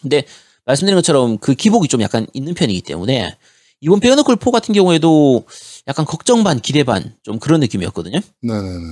근데 0.00 0.24
말씀드린 0.68 0.96
것처럼 0.96 1.38
그 1.38 1.54
기복이 1.54 1.88
좀 1.88 2.02
약간 2.02 2.26
있는 2.34 2.52
편이기 2.52 2.82
때문에 2.82 3.36
이번 3.80 4.00
베어너클 4.00 4.36
4 4.38 4.50
같은 4.50 4.74
경우에도 4.74 5.46
약간 5.86 6.04
걱정 6.04 6.44
반 6.44 6.60
기대 6.60 6.84
반 6.84 7.16
좀 7.22 7.38
그런 7.38 7.60
느낌이었거든요. 7.60 8.20
네네네. 8.42 8.84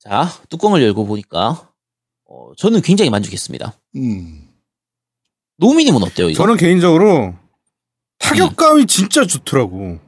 자 0.00 0.28
뚜껑을 0.48 0.82
열고 0.82 1.06
보니까 1.06 1.68
어, 2.28 2.50
저는 2.56 2.80
굉장히 2.82 3.10
만족했습니다. 3.10 3.72
음. 3.96 4.48
노미님은 5.58 6.02
어때요 6.02 6.28
이거? 6.30 6.42
저는 6.42 6.56
개인적으로 6.56 7.34
타격감이 8.18 8.86
진짜 8.86 9.24
좋더라고. 9.26 9.78
음, 9.78 10.00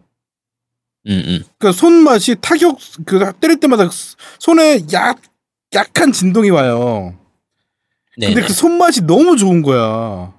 음. 1.06 1.44
그러니까 1.58 1.78
손맛이 1.78 2.36
타격 2.40 2.78
그 3.06 3.32
때릴 3.40 3.60
때마다 3.60 3.88
손에 4.40 4.80
약 4.92 5.20
약한 5.74 6.10
진동이 6.12 6.50
와요. 6.50 7.16
네. 8.16 8.26
근데 8.28 8.42
그 8.46 8.52
손맛이 8.52 9.02
너무 9.02 9.36
좋은 9.36 9.62
거야. 9.62 10.32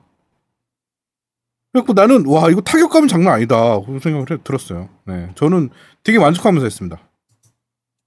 그래갖고 1.72 1.94
나는 1.94 2.26
와 2.28 2.50
이거 2.50 2.62
타격감은 2.62 3.08
장난 3.08 3.34
아니다 3.34 3.80
그런 3.82 4.00
생각을 4.00 4.30
해- 4.32 4.44
들었어요. 4.44 4.90
네, 5.08 5.30
저는 5.36 5.70
되게 6.04 6.20
만족하면서 6.20 6.66
했습니다. 6.66 7.00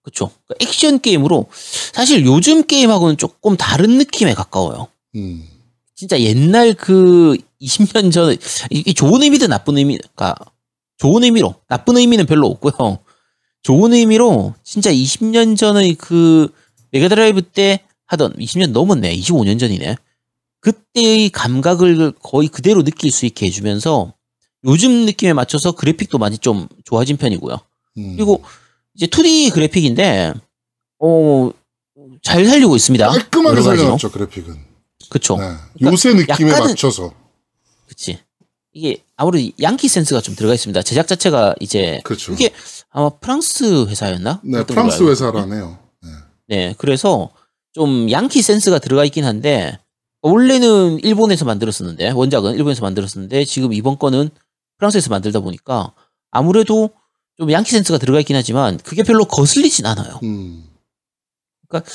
그렇죠. 0.02 0.30
액션 0.60 1.00
게임으로 1.00 1.46
사실 1.50 2.24
요즘 2.24 2.62
게임하고는 2.62 3.16
조금 3.16 3.56
다른 3.56 3.98
느낌에 3.98 4.34
가까워요. 4.34 4.86
음. 5.16 5.48
진짜 5.96 6.20
옛날 6.20 6.74
그 6.74 7.36
20년 7.60 8.12
전에 8.12 8.36
이게 8.70 8.92
좋은 8.92 9.22
의미든 9.22 9.48
나쁜 9.48 9.78
의미가 9.78 10.36
좋은 10.98 11.24
의미로 11.24 11.56
나쁜 11.68 11.96
의미는 11.96 12.26
별로 12.26 12.46
없고요. 12.46 13.00
좋은 13.62 13.92
의미로 13.94 14.54
진짜 14.62 14.92
20년 14.92 15.56
전의 15.56 15.94
그 15.94 16.52
메가드라이브 16.92 17.42
때 17.42 17.82
하던 18.07 18.34
20년 18.34 18.70
넘었네. 18.72 19.14
25년 19.16 19.59
전이네. 19.59 19.96
그때의 20.61 21.30
감각을 21.30 22.12
거의 22.22 22.48
그대로 22.48 22.82
느낄 22.82 23.11
수 23.11 23.26
있게 23.26 23.46
해주면서 23.46 24.12
요즘 24.64 25.04
느낌에 25.07 25.32
맞춰서 25.32 25.72
그래픽도 25.72 26.18
많이 26.18 26.38
좀 26.38 26.68
좋아진 26.84 27.16
편이고요. 27.16 27.57
음. 27.98 28.16
그리고 28.16 28.42
이제 28.94 29.07
2D 29.07 29.52
그래픽인데 29.52 30.32
어, 30.98 31.50
잘 32.22 32.44
살리고 32.46 32.74
있습니다. 32.74 33.09
깔끔하게. 33.09 33.62
살려놨죠 33.62 34.11
그래픽은. 34.11 34.57
그쵸. 35.11 35.36
네. 35.36 35.54
요새 35.82 36.14
느낌에 36.14 36.50
약간은- 36.52 36.68
맞춰서. 36.70 37.12
그치. 37.86 38.18
이게 38.72 39.02
아무래도 39.16 39.48
양키 39.62 39.88
센스가 39.88 40.20
좀 40.20 40.34
들어가 40.34 40.52
있습니다. 40.54 40.82
제작 40.82 41.07
자체가 41.07 41.54
이제 41.61 42.00
그렇죠. 42.04 42.32
이게 42.32 42.50
아마 42.90 43.09
프랑스 43.09 43.86
회사였나? 43.86 44.40
네, 44.44 44.64
프랑스. 44.64 45.02
회사라네요. 45.02 45.78
네. 46.02 46.09
네, 46.48 46.74
그래서 46.76 47.30
좀 47.76 48.10
양키 48.10 48.40
센스가 48.40 48.78
들어가 48.78 49.04
있긴 49.04 49.26
한데 49.26 49.78
원래는 50.22 50.98
일본에서 51.00 51.44
만들었었는데 51.44 52.12
원작은 52.12 52.54
일본에서 52.54 52.80
만들었었는데 52.80 53.44
지금 53.44 53.74
이번 53.74 53.98
거는 53.98 54.30
프랑스에서 54.78 55.10
만들다 55.10 55.40
보니까 55.40 55.92
아무래도 56.30 56.88
좀 57.36 57.52
양키 57.52 57.70
센스가 57.70 57.98
들어가 57.98 58.18
있긴 58.20 58.34
하지만 58.34 58.78
그게 58.78 59.02
별로 59.02 59.26
거슬리진 59.26 59.84
않아요. 59.84 60.18
음. 60.22 60.64
그러니까 61.68 61.90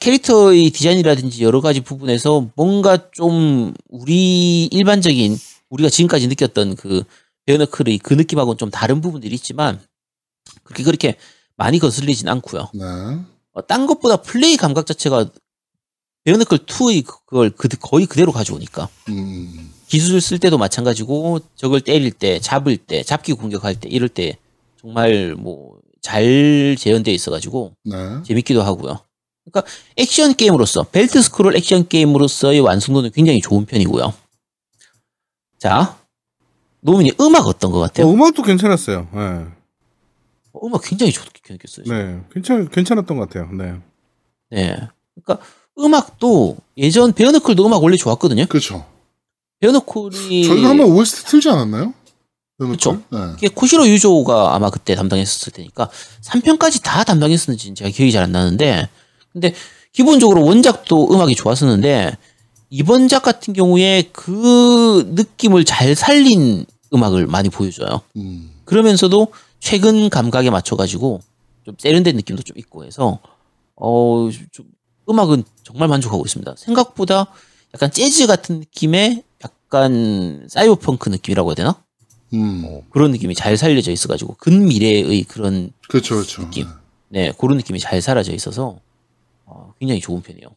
캐릭터의 0.00 0.70
디자인이라든지 0.70 1.44
여러 1.44 1.60
가지 1.60 1.82
부분에서 1.82 2.48
뭔가 2.56 3.10
좀 3.10 3.74
우리 3.90 4.64
일반적인 4.64 5.36
우리가 5.68 5.90
지금까지 5.90 6.28
느꼈던 6.28 6.76
그 6.76 7.02
베어너클의 7.44 7.98
그 7.98 8.14
느낌하고는 8.14 8.56
좀 8.56 8.70
다른 8.70 9.02
부분들이 9.02 9.34
있지만 9.34 9.82
그렇게 10.62 10.82
그렇게 10.82 11.16
많이 11.56 11.78
거슬리진 11.78 12.26
않고요. 12.26 12.70
네. 12.72 12.84
어, 13.56 13.66
딴 13.66 13.86
것보다 13.86 14.16
플레이 14.16 14.56
감각 14.56 14.86
자체가 14.86 15.30
베어너클 16.24 16.58
2의 16.58 17.04
그걸 17.04 17.50
그, 17.50 17.68
거의 17.80 18.06
그대로 18.06 18.32
가져오니까 18.32 18.88
음. 19.08 19.72
기술을 19.86 20.20
쓸 20.20 20.38
때도 20.38 20.58
마찬가지고 20.58 21.40
적을 21.54 21.80
때릴 21.80 22.10
때 22.10 22.40
잡을 22.40 22.76
때 22.76 23.02
잡기 23.02 23.32
공격할 23.32 23.80
때 23.80 23.88
이럴 23.88 24.08
때 24.08 24.38
정말 24.80 25.34
뭐 25.34 25.76
잘 26.06 26.76
재현되어 26.78 27.12
있어가지고 27.12 27.72
네. 27.84 28.22
재밌기도 28.22 28.62
하고요. 28.62 29.00
그러니까 29.44 29.72
액션 29.96 30.34
게임으로서 30.34 30.84
벨트 30.84 31.20
스크롤 31.20 31.56
액션 31.56 31.88
게임으로서의 31.88 32.60
완성도는 32.60 33.10
굉장히 33.10 33.40
좋은 33.40 33.66
편이고요. 33.66 34.14
자, 35.58 35.98
노민이 36.82 37.14
음악 37.20 37.48
어떤 37.48 37.72
것 37.72 37.80
같아요? 37.80 38.06
어, 38.06 38.12
음악도 38.12 38.44
괜찮았어요. 38.44 39.08
네. 39.12 39.46
어, 40.56 40.66
음악 40.66 40.82
굉장히 40.82 41.12
좋게 41.12 41.52
느꼈어요. 41.52 41.84
네. 41.86 42.20
괜찮 42.32 42.68
괜찮았던 42.68 43.16
것 43.18 43.28
같아요. 43.28 43.50
네. 43.52 43.74
네. 44.50 44.76
그러니까 45.14 45.44
음악도 45.78 46.56
예전 46.76 47.12
베어너클도 47.12 47.66
음악 47.66 47.82
원래 47.82 47.96
좋았거든요. 47.96 48.46
그렇죠. 48.46 48.86
베어너클이 49.60 50.44
저희가 50.44 50.68
한번 50.70 50.92
OST 50.92 51.24
틀지 51.26 51.48
않았나요? 51.50 51.92
그쵸. 52.58 53.02
네. 53.10 53.18
이게 53.36 53.48
코시로 53.48 53.86
유조가 53.86 54.54
아마 54.54 54.70
그때 54.70 54.94
담당했었을 54.94 55.52
테니까 55.52 55.90
3편까지 56.22 56.82
다 56.82 57.04
담당했었는지 57.04 57.74
제가 57.74 57.90
기억이 57.90 58.12
잘 58.12 58.24
안 58.24 58.32
나는데 58.32 58.88
근데 59.32 59.54
기본적으로 59.92 60.42
원작도 60.44 61.12
음악이 61.12 61.34
좋았었는데 61.34 62.16
이번 62.70 63.08
작 63.08 63.22
같은 63.22 63.52
경우에 63.52 64.08
그 64.12 65.06
느낌을 65.14 65.64
잘 65.66 65.94
살린 65.94 66.64
음악을 66.94 67.26
많이 67.26 67.50
보여줘요. 67.50 68.00
음. 68.16 68.50
그러면서도 68.64 69.28
최근 69.60 70.08
감각에 70.08 70.50
맞춰가지고 70.50 71.20
좀 71.64 71.74
세련된 71.78 72.16
느낌도 72.16 72.42
좀 72.42 72.56
있고 72.58 72.84
해서 72.84 73.18
어, 73.76 74.28
좀 74.52 74.66
음악은 75.08 75.44
정말 75.62 75.88
만족하고 75.88 76.24
있습니다. 76.24 76.54
생각보다 76.56 77.26
약간 77.74 77.90
재즈 77.90 78.26
같은 78.26 78.60
느낌의 78.60 79.22
약간 79.44 80.46
사이버펑크 80.48 81.08
느낌이라고 81.10 81.50
해야 81.50 81.54
되나? 81.54 81.82
음. 82.34 82.80
그런 82.90 83.12
느낌이 83.12 83.34
잘 83.34 83.56
살려져 83.56 83.92
있어가지고 83.92 84.34
근미래의 84.38 85.24
그런 85.24 85.72
그렇죠, 85.88 86.16
그렇죠. 86.16 86.42
느낌. 86.42 86.66
네 87.08 87.32
그런 87.38 87.56
느낌이 87.56 87.78
잘 87.78 88.00
사라져 88.02 88.32
있어서 88.32 88.78
어, 89.44 89.72
굉장히 89.78 90.00
좋은 90.00 90.22
편이에요. 90.22 90.48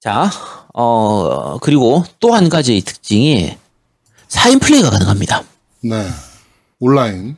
자, 0.00 0.30
어 0.74 1.58
그리고 1.58 2.04
또 2.20 2.32
한 2.32 2.48
가지의 2.48 2.82
특징이 2.82 3.56
4인 4.28 4.60
플레이가 4.60 4.90
가능합니다. 4.90 5.42
네. 5.80 6.06
온라인. 6.80 7.36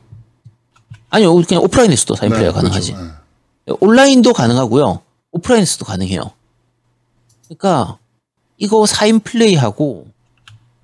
아니요, 1.09 1.35
그냥 1.47 1.63
오프라인에서도 1.63 2.15
4인 2.15 2.29
플레이가 2.29 2.53
가능하지. 2.53 2.93
그렇죠. 2.93 3.11
네. 3.65 3.73
온라인도 3.79 4.33
가능하고요. 4.33 5.01
오프라인에서도 5.31 5.85
가능해요. 5.85 6.31
그러니까 7.47 7.97
이거 8.57 8.83
4인 8.83 9.23
플레이하고 9.23 10.07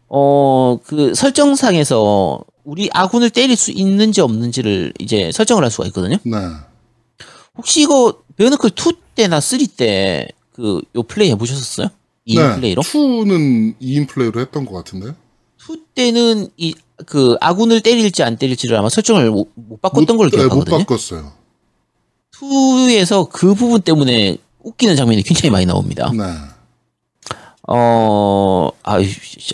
어 0.09 0.79
그 0.85 1.13
설정상에서 1.15 2.39
우리 2.63 2.89
아군을 2.93 3.29
때릴 3.29 3.55
수 3.55 3.71
있는지 3.71 4.21
없는지를 4.21 4.93
이제 4.99 5.31
설정을 5.33 5.63
할 5.63 5.71
수가 5.71 5.87
있거든요. 5.87 6.17
네. 6.23 6.37
혹시 7.57 7.81
이거 7.81 8.19
베어너클 8.35 8.71
2 8.71 8.93
때나 9.15 9.39
3 9.39 9.59
때 9.77 10.27
그 10.53 10.81
요 10.95 11.03
플레이 11.03 11.29
해보셨었어요? 11.31 11.87
2인 12.27 12.35
네. 12.49 12.55
플레이로? 12.55 12.81
2는 12.81 13.75
2인 13.79 14.07
플레이로 14.07 14.41
했던 14.41 14.65
것 14.65 14.73
같은데. 14.73 15.13
2 15.69 15.77
때는 15.95 16.49
이 16.57 16.73
그 17.05 17.37
아군을 17.39 17.81
때릴지 17.81 18.23
안 18.23 18.37
때릴지를 18.37 18.75
아마 18.75 18.89
설정을 18.89 19.29
못, 19.29 19.49
못 19.55 19.81
바꿨던 19.81 20.17
걸로 20.17 20.29
못, 20.29 20.35
네, 20.37 20.43
못 20.43 20.49
기억하거든요. 20.49 20.77
바꿨어요. 20.79 21.31
2에서 22.33 23.29
그 23.29 23.53
부분 23.53 23.81
때문에 23.81 24.37
웃기는 24.63 24.95
장면이 24.95 25.23
굉장히 25.23 25.51
많이 25.51 25.65
나옵니다. 25.65 26.11
네. 26.15 26.23
어, 27.69 28.69
아, 28.83 28.97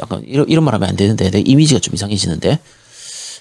약간 0.01 0.23
이런, 0.25 0.47
이런 0.47 0.63
말 0.63 0.73
하면 0.75 0.89
안 0.89 0.95
되는데, 0.95 1.31
내 1.31 1.39
이미지가 1.39 1.79
좀 1.79 1.95
이상해지는데. 1.95 2.59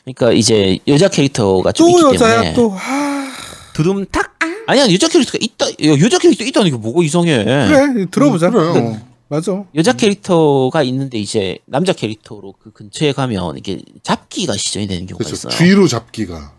그러니까 0.05 0.33
이제 0.33 0.79
여자 0.89 1.09
캐릭터가 1.09 1.71
좀또 1.73 1.91
있기 2.09 2.15
여자야 2.15 2.41
때문에 2.41 2.55
또. 2.55 2.75
아, 2.77 3.29
두둠 3.75 4.05
탁. 4.07 4.33
아니야 4.67 4.91
여자 4.93 5.09
캐릭터가 5.09 5.39
있다. 5.41 5.67
야, 5.67 5.99
여자 6.01 6.19
캐릭터 6.19 6.45
있다는 6.45 6.71
게 6.71 6.77
뭐가 6.77 7.05
이상해? 7.05 7.45
그래 7.45 8.07
들어보자. 8.11 8.49
음, 8.49 8.53
그래요. 8.53 9.01
네, 9.33 9.37
맞아. 9.37 9.65
여자 9.75 9.93
캐릭터가 9.95 10.83
있는데 10.83 11.19
이제 11.19 11.59
남자 11.65 11.95
캐릭터로 11.95 12.53
그 12.59 12.71
근처에 12.71 13.13
가면 13.13 13.57
이게 13.57 13.81
잡기가 14.03 14.55
시전이 14.59 14.87
되는 14.87 15.07
경우가 15.07 15.25
그렇죠. 15.25 15.49
있어요. 15.49 15.59
뒤로 15.59 15.89
잡기가. 15.89 16.53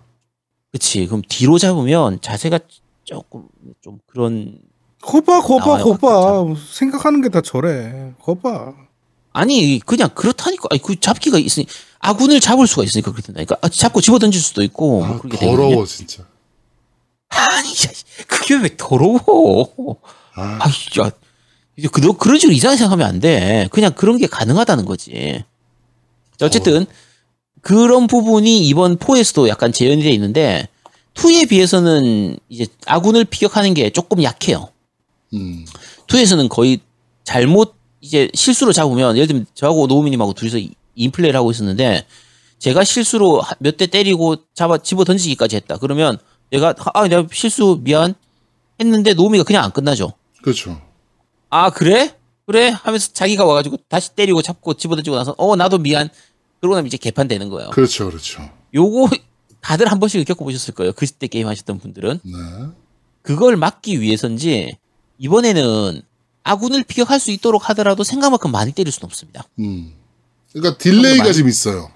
그치. 0.71 1.05
그럼 1.05 1.21
뒤로 1.29 1.59
잡으면 1.59 2.19
자세가 2.21 2.59
조금 3.03 3.47
좀 3.81 3.99
그런 4.07 4.57
거봐 5.01 5.41
거봐 5.41 5.83
거봐. 5.83 6.55
생각하는 6.71 7.21
게 7.21 7.29
다 7.29 7.41
저래. 7.41 8.13
거봐. 8.19 8.73
아니 9.33 9.79
그냥 9.85 10.09
그렇다니까. 10.15 10.67
아니 10.71 10.81
그 10.81 10.99
잡기가 10.99 11.37
있으니 11.37 11.67
아군을 11.99 12.39
잡을 12.39 12.65
수가 12.65 12.83
있으니까 12.85 13.11
그렇게 13.11 13.27
된다니까. 13.27 13.55
아, 13.61 13.69
잡고 13.69 14.01
집어 14.01 14.17
던질 14.17 14.41
수도 14.41 14.63
있고 14.63 14.99
뭐 14.99 15.05
아, 15.05 15.19
그렇게 15.19 15.37
되거든요. 15.37 15.67
더러워 15.69 15.85
진짜. 15.85 16.25
아니, 17.29 17.67
야, 17.69 17.91
그게 18.27 18.55
왜 18.55 18.75
더러워? 18.77 19.97
아, 20.35 20.59
아, 20.61 20.67
야, 21.01 21.11
이제 21.77 21.87
그, 21.91 22.01
너 22.01 22.13
그런 22.13 22.37
식으로 22.39 22.53
이상하게 22.55 22.77
생각하면 22.77 23.07
안 23.07 23.19
돼. 23.19 23.67
그냥 23.71 23.93
그런 23.93 24.17
게 24.17 24.27
가능하다는 24.27 24.85
거지. 24.85 25.43
자, 26.37 26.45
어쨌든, 26.45 26.85
그런 27.61 28.07
부분이 28.07 28.67
이번 28.67 28.97
4에서도 28.97 29.47
약간 29.47 29.71
재현이 29.71 30.03
돼 30.03 30.11
있는데, 30.11 30.67
2에 31.15 31.47
비해서는 31.49 32.37
이제 32.49 32.65
아군을 32.85 33.25
피격하는 33.25 33.73
게 33.73 33.89
조금 33.89 34.21
약해요. 34.23 34.69
음. 35.33 35.65
2에서는 36.07 36.49
거의 36.49 36.79
잘못, 37.23 37.75
이제 38.01 38.29
실수로 38.33 38.73
잡으면, 38.73 39.15
예를 39.15 39.27
들면 39.27 39.45
저하고 39.55 39.87
노우미님하고 39.87 40.33
둘이서 40.33 40.57
인플레이를 40.95 41.37
하고 41.37 41.51
있었는데, 41.51 42.05
제가 42.59 42.83
실수로 42.83 43.41
몇 43.59 43.77
대 43.77 43.87
때리고 43.87 44.37
잡아, 44.53 44.77
집어 44.77 45.03
던지기까지 45.03 45.55
했다. 45.57 45.77
그러면 45.77 46.17
얘가, 46.51 46.73
아, 46.93 47.07
내가 47.07 47.25
실수 47.31 47.79
미안 47.83 48.13
했는데 48.79 49.13
노우미가 49.13 49.43
그냥 49.43 49.63
안 49.63 49.71
끝나죠. 49.71 50.13
그렇죠. 50.41 50.79
아 51.53 51.69
그래? 51.69 52.15
그래? 52.47 52.69
하면서 52.69 53.11
자기가 53.13 53.45
와가지고 53.45 53.77
다시 53.87 54.15
때리고 54.15 54.41
잡고 54.41 54.73
집어던지고 54.73 55.15
나서 55.15 55.35
어 55.37 55.55
나도 55.55 55.77
미안 55.77 56.09
그러고 56.59 56.75
나면 56.75 56.87
이제 56.87 56.97
개판되는 56.97 57.47
거예요. 57.49 57.69
그렇죠, 57.69 58.07
그렇죠. 58.09 58.49
요거 58.73 59.09
다들 59.61 59.91
한 59.91 59.99
번씩 59.99 60.25
겪어보셨을 60.27 60.73
거예요. 60.73 60.93
그때 60.93 61.27
게임 61.27 61.47
하셨던 61.47 61.79
분들은 61.79 62.19
네. 62.23 62.31
그걸 63.21 63.55
막기 63.55 64.01
위해서인지 64.01 64.77
이번에는 65.19 66.01
아군을 66.43 66.83
피격할 66.83 67.19
수 67.19 67.29
있도록 67.31 67.69
하더라도 67.69 68.03
생각만큼 68.03 68.51
많이 68.51 68.71
때릴 68.73 68.91
수는 68.91 69.05
없습니다. 69.05 69.43
음. 69.59 69.93
그러니까 70.51 70.77
delay가 70.79 71.23
많이- 71.25 71.35
좀 71.37 71.47
있어요. 71.47 71.91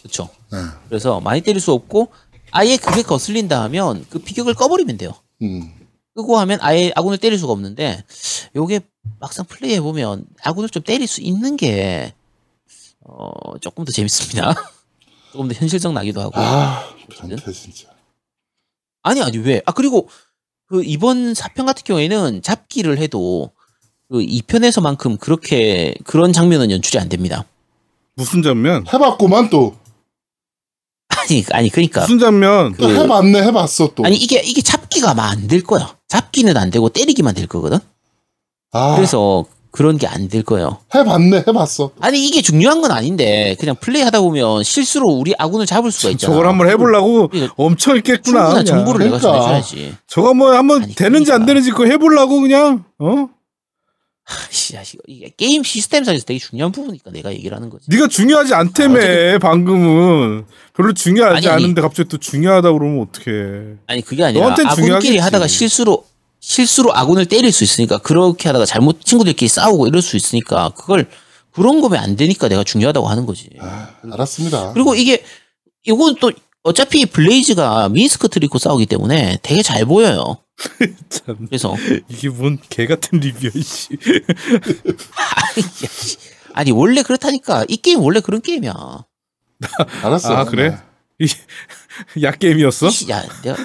그렇죠. 0.00 0.28
네. 0.52 0.58
그래서 0.88 1.20
많이 1.20 1.40
때릴 1.42 1.60
수 1.60 1.72
없고 1.72 2.08
아예 2.50 2.76
그게 2.76 3.02
거슬린다 3.02 3.62
하면 3.62 4.04
그 4.10 4.18
피격을 4.18 4.54
꺼버리면 4.54 4.96
돼요. 4.98 5.12
음. 5.42 5.72
끄고 6.20 6.38
하면 6.38 6.58
아예 6.62 6.92
아군을 6.94 7.18
때릴 7.18 7.38
수가 7.38 7.52
없는데 7.52 8.04
요게 8.56 8.80
막상 9.18 9.44
플레이해 9.46 9.80
보면 9.80 10.26
아군을 10.42 10.68
좀 10.68 10.82
때릴 10.82 11.06
수 11.06 11.20
있는 11.20 11.56
게 11.56 12.14
어, 13.00 13.58
조금 13.58 13.84
더 13.84 13.92
재밌습니다. 13.92 14.54
조금 15.32 15.48
더 15.48 15.54
현실성 15.54 15.94
나기도 15.94 16.20
하고. 16.20 16.32
아. 16.36 16.84
변태 17.08 17.52
진짜. 17.52 17.88
아니 19.02 19.22
아니 19.22 19.38
왜? 19.38 19.62
아 19.66 19.72
그리고 19.72 20.08
그 20.66 20.82
이번 20.84 21.34
사편 21.34 21.66
같은 21.66 21.82
경우에는 21.84 22.42
잡기를 22.42 22.98
해도 22.98 23.50
그 24.08 24.18
2편에서만큼 24.18 25.18
그렇게 25.18 25.94
그런 26.04 26.32
장면은 26.32 26.70
연출이 26.70 26.98
안 26.98 27.08
됩니다. 27.08 27.44
무슨 28.14 28.42
장면? 28.42 28.84
해봤구만 28.92 29.50
또. 29.50 29.76
아니 31.08 31.44
아니 31.52 31.70
그러니까 31.70 32.02
무슨 32.02 32.18
장면? 32.18 32.74
또 32.76 32.90
해봤네 32.90 33.42
해봤어 33.42 33.92
또. 33.94 34.04
아니 34.04 34.16
이게 34.16 34.40
이게 34.40 34.60
잡 34.60 34.79
기가 34.90 35.10
아마 35.10 35.30
안될 35.30 35.62
거야. 35.62 35.94
잡기는 36.08 36.56
안 36.56 36.70
되고 36.70 36.88
때리기만 36.88 37.34
될 37.34 37.46
거거든. 37.46 37.78
아, 38.72 38.94
그래서 38.96 39.44
그런 39.72 39.98
게 39.98 40.06
안 40.08 40.28
될 40.28 40.42
거예요. 40.42 40.78
해봤네 40.94 41.44
해봤어. 41.46 41.92
아니 42.00 42.26
이게 42.26 42.42
중요한 42.42 42.80
건 42.80 42.90
아닌데 42.90 43.54
그냥 43.60 43.76
플레이 43.80 44.02
하다 44.02 44.20
보면 44.20 44.64
실수로 44.64 45.06
우리 45.08 45.32
아군을 45.38 45.64
잡을 45.66 45.92
수가 45.92 46.10
있잖아. 46.10 46.32
저걸 46.34 46.48
한번 46.48 46.68
해보려고 46.68 47.30
이거 47.32 47.48
엄청 47.56 47.96
있겠구나. 47.96 48.40
충분한. 48.46 48.64
정보를 48.64 49.06
내가 49.06 49.18
그러니까. 49.18 49.40
전해줘야지. 49.42 49.94
저거 50.08 50.34
뭐 50.34 50.52
한번 50.52 50.82
아니, 50.82 50.94
되는지 50.94 51.30
안 51.32 51.40
그러니까. 51.42 51.46
되는지 51.46 51.70
그거 51.70 51.84
해보려고 51.86 52.40
그냥 52.40 52.84
어? 52.98 53.28
씨, 54.50 54.76
야, 54.76 54.82
이거- 54.82 55.02
이게 55.06 55.32
게임 55.36 55.62
시스템상에서 55.62 56.24
되게 56.24 56.38
중요한 56.38 56.72
부분이니까 56.72 57.10
내가 57.10 57.32
얘기를 57.32 57.56
하는 57.56 57.70
거지. 57.70 57.84
네가 57.88 58.08
중요하지 58.08 58.54
않다며 58.54 59.38
방금은 59.38 60.44
별로 60.74 60.92
중요하지 60.92 61.36
아니, 61.36 61.48
아니. 61.48 61.64
않은데 61.64 61.82
갑자기 61.82 62.08
또 62.08 62.18
중요하다 62.18 62.72
그러면 62.72 63.02
어떡해? 63.08 63.76
아니 63.86 64.02
그게 64.02 64.24
아니라 64.24 64.42
너한텐 64.44 64.66
아군끼리 64.66 64.84
중요하겠지. 64.86 65.18
하다가 65.18 65.46
실수로 65.46 66.04
실수로 66.40 66.94
아군을 66.96 67.26
때릴 67.26 67.52
수 67.52 67.64
있으니까 67.64 67.98
그렇게 67.98 68.48
하다가 68.48 68.64
잘못 68.66 69.04
친구들끼리 69.04 69.48
싸우고 69.48 69.86
이럴 69.88 70.00
수 70.02 70.16
있으니까 70.16 70.70
그걸 70.70 71.06
그런 71.52 71.80
거면 71.80 71.98
안 72.02 72.16
되니까 72.16 72.48
내가 72.48 72.64
중요하다고 72.64 73.08
하는 73.08 73.26
거지. 73.26 73.48
아, 73.60 73.88
알았습니다. 74.12 74.72
그리고 74.72 74.94
이게 74.94 75.22
이건 75.84 76.14
또 76.20 76.30
어차피 76.62 77.04
블레이즈가 77.06 77.88
미니스커트 77.88 78.28
입고 78.28 78.58
싸우기 78.58 78.86
때문에 78.86 79.38
되게 79.42 79.62
잘 79.62 79.84
보여요. 79.84 80.36
참 81.08 81.46
그래서 81.46 81.74
이게 82.08 82.28
뭔 82.28 82.58
개 82.68 82.86
같은 82.86 83.18
리뷰야 83.20 83.50
이씨. 83.54 83.88
아니, 85.16 85.62
야, 85.64 85.88
씨. 85.90 86.16
아니 86.52 86.70
원래 86.72 87.02
그렇다니까 87.02 87.64
이 87.68 87.76
게임 87.76 88.00
원래 88.00 88.20
그런 88.20 88.40
게임이야. 88.40 88.74
알았어. 90.02 90.34
아 90.36 90.44
그래? 90.44 90.76
야 92.22 92.38
게임이었어? 92.38 92.88
이 92.88 92.90
시- 92.90 93.10
야, 93.10 93.22
내가 93.42 93.56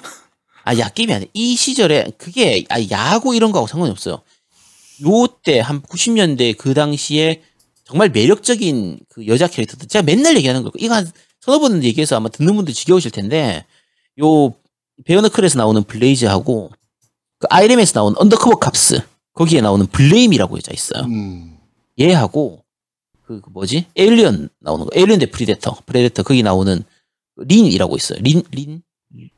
아, 0.63 0.77
야 0.77 0.89
게임이 0.89 1.13
아니야. 1.13 1.27
이 1.33 1.55
시절에 1.55 2.11
그게 2.17 2.65
아, 2.69 2.77
야하고 2.91 3.33
이런 3.33 3.51
거하고 3.51 3.67
상관이 3.67 3.91
없어요. 3.91 4.21
요때 5.03 5.59
한 5.59 5.81
90년대 5.81 6.57
그 6.57 6.73
당시에 6.73 7.41
정말 7.83 8.09
매력적인 8.09 8.99
그 9.09 9.27
여자 9.27 9.47
캐릭터들 9.47 9.87
제가 9.87 10.03
맨날 10.03 10.35
얘기하는 10.37 10.63
거 10.63 10.71
이거 10.77 10.95
한 10.95 11.11
서너 11.41 11.59
번 11.59 11.83
얘기해서 11.83 12.15
아마 12.15 12.29
듣는 12.29 12.55
분들 12.55 12.73
지겨우실 12.73 13.11
텐데 13.11 13.65
요 14.21 14.53
베어너클에서 15.05 15.57
나오는 15.59 15.83
블레이즈하고 15.83 16.71
그 17.45 17.55
아이렘에서 17.55 17.99
나오는 17.99 18.17
언더커버 18.17 18.57
캅스. 18.59 19.01
거기에 19.33 19.61
나오는 19.61 19.85
블레임이라고 19.85 20.57
여자 20.57 20.71
있어요. 20.73 21.03
음, 21.03 21.57
얘하고 21.99 22.63
그, 23.27 23.41
그 23.41 23.49
뭐지? 23.51 23.85
에일리언 23.95 24.49
나오는 24.59 24.85
거. 24.85 24.91
에일리언 24.95 25.19
대 25.19 25.25
프리데터. 25.27 25.77
프레데터 25.85 26.23
거기 26.23 26.41
나오는 26.41 26.83
린이라고 27.37 27.95
있어요. 27.97 28.19
린 28.21 28.43
린 28.51 28.81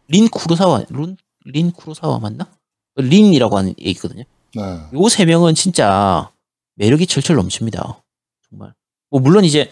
린 0.08 0.30
쿠로사와 0.30 0.86
룬, 0.90 1.18
린 1.46 1.72
쿠로사와 1.72 2.20
맞나? 2.20 2.48
린이라고 2.96 3.58
하는 3.58 3.72
애 3.72 3.90
있거든요. 3.92 4.24
네. 4.56 4.62
요세 4.94 5.26
명은 5.26 5.54
진짜 5.54 6.32
매력이 6.76 7.06
철철 7.08 7.36
넘칩니다. 7.36 8.02
정말. 8.50 8.74
뭐 9.10 9.20
물론 9.20 9.44
이제 9.44 9.70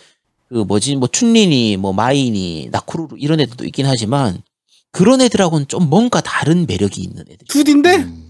그 0.50 0.56
뭐지? 0.56 0.98
뭐 0.98 1.08
춘린이 1.08 1.78
뭐 1.78 1.94
마인이 1.94 2.68
나쿠루루 2.72 3.16
이런 3.18 3.40
애들도 3.40 3.66
있긴 3.66 3.86
하지만 3.86 4.42
그런 4.92 5.22
애들하고는 5.22 5.68
좀 5.68 5.90
뭔가 5.90 6.20
다른 6.22 6.66
매력이 6.68 7.02
있는 7.02 7.24
애들 7.30 7.48
2D인데? 7.48 8.04
음, 8.04 8.25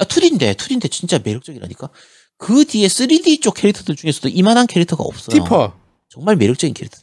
아, 0.00 0.04
2D인데, 0.04 0.54
2D인데 0.56 0.90
진짜 0.90 1.18
매력적이라니까? 1.22 1.90
그 2.38 2.64
뒤에 2.64 2.86
3D 2.86 3.42
쪽 3.42 3.54
캐릭터들 3.54 3.96
중에서도 3.96 4.28
이만한 4.28 4.66
캐릭터가 4.66 5.04
없어요. 5.04 5.34
티파. 5.42 5.74
정말 6.08 6.36
매력적인 6.36 6.72
캐릭터. 6.74 6.98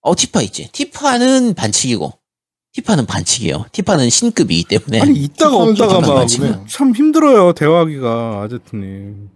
어, 0.00 0.14
티파 0.16 0.42
있지. 0.42 0.68
티파는 0.72 1.54
반칙이고, 1.54 2.12
티파는 2.72 3.06
반칙이에요. 3.06 3.66
티파는 3.72 4.10
신급이기 4.10 4.64
때문에. 4.64 5.00
아니 5.00 5.10
아니, 5.10 5.20
있다가 5.24 5.56
없다가 5.56 6.26
좀 6.26 6.48
막. 6.50 6.68
참 6.68 6.94
힘들어요 6.94 7.54
대화하기가 7.54 8.42
아제트님. 8.42 9.30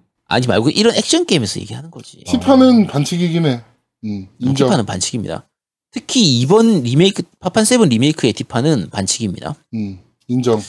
말고 0.49 0.71
이런 0.71 0.95
액션 0.95 1.25
게임에서 1.25 1.59
얘기하는 1.61 1.91
거지. 1.91 2.23
티파는 2.25 2.87
반칙이긴 2.87 3.47
해. 3.47 3.63
음, 4.05 4.29
인정. 4.39 4.69
티파는 4.69 4.87
반칙입니다. 4.87 5.49
특히 5.93 6.41
이번 6.41 6.83
리메이크, 6.83 7.23
파판 7.41 7.65
세븐 7.65 7.89
리메이크의 7.89 8.33
티파는 8.35 8.91
반칙입니다. 8.91 9.57
음, 9.75 10.01
인정. 10.29 10.61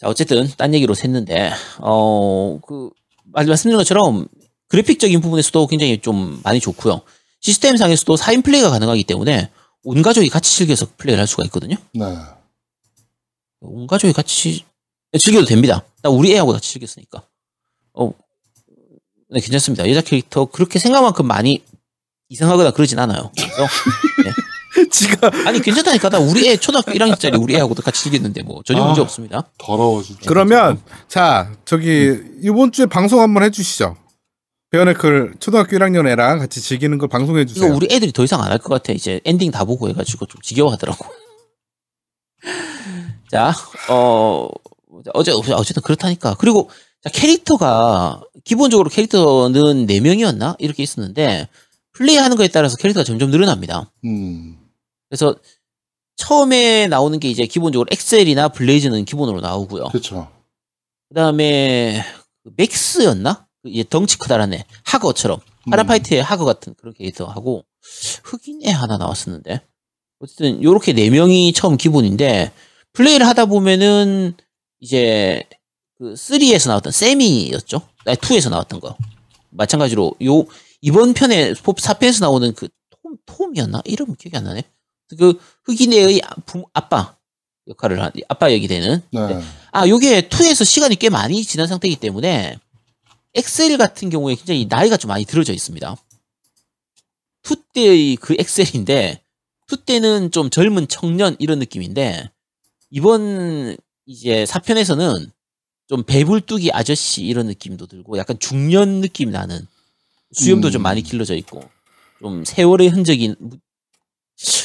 자, 0.00 0.08
어쨌든, 0.08 0.48
딴 0.56 0.72
얘기로 0.74 0.94
샜는데, 0.94 1.52
어, 1.80 2.58
그, 2.66 2.88
말- 3.26 3.44
말씀드린 3.46 3.76
것처럼, 3.76 4.26
그래픽적인 4.68 5.20
부분에서도 5.20 5.66
굉장히 5.66 6.00
좀 6.00 6.40
많이 6.42 6.58
좋고요. 6.58 7.02
시스템상에서도 7.40 8.14
4인 8.16 8.42
플레이가 8.44 8.70
가능하기 8.70 9.04
때문에, 9.04 9.50
온 9.84 10.00
가족이 10.02 10.28
같이 10.30 10.56
즐겨서 10.56 10.86
플레이를 10.96 11.20
할 11.20 11.26
수가 11.26 11.44
있거든요. 11.44 11.76
네. 11.92 12.04
온 13.60 13.86
가족이 13.86 14.12
같이 14.14 14.64
즐겨도 15.18 15.44
됩니다. 15.46 15.84
나 16.02 16.08
우리 16.10 16.32
애하고 16.34 16.52
같이 16.52 16.72
즐겼으니까. 16.72 17.22
어, 17.94 18.10
네, 19.30 19.40
괜찮습니다. 19.40 19.88
여자 19.90 20.00
캐릭터 20.00 20.46
그렇게 20.46 20.78
생각만큼 20.78 21.26
많이 21.26 21.62
이상하거나 22.30 22.70
그러진 22.72 22.98
않아요. 22.98 23.30
그래서, 23.36 23.66
지가 24.90 25.30
아니, 25.46 25.60
괜찮다니까. 25.60 26.08
나 26.08 26.18
우리 26.18 26.48
애, 26.48 26.56
초등학교 26.56 26.92
1학년짜리 26.92 27.40
우리 27.40 27.54
애하고도 27.56 27.82
같이 27.82 28.04
즐겼는데, 28.04 28.42
뭐, 28.42 28.62
전혀 28.64 28.82
아. 28.82 28.86
문제 28.86 29.00
없습니다. 29.00 29.44
더러워 29.58 30.02
진짜. 30.02 30.22
그러면 30.26 30.80
자 31.08 31.50
저기 31.64 32.16
이번 32.42 32.72
주에 32.72 32.86
방송 32.86 33.20
한번 33.20 33.42
해주시죠. 33.44 33.96
베어너클 34.70 35.34
초등학교 35.40 35.76
1학년 35.76 36.06
애랑 36.08 36.38
같이 36.38 36.60
즐기는 36.60 36.96
걸 36.98 37.08
방송해 37.08 37.42
이거 37.42 37.52
주세요. 37.52 37.74
우리 37.74 37.88
애들이 37.90 38.12
더 38.12 38.22
이상 38.24 38.40
안 38.42 38.50
할 38.52 38.58
것 38.58 38.68
같아. 38.68 38.92
이제 38.92 39.20
엔딩 39.24 39.50
다 39.50 39.64
보고 39.64 39.88
해가지고 39.88 40.26
좀 40.26 40.40
지겨워하더라고. 40.42 41.04
자, 43.30 43.52
어, 43.88 44.48
어제, 45.14 45.30
어쨌든 45.32 45.82
그렇다니까. 45.82 46.34
그리고, 46.38 46.70
자, 47.02 47.10
캐릭터가, 47.10 48.22
기본적으로 48.44 48.90
캐릭터는 48.90 49.86
4 49.86 50.00
명이었나? 50.02 50.56
이렇게 50.58 50.82
있었는데, 50.82 51.48
플레이하는 51.92 52.36
거에 52.36 52.48
따라서 52.48 52.76
캐릭터가 52.76 53.04
점점 53.04 53.30
늘어납니다. 53.30 53.90
음, 54.04 54.56
그래서, 55.10 55.36
처음에 56.16 56.86
나오는 56.86 57.18
게 57.20 57.28
이제 57.28 57.44
기본적으로 57.46 57.86
엑셀이나 57.92 58.48
블레이즈는 58.48 59.04
기본으로 59.04 59.42
나오고요. 59.42 59.88
그렇죠. 59.88 60.30
그 61.08 61.14
다음에, 61.14 62.02
맥스였나? 62.56 63.46
이제 63.64 63.84
덩치 63.88 64.16
크다란 64.16 64.54
애. 64.54 64.64
하거처럼. 64.84 65.40
음. 65.66 65.70
파이널 65.70 65.94
파이트의 65.94 66.22
하거 66.22 66.44
같은 66.44 66.74
그런 66.74 66.94
캐릭터하고 66.94 67.64
흑인 68.24 68.60
애 68.66 68.70
하나 68.70 68.96
나왔었는데 68.96 69.60
어쨌든 70.20 70.62
요렇게 70.62 70.92
네 70.92 71.10
명이 71.10 71.52
처음 71.52 71.76
기본인데 71.76 72.52
플레이를 72.92 73.26
하다 73.26 73.46
보면은 73.46 74.34
이제 74.80 75.42
그 75.98 76.14
3에서 76.14 76.68
나왔던 76.68 76.92
세미였죠? 76.92 77.80
아니 78.06 78.16
2에서 78.16 78.50
나왔던 78.50 78.80
거 78.80 78.96
마찬가지로 79.50 80.14
요 80.24 80.44
이번 80.80 81.12
편에 81.14 81.54
four 81.62 81.72
4편에서 81.74 82.22
나오는 82.22 82.54
그 82.54 82.68
톰, 83.02 83.16
톰이었나? 83.26 83.82
이름 83.84 84.14
기억이 84.14 84.36
안 84.36 84.44
나네. 84.44 84.62
그 85.18 85.38
흑인의 85.64 86.20
부- 86.46 86.66
아빠 86.72 87.16
역할을 87.68 88.02
한 88.02 88.10
아빠 88.28 88.52
역이 88.52 88.66
되는 88.68 89.02
네. 89.12 89.40
아, 89.72 89.88
요게 89.88 90.28
2에서 90.28 90.64
시간이 90.64 90.96
꽤 90.96 91.08
많이 91.08 91.44
지난 91.44 91.66
상태이기 91.66 91.96
때문에 92.00 92.58
엑셀 93.34 93.76
같은 93.78 94.10
경우에 94.10 94.34
굉장히 94.34 94.66
나이가 94.68 94.96
좀 94.96 95.08
많이 95.08 95.24
들어져 95.24 95.52
있습니다. 95.52 95.96
2 97.48 97.56
때의 97.72 98.16
그 98.16 98.34
엑셀인데 98.38 99.22
2 99.72 99.76
때는 99.86 100.30
좀 100.32 100.50
젊은 100.50 100.88
청년 100.88 101.36
이런 101.38 101.58
느낌인데 101.60 102.30
이번 102.90 103.76
이제 104.06 104.44
4편에서는 104.44 105.30
좀 105.86 106.02
배불뚝이 106.04 106.70
아저씨 106.72 107.22
이런 107.24 107.46
느낌도 107.46 107.86
들고 107.86 108.18
약간 108.18 108.38
중년 108.38 109.00
느낌 109.00 109.30
나는 109.30 109.66
수염도 110.32 110.68
음. 110.68 110.72
좀 110.72 110.82
많이 110.82 111.02
길러져 111.02 111.34
있고 111.36 111.62
좀 112.20 112.44
세월의 112.44 112.88
흔적이 112.88 113.34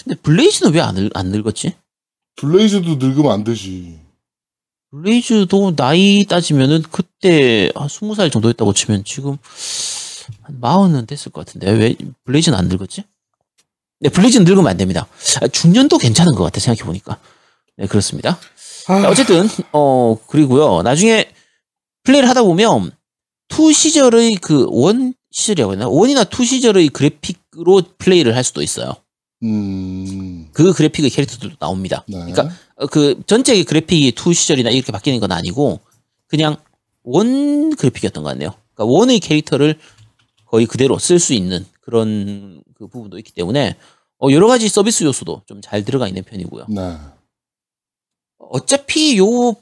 근데 0.03 0.19
블레이즈는 0.21 0.73
왜 0.73 0.79
안 0.81 1.09
안 1.13 1.27
늙었지? 1.27 1.73
블레이즈도 2.37 2.95
늙으면 2.95 3.31
안 3.31 3.43
되지. 3.43 3.99
블레이즈도 4.91 5.75
나이 5.75 6.25
따지면은 6.25 6.83
그때 6.91 7.71
한 7.75 7.87
스무 7.89 8.15
살 8.15 8.29
정도 8.29 8.49
했다고 8.49 8.73
치면 8.73 9.03
지금 9.03 9.37
한 10.41 10.59
마흔은 10.59 11.05
됐을 11.05 11.31
것 11.31 11.45
같은데 11.45 11.71
왜 11.71 11.95
블레이즈는 12.23 12.57
안 12.57 12.67
늙었지? 12.69 13.03
네, 13.99 14.09
블레이즈는 14.09 14.45
늙으면 14.45 14.67
안 14.69 14.77
됩니다. 14.77 15.07
아, 15.41 15.47
중년도 15.47 15.97
괜찮은 15.97 16.35
것 16.35 16.43
같아 16.43 16.59
생각해 16.59 16.85
보니까. 16.85 17.19
네, 17.77 17.87
그렇습니다. 17.87 18.39
아, 18.87 19.01
자, 19.01 19.09
어쨌든 19.09 19.47
어 19.73 20.17
그리고요 20.27 20.81
나중에 20.83 21.29
플레이를 22.03 22.29
하다 22.29 22.43
보면 22.43 22.91
two 23.49 23.73
시절의 23.73 24.35
그 24.37 24.65
one 24.69 25.13
시절이라고 25.31 25.73
했나 25.73 25.87
one이나 25.89 26.23
two 26.23 26.45
시절의 26.45 26.89
그래픽으로 26.89 27.81
플레이를 27.97 28.35
할 28.35 28.43
수도 28.43 28.61
있어요. 28.61 28.93
음, 29.45 30.49
그 30.53 30.73
그래픽의 30.73 31.09
캐릭터들도 31.09 31.55
나옵니다. 31.59 32.03
네. 32.07 32.17
그러니까 32.17 32.49
어, 32.75 32.87
그 32.87 33.21
전체 33.27 33.61
그래픽이 33.63 34.11
two 34.13 34.33
시절이나 34.33 34.69
이렇게 34.71 34.91
바뀌는 34.91 35.19
건 35.19 35.31
아니고 35.31 35.79
그냥 36.27 36.57
one 37.03 37.75
그래픽이었던 37.75 38.23
것 38.23 38.29
같네요. 38.29 38.53
그러니까 38.73 38.93
one의 38.93 39.19
캐릭터를 39.19 39.77
거의 40.45 40.65
그대로 40.65 40.97
쓸 40.99 41.19
수 41.19 41.33
있는 41.33 41.65
그런 41.81 42.63
그 42.75 42.87
부분도 42.87 43.17
있기 43.19 43.31
때문에 43.33 43.75
어, 44.19 44.31
여러 44.31 44.47
가지 44.47 44.67
서비스 44.69 45.03
요소도 45.03 45.43
좀 45.45 45.61
잘 45.61 45.83
들어가 45.85 46.07
있는 46.07 46.23
편이고요. 46.23 46.65
네. 46.69 46.97
어차피 48.37 49.17
요 49.17 49.55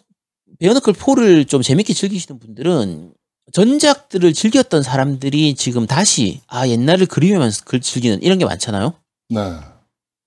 베어너클 0.60 0.94
4를 0.94 1.48
좀 1.48 1.62
재밌게 1.62 1.94
즐기시는 1.94 2.40
분들은 2.40 3.14
전작들을 3.52 4.34
즐겼던 4.34 4.84
사람들이 4.84 5.56
지금 5.56 5.86
다시 5.86 6.42
아 6.48 6.68
옛날을 6.68 7.06
그리우면서 7.08 7.66
글 7.66 7.82
즐기는 7.82 8.22
이런 8.24 8.38
게 8.38 8.46
많잖아요. 8.46 8.94
네. 9.30 9.40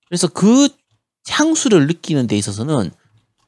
그래서 0.09 0.27
그 0.27 0.69
향수를 1.29 1.87
느끼는 1.87 2.27
데 2.27 2.37
있어서는 2.37 2.91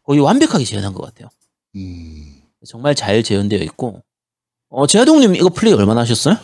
거의 0.03 0.19
완벽하게 0.19 0.63
재현한 0.65 0.93
것 0.93 1.03
같아요. 1.03 1.29
음. 1.75 2.41
정말 2.67 2.93
잘 2.95 3.23
재현되어 3.23 3.59
있고 3.59 4.01
어 4.69 4.85
제아동님 4.85 5.35
이거 5.35 5.49
플레이 5.49 5.73
얼마나 5.73 6.01
하셨어요? 6.01 6.35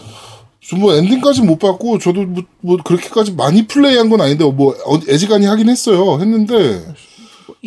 저뭐 0.67 0.95
엔딩까지 0.95 1.41
못 1.41 1.59
봤고 1.59 1.99
저도 1.99 2.23
뭐, 2.23 2.43
뭐 2.61 2.77
그렇게까지 2.77 3.33
많이 3.33 3.67
플레이한 3.67 4.09
건 4.09 4.21
아닌데 4.21 4.45
뭐 4.49 4.73
어- 4.85 4.99
애지간히 5.09 5.45
하긴 5.45 5.69
했어요. 5.69 6.19
했는데 6.19 6.93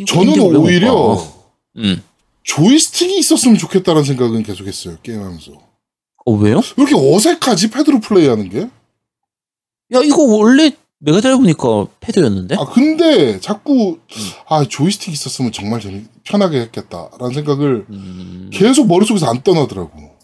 저는 0.07 0.57
오히려 0.57 1.17
봐? 1.17 1.23
음. 1.77 2.03
조이스틱이 2.43 3.19
있었으면 3.19 3.59
좋겠다는 3.59 4.05
생각은 4.05 4.43
계속했어요. 4.43 4.97
게임하면서. 5.03 5.53
어 6.25 6.33
왜요? 6.33 6.57
왜 6.77 6.85
이렇게 6.85 6.95
어색하지 6.97 7.71
패드로 7.71 8.01
플레이하는 8.01 8.49
게? 8.49 8.61
야 8.63 10.01
이거 10.03 10.23
원래 10.23 10.73
메가드라이브 11.01 11.41
보니까 11.43 11.87
패드였는데? 12.01 12.57
아 12.57 12.65
근데 12.65 13.39
자꾸 13.41 13.99
아 14.49 14.65
조이스틱 14.65 15.13
있었으면 15.13 15.53
정말 15.53 15.81
재미 15.81 16.05
편하게 16.25 16.61
했겠다라는 16.63 17.35
생각을 17.35 17.87
음, 17.91 18.51
계속 18.53 18.89
머릿속에서 18.89 19.27
안 19.27 19.43
떠나더라고. 19.43 20.17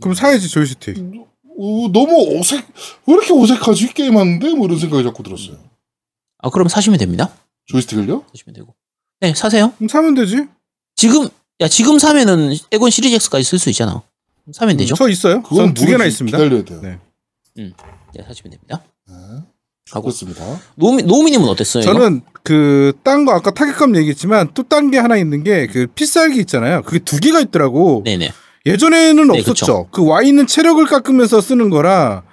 그럼 0.00 0.14
사야지 0.14 0.48
조이스틱. 0.48 0.98
어, 0.98 1.88
너무 1.92 2.38
어색 2.38 2.66
왜 3.06 3.14
이렇게 3.14 3.32
어색하지 3.32 3.94
게임하는데 3.94 4.54
뭐 4.54 4.66
이런 4.66 4.78
생각이 4.78 5.04
자꾸 5.04 5.22
들었어요. 5.22 5.58
아 6.38 6.50
그럼 6.50 6.68
사시면 6.68 6.98
됩니다. 6.98 7.32
조이스틱을요? 7.66 8.24
사시면 8.32 8.54
되고. 8.54 8.74
네 9.20 9.34
사세요. 9.34 9.72
그럼 9.76 9.88
사면 9.88 10.14
되지. 10.14 10.46
지금 10.96 11.28
야 11.60 11.68
지금 11.68 11.98
사면은 11.98 12.54
에곤 12.72 12.90
시리즈 12.90 13.14
X까지 13.16 13.44
쓸 13.44 13.58
수 13.58 13.68
있잖아. 13.70 14.02
사면 14.52 14.76
되죠. 14.76 14.94
저 14.94 15.08
있어요. 15.08 15.42
그건 15.42 15.74
두 15.74 15.84
개나. 15.86 16.06
있습니다. 16.06 16.38
기다려야 16.38 16.64
돼요. 16.64 16.80
네. 16.80 16.98
네 17.56 18.22
사시면 18.26 18.52
됩니다. 18.52 18.82
네. 19.08 19.14
하고 19.92 20.04
그렇습니다. 20.06 20.42
노미 20.74 21.02
노미님은 21.04 21.48
어땠어요? 21.48 21.82
저는 21.84 22.22
그 22.42 22.92
딴 23.04 23.24
거 23.24 23.32
아까 23.32 23.50
타격감 23.52 23.96
얘기했지만 23.96 24.48
또 24.54 24.62
딴 24.64 24.90
게 24.90 24.98
하나 24.98 25.16
있는 25.16 25.42
게그 25.44 25.88
필살기 25.94 26.38
있잖아요. 26.40 26.82
그게 26.82 26.98
두 26.98 27.18
개가 27.18 27.40
있더라고. 27.40 28.02
네네. 28.04 28.32
예전에는 28.66 29.28
네, 29.28 29.38
없었죠. 29.40 29.88
그 29.92 30.04
Y는 30.04 30.46
체력을 30.48 30.84
깎으면서 30.86 31.40
쓰는 31.40 31.70
거라 31.70 32.24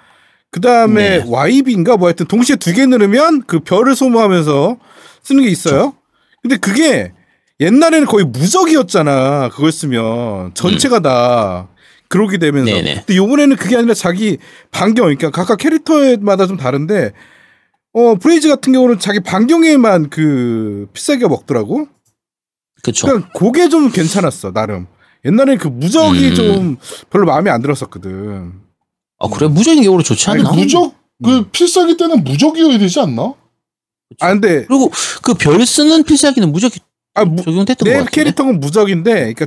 그 0.50 0.60
다음에 0.60 1.18
네. 1.18 1.24
YB인가 1.26 1.96
뭐 1.96 2.08
하여튼 2.08 2.26
동시에 2.26 2.56
두 2.56 2.72
개 2.72 2.86
누르면 2.86 3.44
그 3.46 3.60
별을 3.60 3.94
소모하면서 3.94 4.76
쓰는 5.22 5.42
게 5.44 5.48
있어요. 5.50 5.94
근데 6.42 6.56
그게 6.56 7.12
옛날에는 7.60 8.06
거의 8.06 8.24
무적이었잖아. 8.24 9.48
그걸 9.50 9.70
쓰면 9.70 10.54
전체가 10.54 10.98
다 11.00 11.68
그러게 12.08 12.38
되면서. 12.38 12.70
음. 12.72 12.74
네네. 12.84 12.94
근데 13.06 13.16
요번에는 13.16 13.56
그게 13.56 13.76
아니라 13.76 13.94
자기 13.94 14.38
반경, 14.72 15.04
그러니까 15.04 15.30
각각 15.30 15.58
캐릭터마다 15.58 16.46
좀 16.48 16.56
다른데 16.56 17.12
어 17.94 18.16
블레이즈 18.16 18.48
같은 18.48 18.72
경우는 18.72 18.98
자기 18.98 19.20
반경에만 19.20 20.10
그 20.10 20.88
필살기가 20.92 21.28
먹더라고. 21.28 21.86
그쵸. 22.82 23.06
그러니까 23.06 23.30
그게 23.38 23.68
좀 23.68 23.90
괜찮았어 23.90 24.52
나름. 24.52 24.86
옛날에 25.24 25.56
그 25.56 25.68
무적이 25.68 26.30
음. 26.30 26.34
좀 26.34 26.76
별로 27.08 27.24
마음에 27.24 27.50
안 27.50 27.62
들었었거든. 27.62 28.52
아 29.20 29.28
그래 29.28 29.48
무적인 29.48 29.82
게 29.82 29.88
오히려 29.88 30.02
좋지 30.02 30.28
아니, 30.28 30.40
않나? 30.40 30.52
무적 30.52 30.94
그 31.24 31.38
음. 31.38 31.50
필살기 31.50 31.96
때는 31.96 32.24
무적이어야 32.24 32.78
되지 32.78 33.00
않나? 33.00 33.34
아 34.20 34.28
근데 34.32 34.66
그리고 34.66 34.90
그 35.22 35.34
별 35.34 35.64
쓰는 35.64 36.02
필살기는 36.02 36.52
무적이 36.52 36.80
아, 37.14 37.24
무, 37.24 37.40
적용됐던 37.42 37.88
것 37.90 38.04
내. 38.04 38.04
캐릭터는 38.10 38.58
무적인데, 38.58 39.32
그러니까 39.34 39.46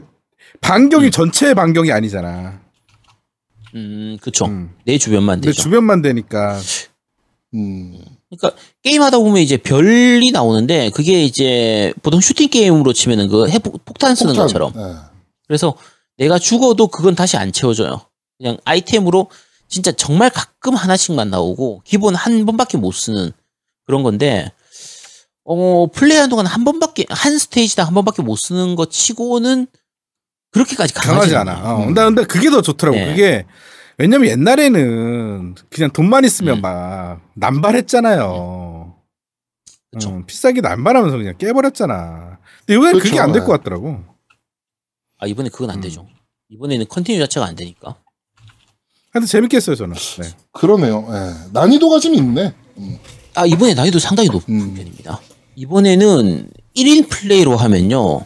반경이 0.62 1.08
음. 1.08 1.12
전체 1.12 1.54
반경이 1.54 1.92
아니잖아. 1.92 2.62
음 3.76 4.18
그쵸. 4.22 4.46
음. 4.46 4.74
내 4.86 4.98
주변만 4.98 5.42
내 5.42 5.48
되죠. 5.48 5.64
주변만 5.64 6.02
되니까. 6.02 6.58
음. 7.54 8.00
그러니까 8.30 8.62
게임 8.84 9.02
하다 9.02 9.20
보면 9.20 9.42
이제 9.42 9.58
별이 9.58 10.32
나오는데 10.32 10.90
그게 10.90 11.24
이제 11.24 11.94
보통 12.02 12.20
슈팅 12.20 12.50
게임으로 12.50 12.94
치면은 12.94 13.30
그 13.30 13.48
핵폭, 13.48 13.86
폭탄 13.86 14.16
쓰는 14.16 14.34
폭탄. 14.34 14.48
것처럼. 14.48 14.74
네. 14.76 15.00
그래서 15.48 15.76
내가 16.18 16.38
죽어도 16.38 16.88
그건 16.88 17.16
다시 17.16 17.38
안 17.38 17.52
채워져요. 17.52 18.02
그냥 18.38 18.58
아이템으로 18.66 19.30
진짜 19.70 19.92
정말 19.92 20.30
가끔 20.30 20.76
하나씩만 20.76 21.30
나오고 21.30 21.82
기본 21.86 22.16
한 22.16 22.46
번밖에 22.46 22.78
못 22.78 22.92
쓰는 22.92 23.32
그런 23.86 24.04
건데 24.04 24.52
어 25.44 25.88
플레이하는 25.94 26.30
동안 26.30 26.46
한 26.46 26.64
번밖에 26.66 27.06
한 27.10 27.38
스테이지당 27.38 27.88
한 27.88 27.94
번밖에 27.94 28.22
못 28.22 28.36
쓰는 28.36 28.76
것 28.76 28.92
치고는 28.92 29.68
그렇게까지 30.52 30.94
강하지, 30.94 31.32
강하지 31.32 31.36
않아. 31.36 31.74
어. 31.74 31.80
음. 31.80 31.86
근데, 31.88 32.02
근데 32.04 32.24
그게 32.26 32.50
더 32.50 32.62
좋더라고. 32.62 32.98
네. 32.98 33.08
그게 33.08 33.46
왜냐면 33.98 34.30
옛날에는 34.30 35.56
그냥 35.70 35.92
돈만 35.92 36.24
있으면 36.24 36.58
음. 36.58 36.62
막 36.62 37.22
남발했잖아요. 37.34 38.96
그쵸. 39.92 40.10
음, 40.10 40.26
필살기 40.26 40.62
남발하면서 40.62 41.18
그냥 41.18 41.38
깨버렸잖아. 41.38 42.38
근데 42.60 42.74
이번엔 42.76 42.94
그쵸, 42.94 43.04
그게 43.06 43.20
안될 43.20 43.42
네. 43.42 43.46
것 43.46 43.52
같더라고. 43.54 44.04
아 45.20 45.26
이번에 45.26 45.50
그건 45.50 45.72
안 45.72 45.78
음. 45.78 45.82
되죠. 45.82 46.08
이번에는 46.50 46.86
continue 46.88 47.20
자체가 47.20 47.48
안 47.48 47.56
되니까. 47.56 47.98
하여튼 49.12 49.26
재밌게 49.28 49.58
했어요 49.58 49.76
저는. 49.76 49.96
네. 49.96 50.30
그러네요. 50.52 51.08
예. 51.10 51.52
난이도가 51.54 52.00
좀 52.00 52.14
있네. 52.14 52.54
음. 52.78 53.00
아 53.34 53.46
이번에 53.48 53.74
난이도 53.74 53.98
상당히 53.98 54.30
높은 54.30 54.54
음. 54.54 54.74
편입니다. 54.76 55.20
이번에는 55.56 56.52
1인 56.76 57.10
플레이로 57.10 57.58
하면요. 57.58 58.26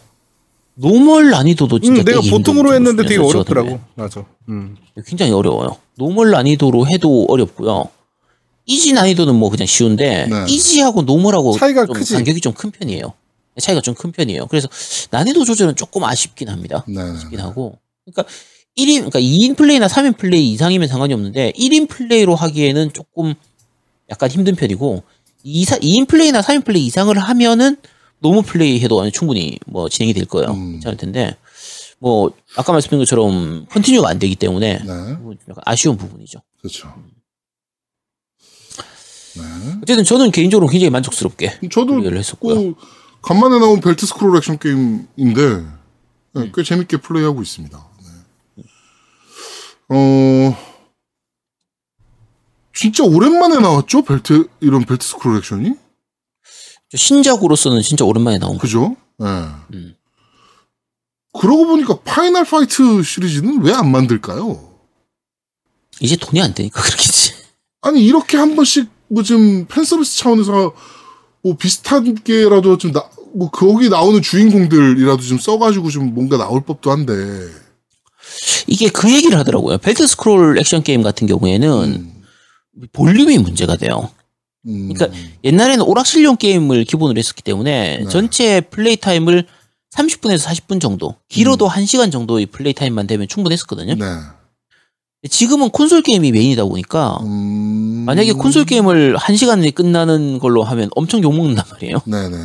normal 0.82 1.30
난이도도 1.30 1.80
진짜 1.80 2.02
음, 2.02 2.06
내가 2.06 2.22
보통으로 2.22 2.74
했는데 2.74 3.04
되게 3.04 3.18
어렵더라고. 3.20 3.80
맞아. 3.96 4.26
음. 4.50 4.76
굉장히 5.06 5.32
어려워요. 5.32 5.78
normal 5.98 6.32
난이도로 6.32 6.88
해도 6.88 7.26
어렵고요. 7.30 7.86
easy 8.66 8.94
난이도는 8.94 9.36
뭐 9.36 9.50
그냥 9.50 9.66
쉬운데 9.68 10.28
네. 10.28 10.46
easy하고 10.48 11.04
normal하고 11.04 11.58
차이가 11.58 11.86
좀 11.86 11.96
크지. 11.96 12.14
간격이 12.16 12.42
좀 12.42 12.54
큰 12.54 12.72
편이에요. 12.72 13.14
차이가 13.60 13.82
좀 13.82 13.94
큰 13.96 14.12
편이에요. 14.12 14.48
그래서 14.48 14.68
난이도 15.12 15.46
조절은 15.46 15.76
조금 15.76 16.04
아쉽긴 16.04 16.50
합니다. 16.50 16.84
네. 16.88 17.00
아쉽긴 17.02 17.40
하고. 17.40 17.78
그러니까 18.06 18.24
1인 18.78 18.96
그러니까 19.12 19.20
2인 19.20 19.56
플레이나 19.58 19.88
3인 19.88 20.18
플레이 20.18 20.52
이상이면 20.54 20.88
상관이 20.88 21.14
없는데 21.14 21.52
1인 21.58 21.90
플레이로 21.90 22.36
하기에는 22.36 22.94
조금 22.94 23.34
약간 24.10 24.30
힘든 24.30 24.56
편이고 24.56 25.04
2, 25.44 25.66
2인 25.66 26.08
플레이나 26.08 26.42
3인 26.42 26.64
플레이 26.66 26.86
이상을 26.86 27.18
하면은 27.18 27.78
normal 28.22 28.44
플레이 28.44 28.80
해도 28.80 29.10
충분히 29.12 29.58
뭐 29.66 29.90
진행이 29.90 30.14
될 30.14 30.26
거예요. 30.26 30.52
음. 30.52 30.74
괜찮을 30.74 30.98
텐데 30.98 31.36
뭐 32.00 32.32
아까 32.56 32.72
말씀드린 32.72 33.00
것처럼 33.00 33.66
continue가 33.68 34.10
안 34.10 34.20
되기 34.20 34.36
때문에 34.36 34.80
네. 34.80 35.14
뭐 35.20 35.34
약간 35.50 35.64
아쉬운 35.66 35.98
부분이죠. 35.98 36.42
그렇죠. 36.60 36.94
네. 39.36 39.44
어쨌든 39.82 40.04
저는 40.04 40.32
개인적으로 40.32 40.68
굉장히 40.68 40.90
만족스럽게 40.90 41.60
저도 41.72 41.96
플레이를 41.96 42.18
했었고요. 42.18 42.56
그 42.56 42.76
간만에 43.22 43.60
나온 43.60 43.80
벨트 43.82 44.06
스크롤 44.06 44.38
액션 44.38 44.58
게임인데 44.58 45.42
네, 46.34 46.42
음. 46.42 46.52
꽤 46.56 46.64
재밌게 46.64 46.98
플레이하고 46.98 47.42
있습니다. 47.42 47.88
네. 48.58 48.64
어 49.90 50.58
진짜 52.74 53.04
오랜만에 53.04 53.60
나왔죠 53.60 54.04
벨트 54.04 54.48
이런 54.60 54.86
벨트 54.86 55.06
스크롤 55.06 55.38
액션이 55.38 55.70
저 55.70 55.78
신작으로서는 56.96 57.82
진짜 57.82 58.06
오랜만에 58.06 58.38
나온 58.38 58.56
거. 58.56 58.62
그죠? 58.62 58.96
네. 59.18 59.26
음. 59.74 59.96
그러고 61.34 61.66
보니까 61.68 62.00
파이널 62.04 62.44
파이트 62.46 63.02
시리즈는 63.04 63.62
왜 63.62 63.72
안 63.74 63.89
만들까요? 63.92 64.70
이제 66.02 66.16
돈이 66.18 66.42
안 66.42 66.54
되니까 66.54 66.82
그렇겠지. 66.84 67.34
아니 67.82 68.04
이렇게 68.06 68.38
한 68.38 68.56
번씩 68.56 68.89
뭐 69.08 69.24
좀 69.24 69.66
팬서비스 69.68 70.18
차원에서 70.18 70.74
뭐 71.44 71.56
비슷한 71.58 72.16
게라도 72.16 72.78
좀 72.78 72.92
나 72.92 73.04
뭐 73.34 73.50
거기 73.50 73.88
나오는 73.88 74.22
주인공들이라도 74.22 75.22
좀 75.24 75.39
써가지고 75.39 75.89
좀 75.89 76.14
뭔가 76.14 76.36
나올 76.36 76.62
법도 76.66 76.92
한데. 76.92 77.14
이게 78.68 78.89
그 78.89 79.10
얘기를 79.10 79.38
하더라고요. 79.39 79.78
벨트 79.78 80.06
스크롤 80.06 80.60
액션 80.60 80.84
게임 80.84 81.02
같은 81.02 81.28
경우에는 81.28 81.70
음, 81.72 82.24
볼륨이 82.92 83.38
문제가 83.38 83.78
돼요. 83.78 84.10
음, 84.68 84.93
그러니까 84.93 85.18
옛날에는 85.43 85.84
오락실용 85.84 86.38
게임을 86.38 86.86
기본으로 86.86 87.18
했었기 87.18 87.41
때문에 87.41 87.97
네. 88.03 88.09
전체 88.09 88.62
플레이 88.62 88.95
타임을 88.95 89.45
30분에서 89.91 90.47
40분 90.47 90.80
정도, 90.80 91.16
길어도 91.28 91.68
1시간 91.68 92.12
정도의 92.12 92.45
플레이 92.45 92.74
타임만 92.74 93.07
되면 93.07 93.28
충분했었거든요. 93.28 93.95
네. 93.95 94.05
지금은 95.30 95.70
콘솔 95.70 96.01
게임이 96.01 96.32
메인이다 96.32 96.64
보니까 96.66 97.20
음, 97.22 98.03
만약에 98.07 98.34
콘솔 98.34 98.66
게임을 98.66 99.18
1시간 99.18 99.59
내에 99.59 99.70
끝나는 99.72 100.39
걸로 100.39 100.64
하면 100.64 100.89
엄청 100.95 101.22
욕먹는단 101.22 101.66
말이에요. 101.72 101.97
네네. 102.05 102.38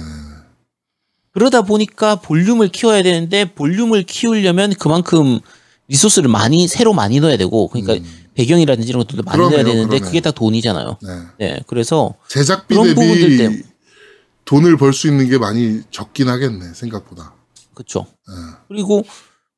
그러다 1.33 1.63
보니까 1.63 2.17
볼륨을 2.17 2.69
키워야 2.69 3.03
되는데 3.03 3.45
볼륨을 3.47 4.03
키우려면 4.03 4.75
그만큼 4.75 5.41
리소스를 5.89 6.29
많이 6.29 6.67
새로 6.67 6.93
많이 6.93 7.21
넣어야 7.21 7.37
되고 7.37 7.69
그러니까 7.69 7.95
음, 7.95 8.26
배경이라든지 8.37 8.89
이런 8.89 9.03
것들도 9.03 9.23
만들어야 9.25 9.49
그러네요, 9.49 9.65
되는데 9.67 9.89
그러네. 9.97 10.07
그게 10.07 10.21
다 10.21 10.31
돈이잖아요. 10.31 10.99
네. 11.03 11.09
네, 11.39 11.61
그래서 11.67 12.15
제작비 12.29 12.75
그런 12.75 12.95
부분들 12.95 13.37
때문에. 13.39 13.63
돈을 14.45 14.77
벌 14.77 14.93
수 14.93 15.09
있는 15.09 15.29
게 15.29 15.39
많이 15.39 15.81
적긴 15.91 16.29
하겠네 16.29 16.75
생각보다. 16.75 17.35
그쵸. 17.75 18.07
네. 18.29 18.35
그리고 18.69 19.05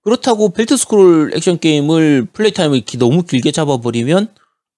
그렇다고 0.02 0.50
벨트 0.50 0.76
스크롤 0.76 1.32
액션 1.34 1.58
게임을 1.58 2.28
플레이 2.32 2.52
타임을 2.52 2.80
기- 2.80 2.96
너무 2.96 3.22
길게 3.24 3.52
잡아버리면 3.52 4.28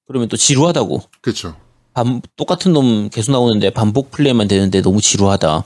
그러면 0.09 0.29
또 0.29 0.37
지루하다고. 0.37 1.03
그렇죠. 1.21 1.55
반, 1.95 2.21
똑같은 2.37 2.73
놈 2.73 3.09
계속 3.11 3.31
나오는데 3.33 3.71
반복 3.71 4.11
플레이만 4.11 4.49
되는데 4.49 4.83
너무 4.83 5.01
지루하다. 5.01 5.65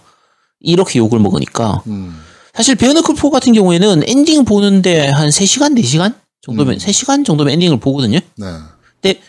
이렇게 0.60 0.98
욕을 0.98 1.18
먹으니까 1.18 1.82
음. 1.86 2.20
사실 2.52 2.74
베어너클 2.76 3.16
4 3.16 3.30
같은 3.30 3.52
경우에는 3.52 4.02
엔딩 4.06 4.44
보는데 4.44 5.08
한 5.08 5.28
3시간, 5.28 5.74
4시간 5.80 6.14
정도면 6.44 6.74
음. 6.74 6.78
3시간 6.78 7.24
정도면 7.24 7.52
엔딩을 7.54 7.80
보거든요. 7.80 8.18
네. 8.36 8.46
근데 9.00 9.20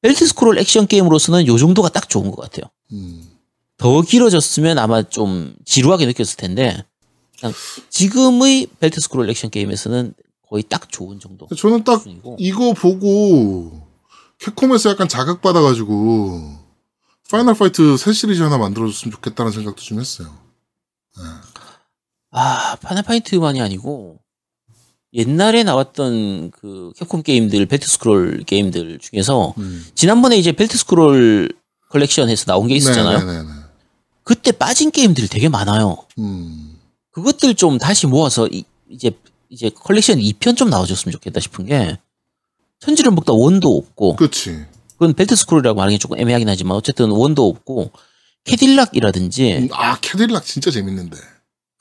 벨트 0.00 0.26
스크롤 0.26 0.58
액션 0.58 0.86
게임으로서는 0.86 1.46
요 1.46 1.58
정도가 1.58 1.90
딱 1.90 2.08
좋은 2.08 2.30
것 2.30 2.40
같아요. 2.40 2.70
음. 2.92 3.30
더 3.76 4.00
길어졌으면 4.02 4.78
아마 4.78 5.02
좀 5.02 5.54
지루하게 5.64 6.06
느꼈을 6.06 6.36
텐데 6.36 6.84
지금의 7.90 8.68
벨트 8.80 9.00
스크롤 9.00 9.28
액션 9.28 9.50
게임에서는 9.50 10.14
거의 10.48 10.62
딱 10.68 10.90
좋은 10.90 11.18
정도 11.18 11.46
저는 11.54 11.84
딱 11.84 11.98
수준이고 11.98 12.36
이거 12.38 12.72
보고 12.74 13.88
캡콤에서 14.38 14.90
약간 14.90 15.08
자극받아가지고 15.08 16.58
파이널 17.30 17.54
파이트 17.54 17.96
새 17.96 18.12
시리즈 18.12 18.42
하나 18.42 18.58
만들어줬으면 18.58 19.12
좋겠다는 19.12 19.52
생각도 19.52 19.82
좀 19.82 19.98
했어요. 20.00 20.36
아 22.30 22.76
파이널 22.82 23.02
파이트만이 23.02 23.60
아니고 23.60 24.20
옛날에 25.14 25.62
나왔던 25.62 26.50
그 26.52 26.92
캡콤 26.96 27.22
게임들 27.22 27.66
벨트 27.66 27.86
스크롤 27.86 28.44
게임들 28.44 28.98
중에서 29.00 29.54
음. 29.58 29.84
지난번에 29.94 30.38
이제 30.38 30.52
벨트 30.52 30.78
스크롤 30.78 31.50
컬렉션에서 31.90 32.46
나온 32.46 32.66
게 32.66 32.74
있었잖아요. 32.74 33.18
네네네. 33.18 33.48
그때 34.24 34.52
빠진 34.52 34.90
게임들이 34.90 35.28
되게 35.28 35.48
많아요. 35.48 35.98
음. 36.18 36.78
그것들 37.10 37.54
좀 37.54 37.76
다시 37.78 38.06
모아서 38.06 38.48
이, 38.48 38.64
제 38.98 39.12
이제 39.50 39.70
컬렉션 39.74 40.18
2편 40.18 40.56
좀 40.56 40.70
나와줬으면 40.70 41.12
좋겠다 41.12 41.40
싶은 41.40 41.66
게 41.66 41.98
천지를 42.80 43.10
먹다 43.12 43.34
one도 43.34 43.76
없고 43.76 44.16
그치. 44.16 44.64
그건 44.92 45.12
벨트 45.12 45.36
스크롤이라고 45.36 45.76
말하기 45.76 45.98
조금 45.98 46.18
애매하긴 46.18 46.48
하지만 46.48 46.76
어쨌든 46.76 47.10
one도 47.10 47.46
없고 47.46 47.90
캐딜락이라든지 48.44 49.52
음, 49.54 49.68
아 49.72 49.98
캐딜락 50.00 50.46
진짜 50.46 50.70
재밌는데. 50.70 51.18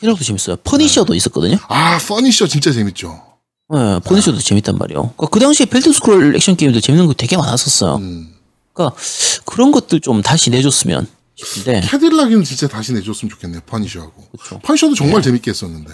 캐딜락도 0.01 0.23
재밌어요. 0.25 0.55
퍼니셔도 0.57 1.13
있었거든요. 1.13 1.57
아 1.67 1.99
퍼니셔 1.99 2.47
진짜 2.47 2.71
재밌죠. 2.71 3.23
네, 3.69 3.99
퍼니셔도 3.99 4.39
재밌단 4.39 4.77
말이에요. 4.77 5.13
그러니까 5.15 5.27
그 5.27 5.39
당시에 5.39 5.65
벨트 5.67 5.93
스크롤 5.93 6.35
액션 6.35 6.57
게임들 6.57 6.81
재밌는 6.81 7.07
거 7.07 7.13
되게 7.13 7.37
많았었어요. 7.37 7.95
음. 7.97 8.33
그러니까 8.73 8.97
그런 9.45 9.71
것들 9.71 10.01
좀 10.01 10.21
다시 10.21 10.49
내줬으면 10.49 11.07
싶은데 11.35 11.81
캐딜락은 11.81 12.43
진짜 12.43 12.67
다시 12.67 12.93
내줬으면 12.93 13.29
좋겠네요. 13.29 13.61
퍼니셔하고. 13.65 14.27
그렇죠. 14.31 14.59
퍼니셔도 14.59 14.95
정말 14.95 15.21
재밌게 15.21 15.51
했었는데. 15.51 15.93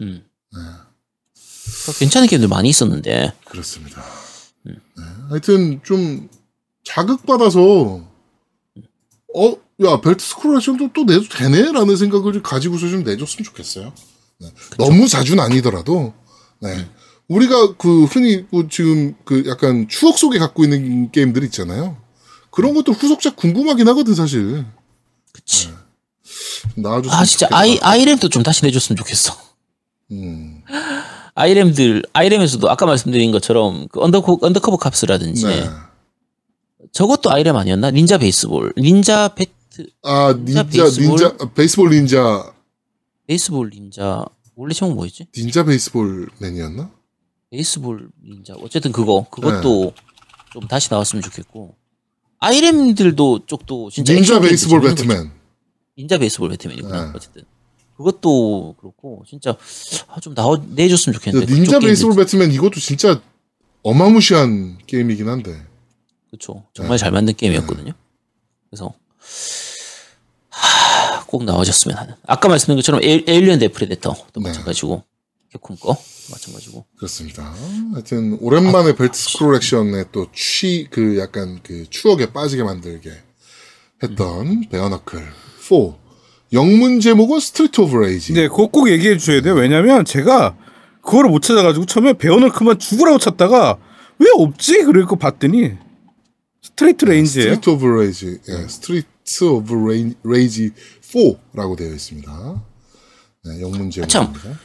음. 0.00 0.22
그러니까 0.52 1.98
괜찮은 1.98 2.28
게임들 2.28 2.48
많이 2.48 2.68
있었는데 2.68 3.32
그렇습니다. 3.46 4.04
네. 4.64 4.74
하여튼 5.30 5.80
좀 5.82 6.28
자극받아서 6.84 8.02
어, 9.34 9.54
야 9.82 10.00
벨트 10.00 10.24
스크롤 10.24 10.56
액션도 10.56 10.90
또 10.92 11.04
내도 11.04 11.24
되네라는 11.28 11.96
생각을 11.96 12.32
좀 12.32 12.42
가지고서 12.42 12.88
좀 12.88 13.02
내줬으면 13.02 13.44
좋겠어요. 13.44 13.92
네. 14.38 14.48
너무 14.78 15.08
자주는 15.08 15.42
아니더라도 15.42 16.12
네. 16.60 16.86
우리가 17.28 17.76
그 17.76 18.04
흔히 18.04 18.44
그 18.50 18.68
지금 18.70 19.14
그 19.24 19.44
약간 19.46 19.86
추억 19.88 20.18
속에 20.18 20.38
갖고 20.38 20.64
있는 20.64 21.10
게임들 21.10 21.44
있잖아요. 21.44 21.96
그런 22.50 22.74
것도 22.74 22.92
후속작 22.92 23.36
궁금하긴 23.36 23.88
하거든 23.88 24.14
사실. 24.14 24.66
그치. 25.32 25.72
나와줬으면 26.74 27.18
아 27.18 27.24
진짜. 27.24 27.48
아이 27.52 27.78
아이램도 27.80 28.28
좀 28.28 28.42
다시 28.42 28.64
내줬으면 28.64 28.96
좋겠어. 28.96 29.34
음. 30.10 30.62
아이램들 31.34 32.02
아이램에서도 32.12 32.68
아까 32.68 32.84
말씀드린 32.84 33.30
것처럼 33.30 33.88
그 33.88 34.00
언더코, 34.00 34.40
언더커버 34.42 34.76
캅스라든지 34.76 35.46
네. 35.46 35.70
저것도 36.92 37.30
아이램 37.30 37.56
아니었나? 37.56 37.92
닌자 37.92 38.18
베이스볼, 38.18 38.74
닌자 38.76 39.28
배 39.36 39.46
트, 39.84 39.90
아 40.02 40.32
닌자 40.32 40.62
닌자 40.64 40.82
베이스볼? 40.84 41.08
닌자 41.08 41.36
아, 41.40 41.50
베이스볼 41.54 41.90
닌자 41.90 42.54
베이스볼 43.26 43.70
닌자 43.70 44.24
원래 44.56 44.74
제목 44.74 44.94
뭐였지? 44.94 45.26
닌자 45.36 45.64
베이스볼 45.64 46.28
맨이었나? 46.38 46.90
베이스볼 47.50 48.10
닌자 48.24 48.54
어쨌든 48.62 48.92
그거 48.92 49.26
그것도 49.30 49.92
좀 50.52 50.66
다시 50.68 50.88
나왔으면 50.90 51.22
좋겠고 51.22 51.74
아이램들도 52.38 53.46
쪽도 53.46 53.90
진짜 53.90 54.12
닌자 54.14 54.40
베이스볼. 54.40 54.80
배트맨. 54.80 55.30
닌자 55.98 56.18
베이스볼 56.18 56.48
배트맨이구나 56.50 57.06
네. 57.06 57.12
어쨌든 57.14 57.42
그것도 57.96 58.76
그렇고 58.80 59.24
진짜 59.28 59.56
아, 60.08 60.20
좀 60.20 60.34
나와 60.34 60.56
내줬으면 60.68 61.14
좋겠는데 61.14 61.52
닌자 61.52 61.78
베이스볼 61.80 62.16
배트맨 62.16 62.50
이것도 62.52 62.80
진짜 62.80 63.20
어마무시한 63.82 64.78
게임이긴 64.86 65.28
한데. 65.28 65.66
그렇죠. 66.30 66.64
정말 66.74 66.96
잘 66.98 67.10
만든 67.10 67.34
게임이었거든요. 67.34 67.92
그래서 68.70 68.86
하, 68.86 68.92
꼭 71.30 71.44
나와줬으면 71.44 71.96
하는. 71.96 72.14
아까 72.26 72.48
말씀드린 72.48 72.76
것처럼 72.78 73.00
에일, 73.04 73.24
에일리언 73.28 73.60
대 73.60 73.68
프레데터도 73.68 74.26
네. 74.42 74.48
마찬가지고 74.48 75.04
캡콤 75.52 75.76
거 75.76 75.96
마찬가지고. 76.32 76.84
그렇습니다. 76.96 77.54
하여튼 77.92 78.36
오랜만에 78.40 78.94
벨트 78.96 79.16
스크롤 79.16 79.54
액션의 79.56 80.06
또취 80.10 80.88
그 80.90 81.18
약간 81.18 81.60
그 81.62 81.86
추억에 81.88 82.32
빠지게 82.32 82.64
만들게 82.64 83.12
했던 84.02 84.68
베어너클 84.70 85.20
4. 85.60 85.76
영문 86.52 86.98
제목은 86.98 87.38
Street 87.38 87.80
of 87.80 87.96
Rage. 87.96 88.32
네, 88.32 88.48
그거 88.48 88.66
꼭 88.66 88.90
얘기해 88.90 89.16
주셔야 89.18 89.40
돼요. 89.40 89.54
왜냐면 89.54 90.04
제가 90.04 90.56
그거를 91.00 91.30
못 91.30 91.42
찾아가지고 91.42 91.86
처음에 91.86 92.14
그만 92.14 92.76
죽으라고 92.78 93.18
찾다가 93.18 93.78
왜 94.18 94.26
없지? 94.36 94.82
그러고 94.82 95.14
봤더니 95.14 95.74
Street 96.60 97.04
Rage예요. 97.04 97.54
스트리트 97.54 97.70
오브 97.70 97.86
레이지. 97.86 98.38
예, 98.48 98.68
Street 98.68 99.44
of 99.44 99.72
Ra- 99.74 100.14
Rage 100.24 100.72
4라고 101.12 101.76
되어 101.76 101.92
있습니다. 101.92 102.62
네, 103.44 103.60
영문 103.60 103.90
참. 103.90 104.06
제목입니다. 104.06 104.60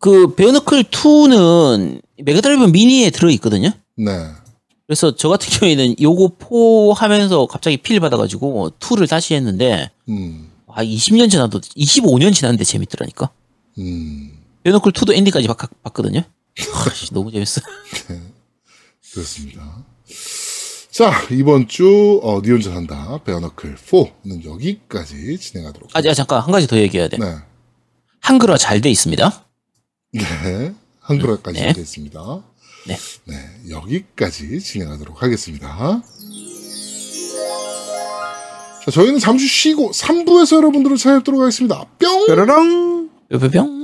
그 0.00 0.34
베어너클 0.34 0.84
2는 0.84 2.02
메가드라이브 2.22 2.64
미니에 2.64 3.10
들어 3.10 3.30
있거든요. 3.30 3.70
네. 3.96 4.30
그래서 4.86 5.16
저 5.16 5.28
같은 5.28 5.48
경우에는 5.48 5.96
요거 6.00 6.36
4 6.94 7.00
하면서 7.04 7.46
갑자기 7.46 7.78
필 7.78 8.00
받아가지고 8.00 8.70
2를 8.78 9.08
다시 9.08 9.34
했는데 9.34 9.90
음. 10.08 10.50
아 10.66 10.84
20년 10.84 11.30
지나도 11.30 11.60
25년 11.60 12.34
지났는데 12.34 12.64
재밌더라니까. 12.64 13.30
음. 13.78 14.32
베어너클 14.62 14.92
2도 14.92 15.14
엔딩까지 15.14 15.46
봤, 15.46 15.56
봤거든요. 15.82 16.20
아, 16.20 16.90
씨, 16.94 17.12
너무 17.12 17.30
재밌어. 17.32 17.60
그렇습니다. 19.12 19.84
자, 20.94 21.10
이번 21.32 21.66
주, 21.66 22.20
어, 22.22 22.40
니 22.40 22.50
혼자 22.52 22.70
산다. 22.70 23.18
베어너클 23.24 23.74
4는 23.74 24.44
여기까지 24.44 25.36
진행하도록 25.38 25.90
아, 25.92 25.98
아, 25.98 26.14
잠깐 26.14 26.40
한 26.40 26.52
가지 26.52 26.68
더 26.68 26.78
얘기해야 26.78 27.08
돼. 27.08 27.16
네. 27.16 27.34
한글화 28.20 28.56
잘 28.56 28.80
돼 28.80 28.90
있습니다. 28.90 29.44
네. 30.12 30.72
한글화까지 31.00 31.60
네. 31.60 31.72
되겠습니다. 31.72 32.44
네. 32.86 32.96
네. 33.24 33.34
여기까지 33.70 34.60
진행하도록 34.60 35.20
하겠습니다. 35.20 36.00
자, 38.84 38.90
저희는 38.92 39.18
잠시 39.18 39.48
쉬고 39.48 39.90
3부에서 39.90 40.58
여러분들을 40.58 40.96
찾아뵙도록 40.96 41.40
하겠습니다. 41.40 41.84
뿅! 41.98 42.26
뾰로롱. 42.28 43.10
뿅뿅뿅. 43.30 43.83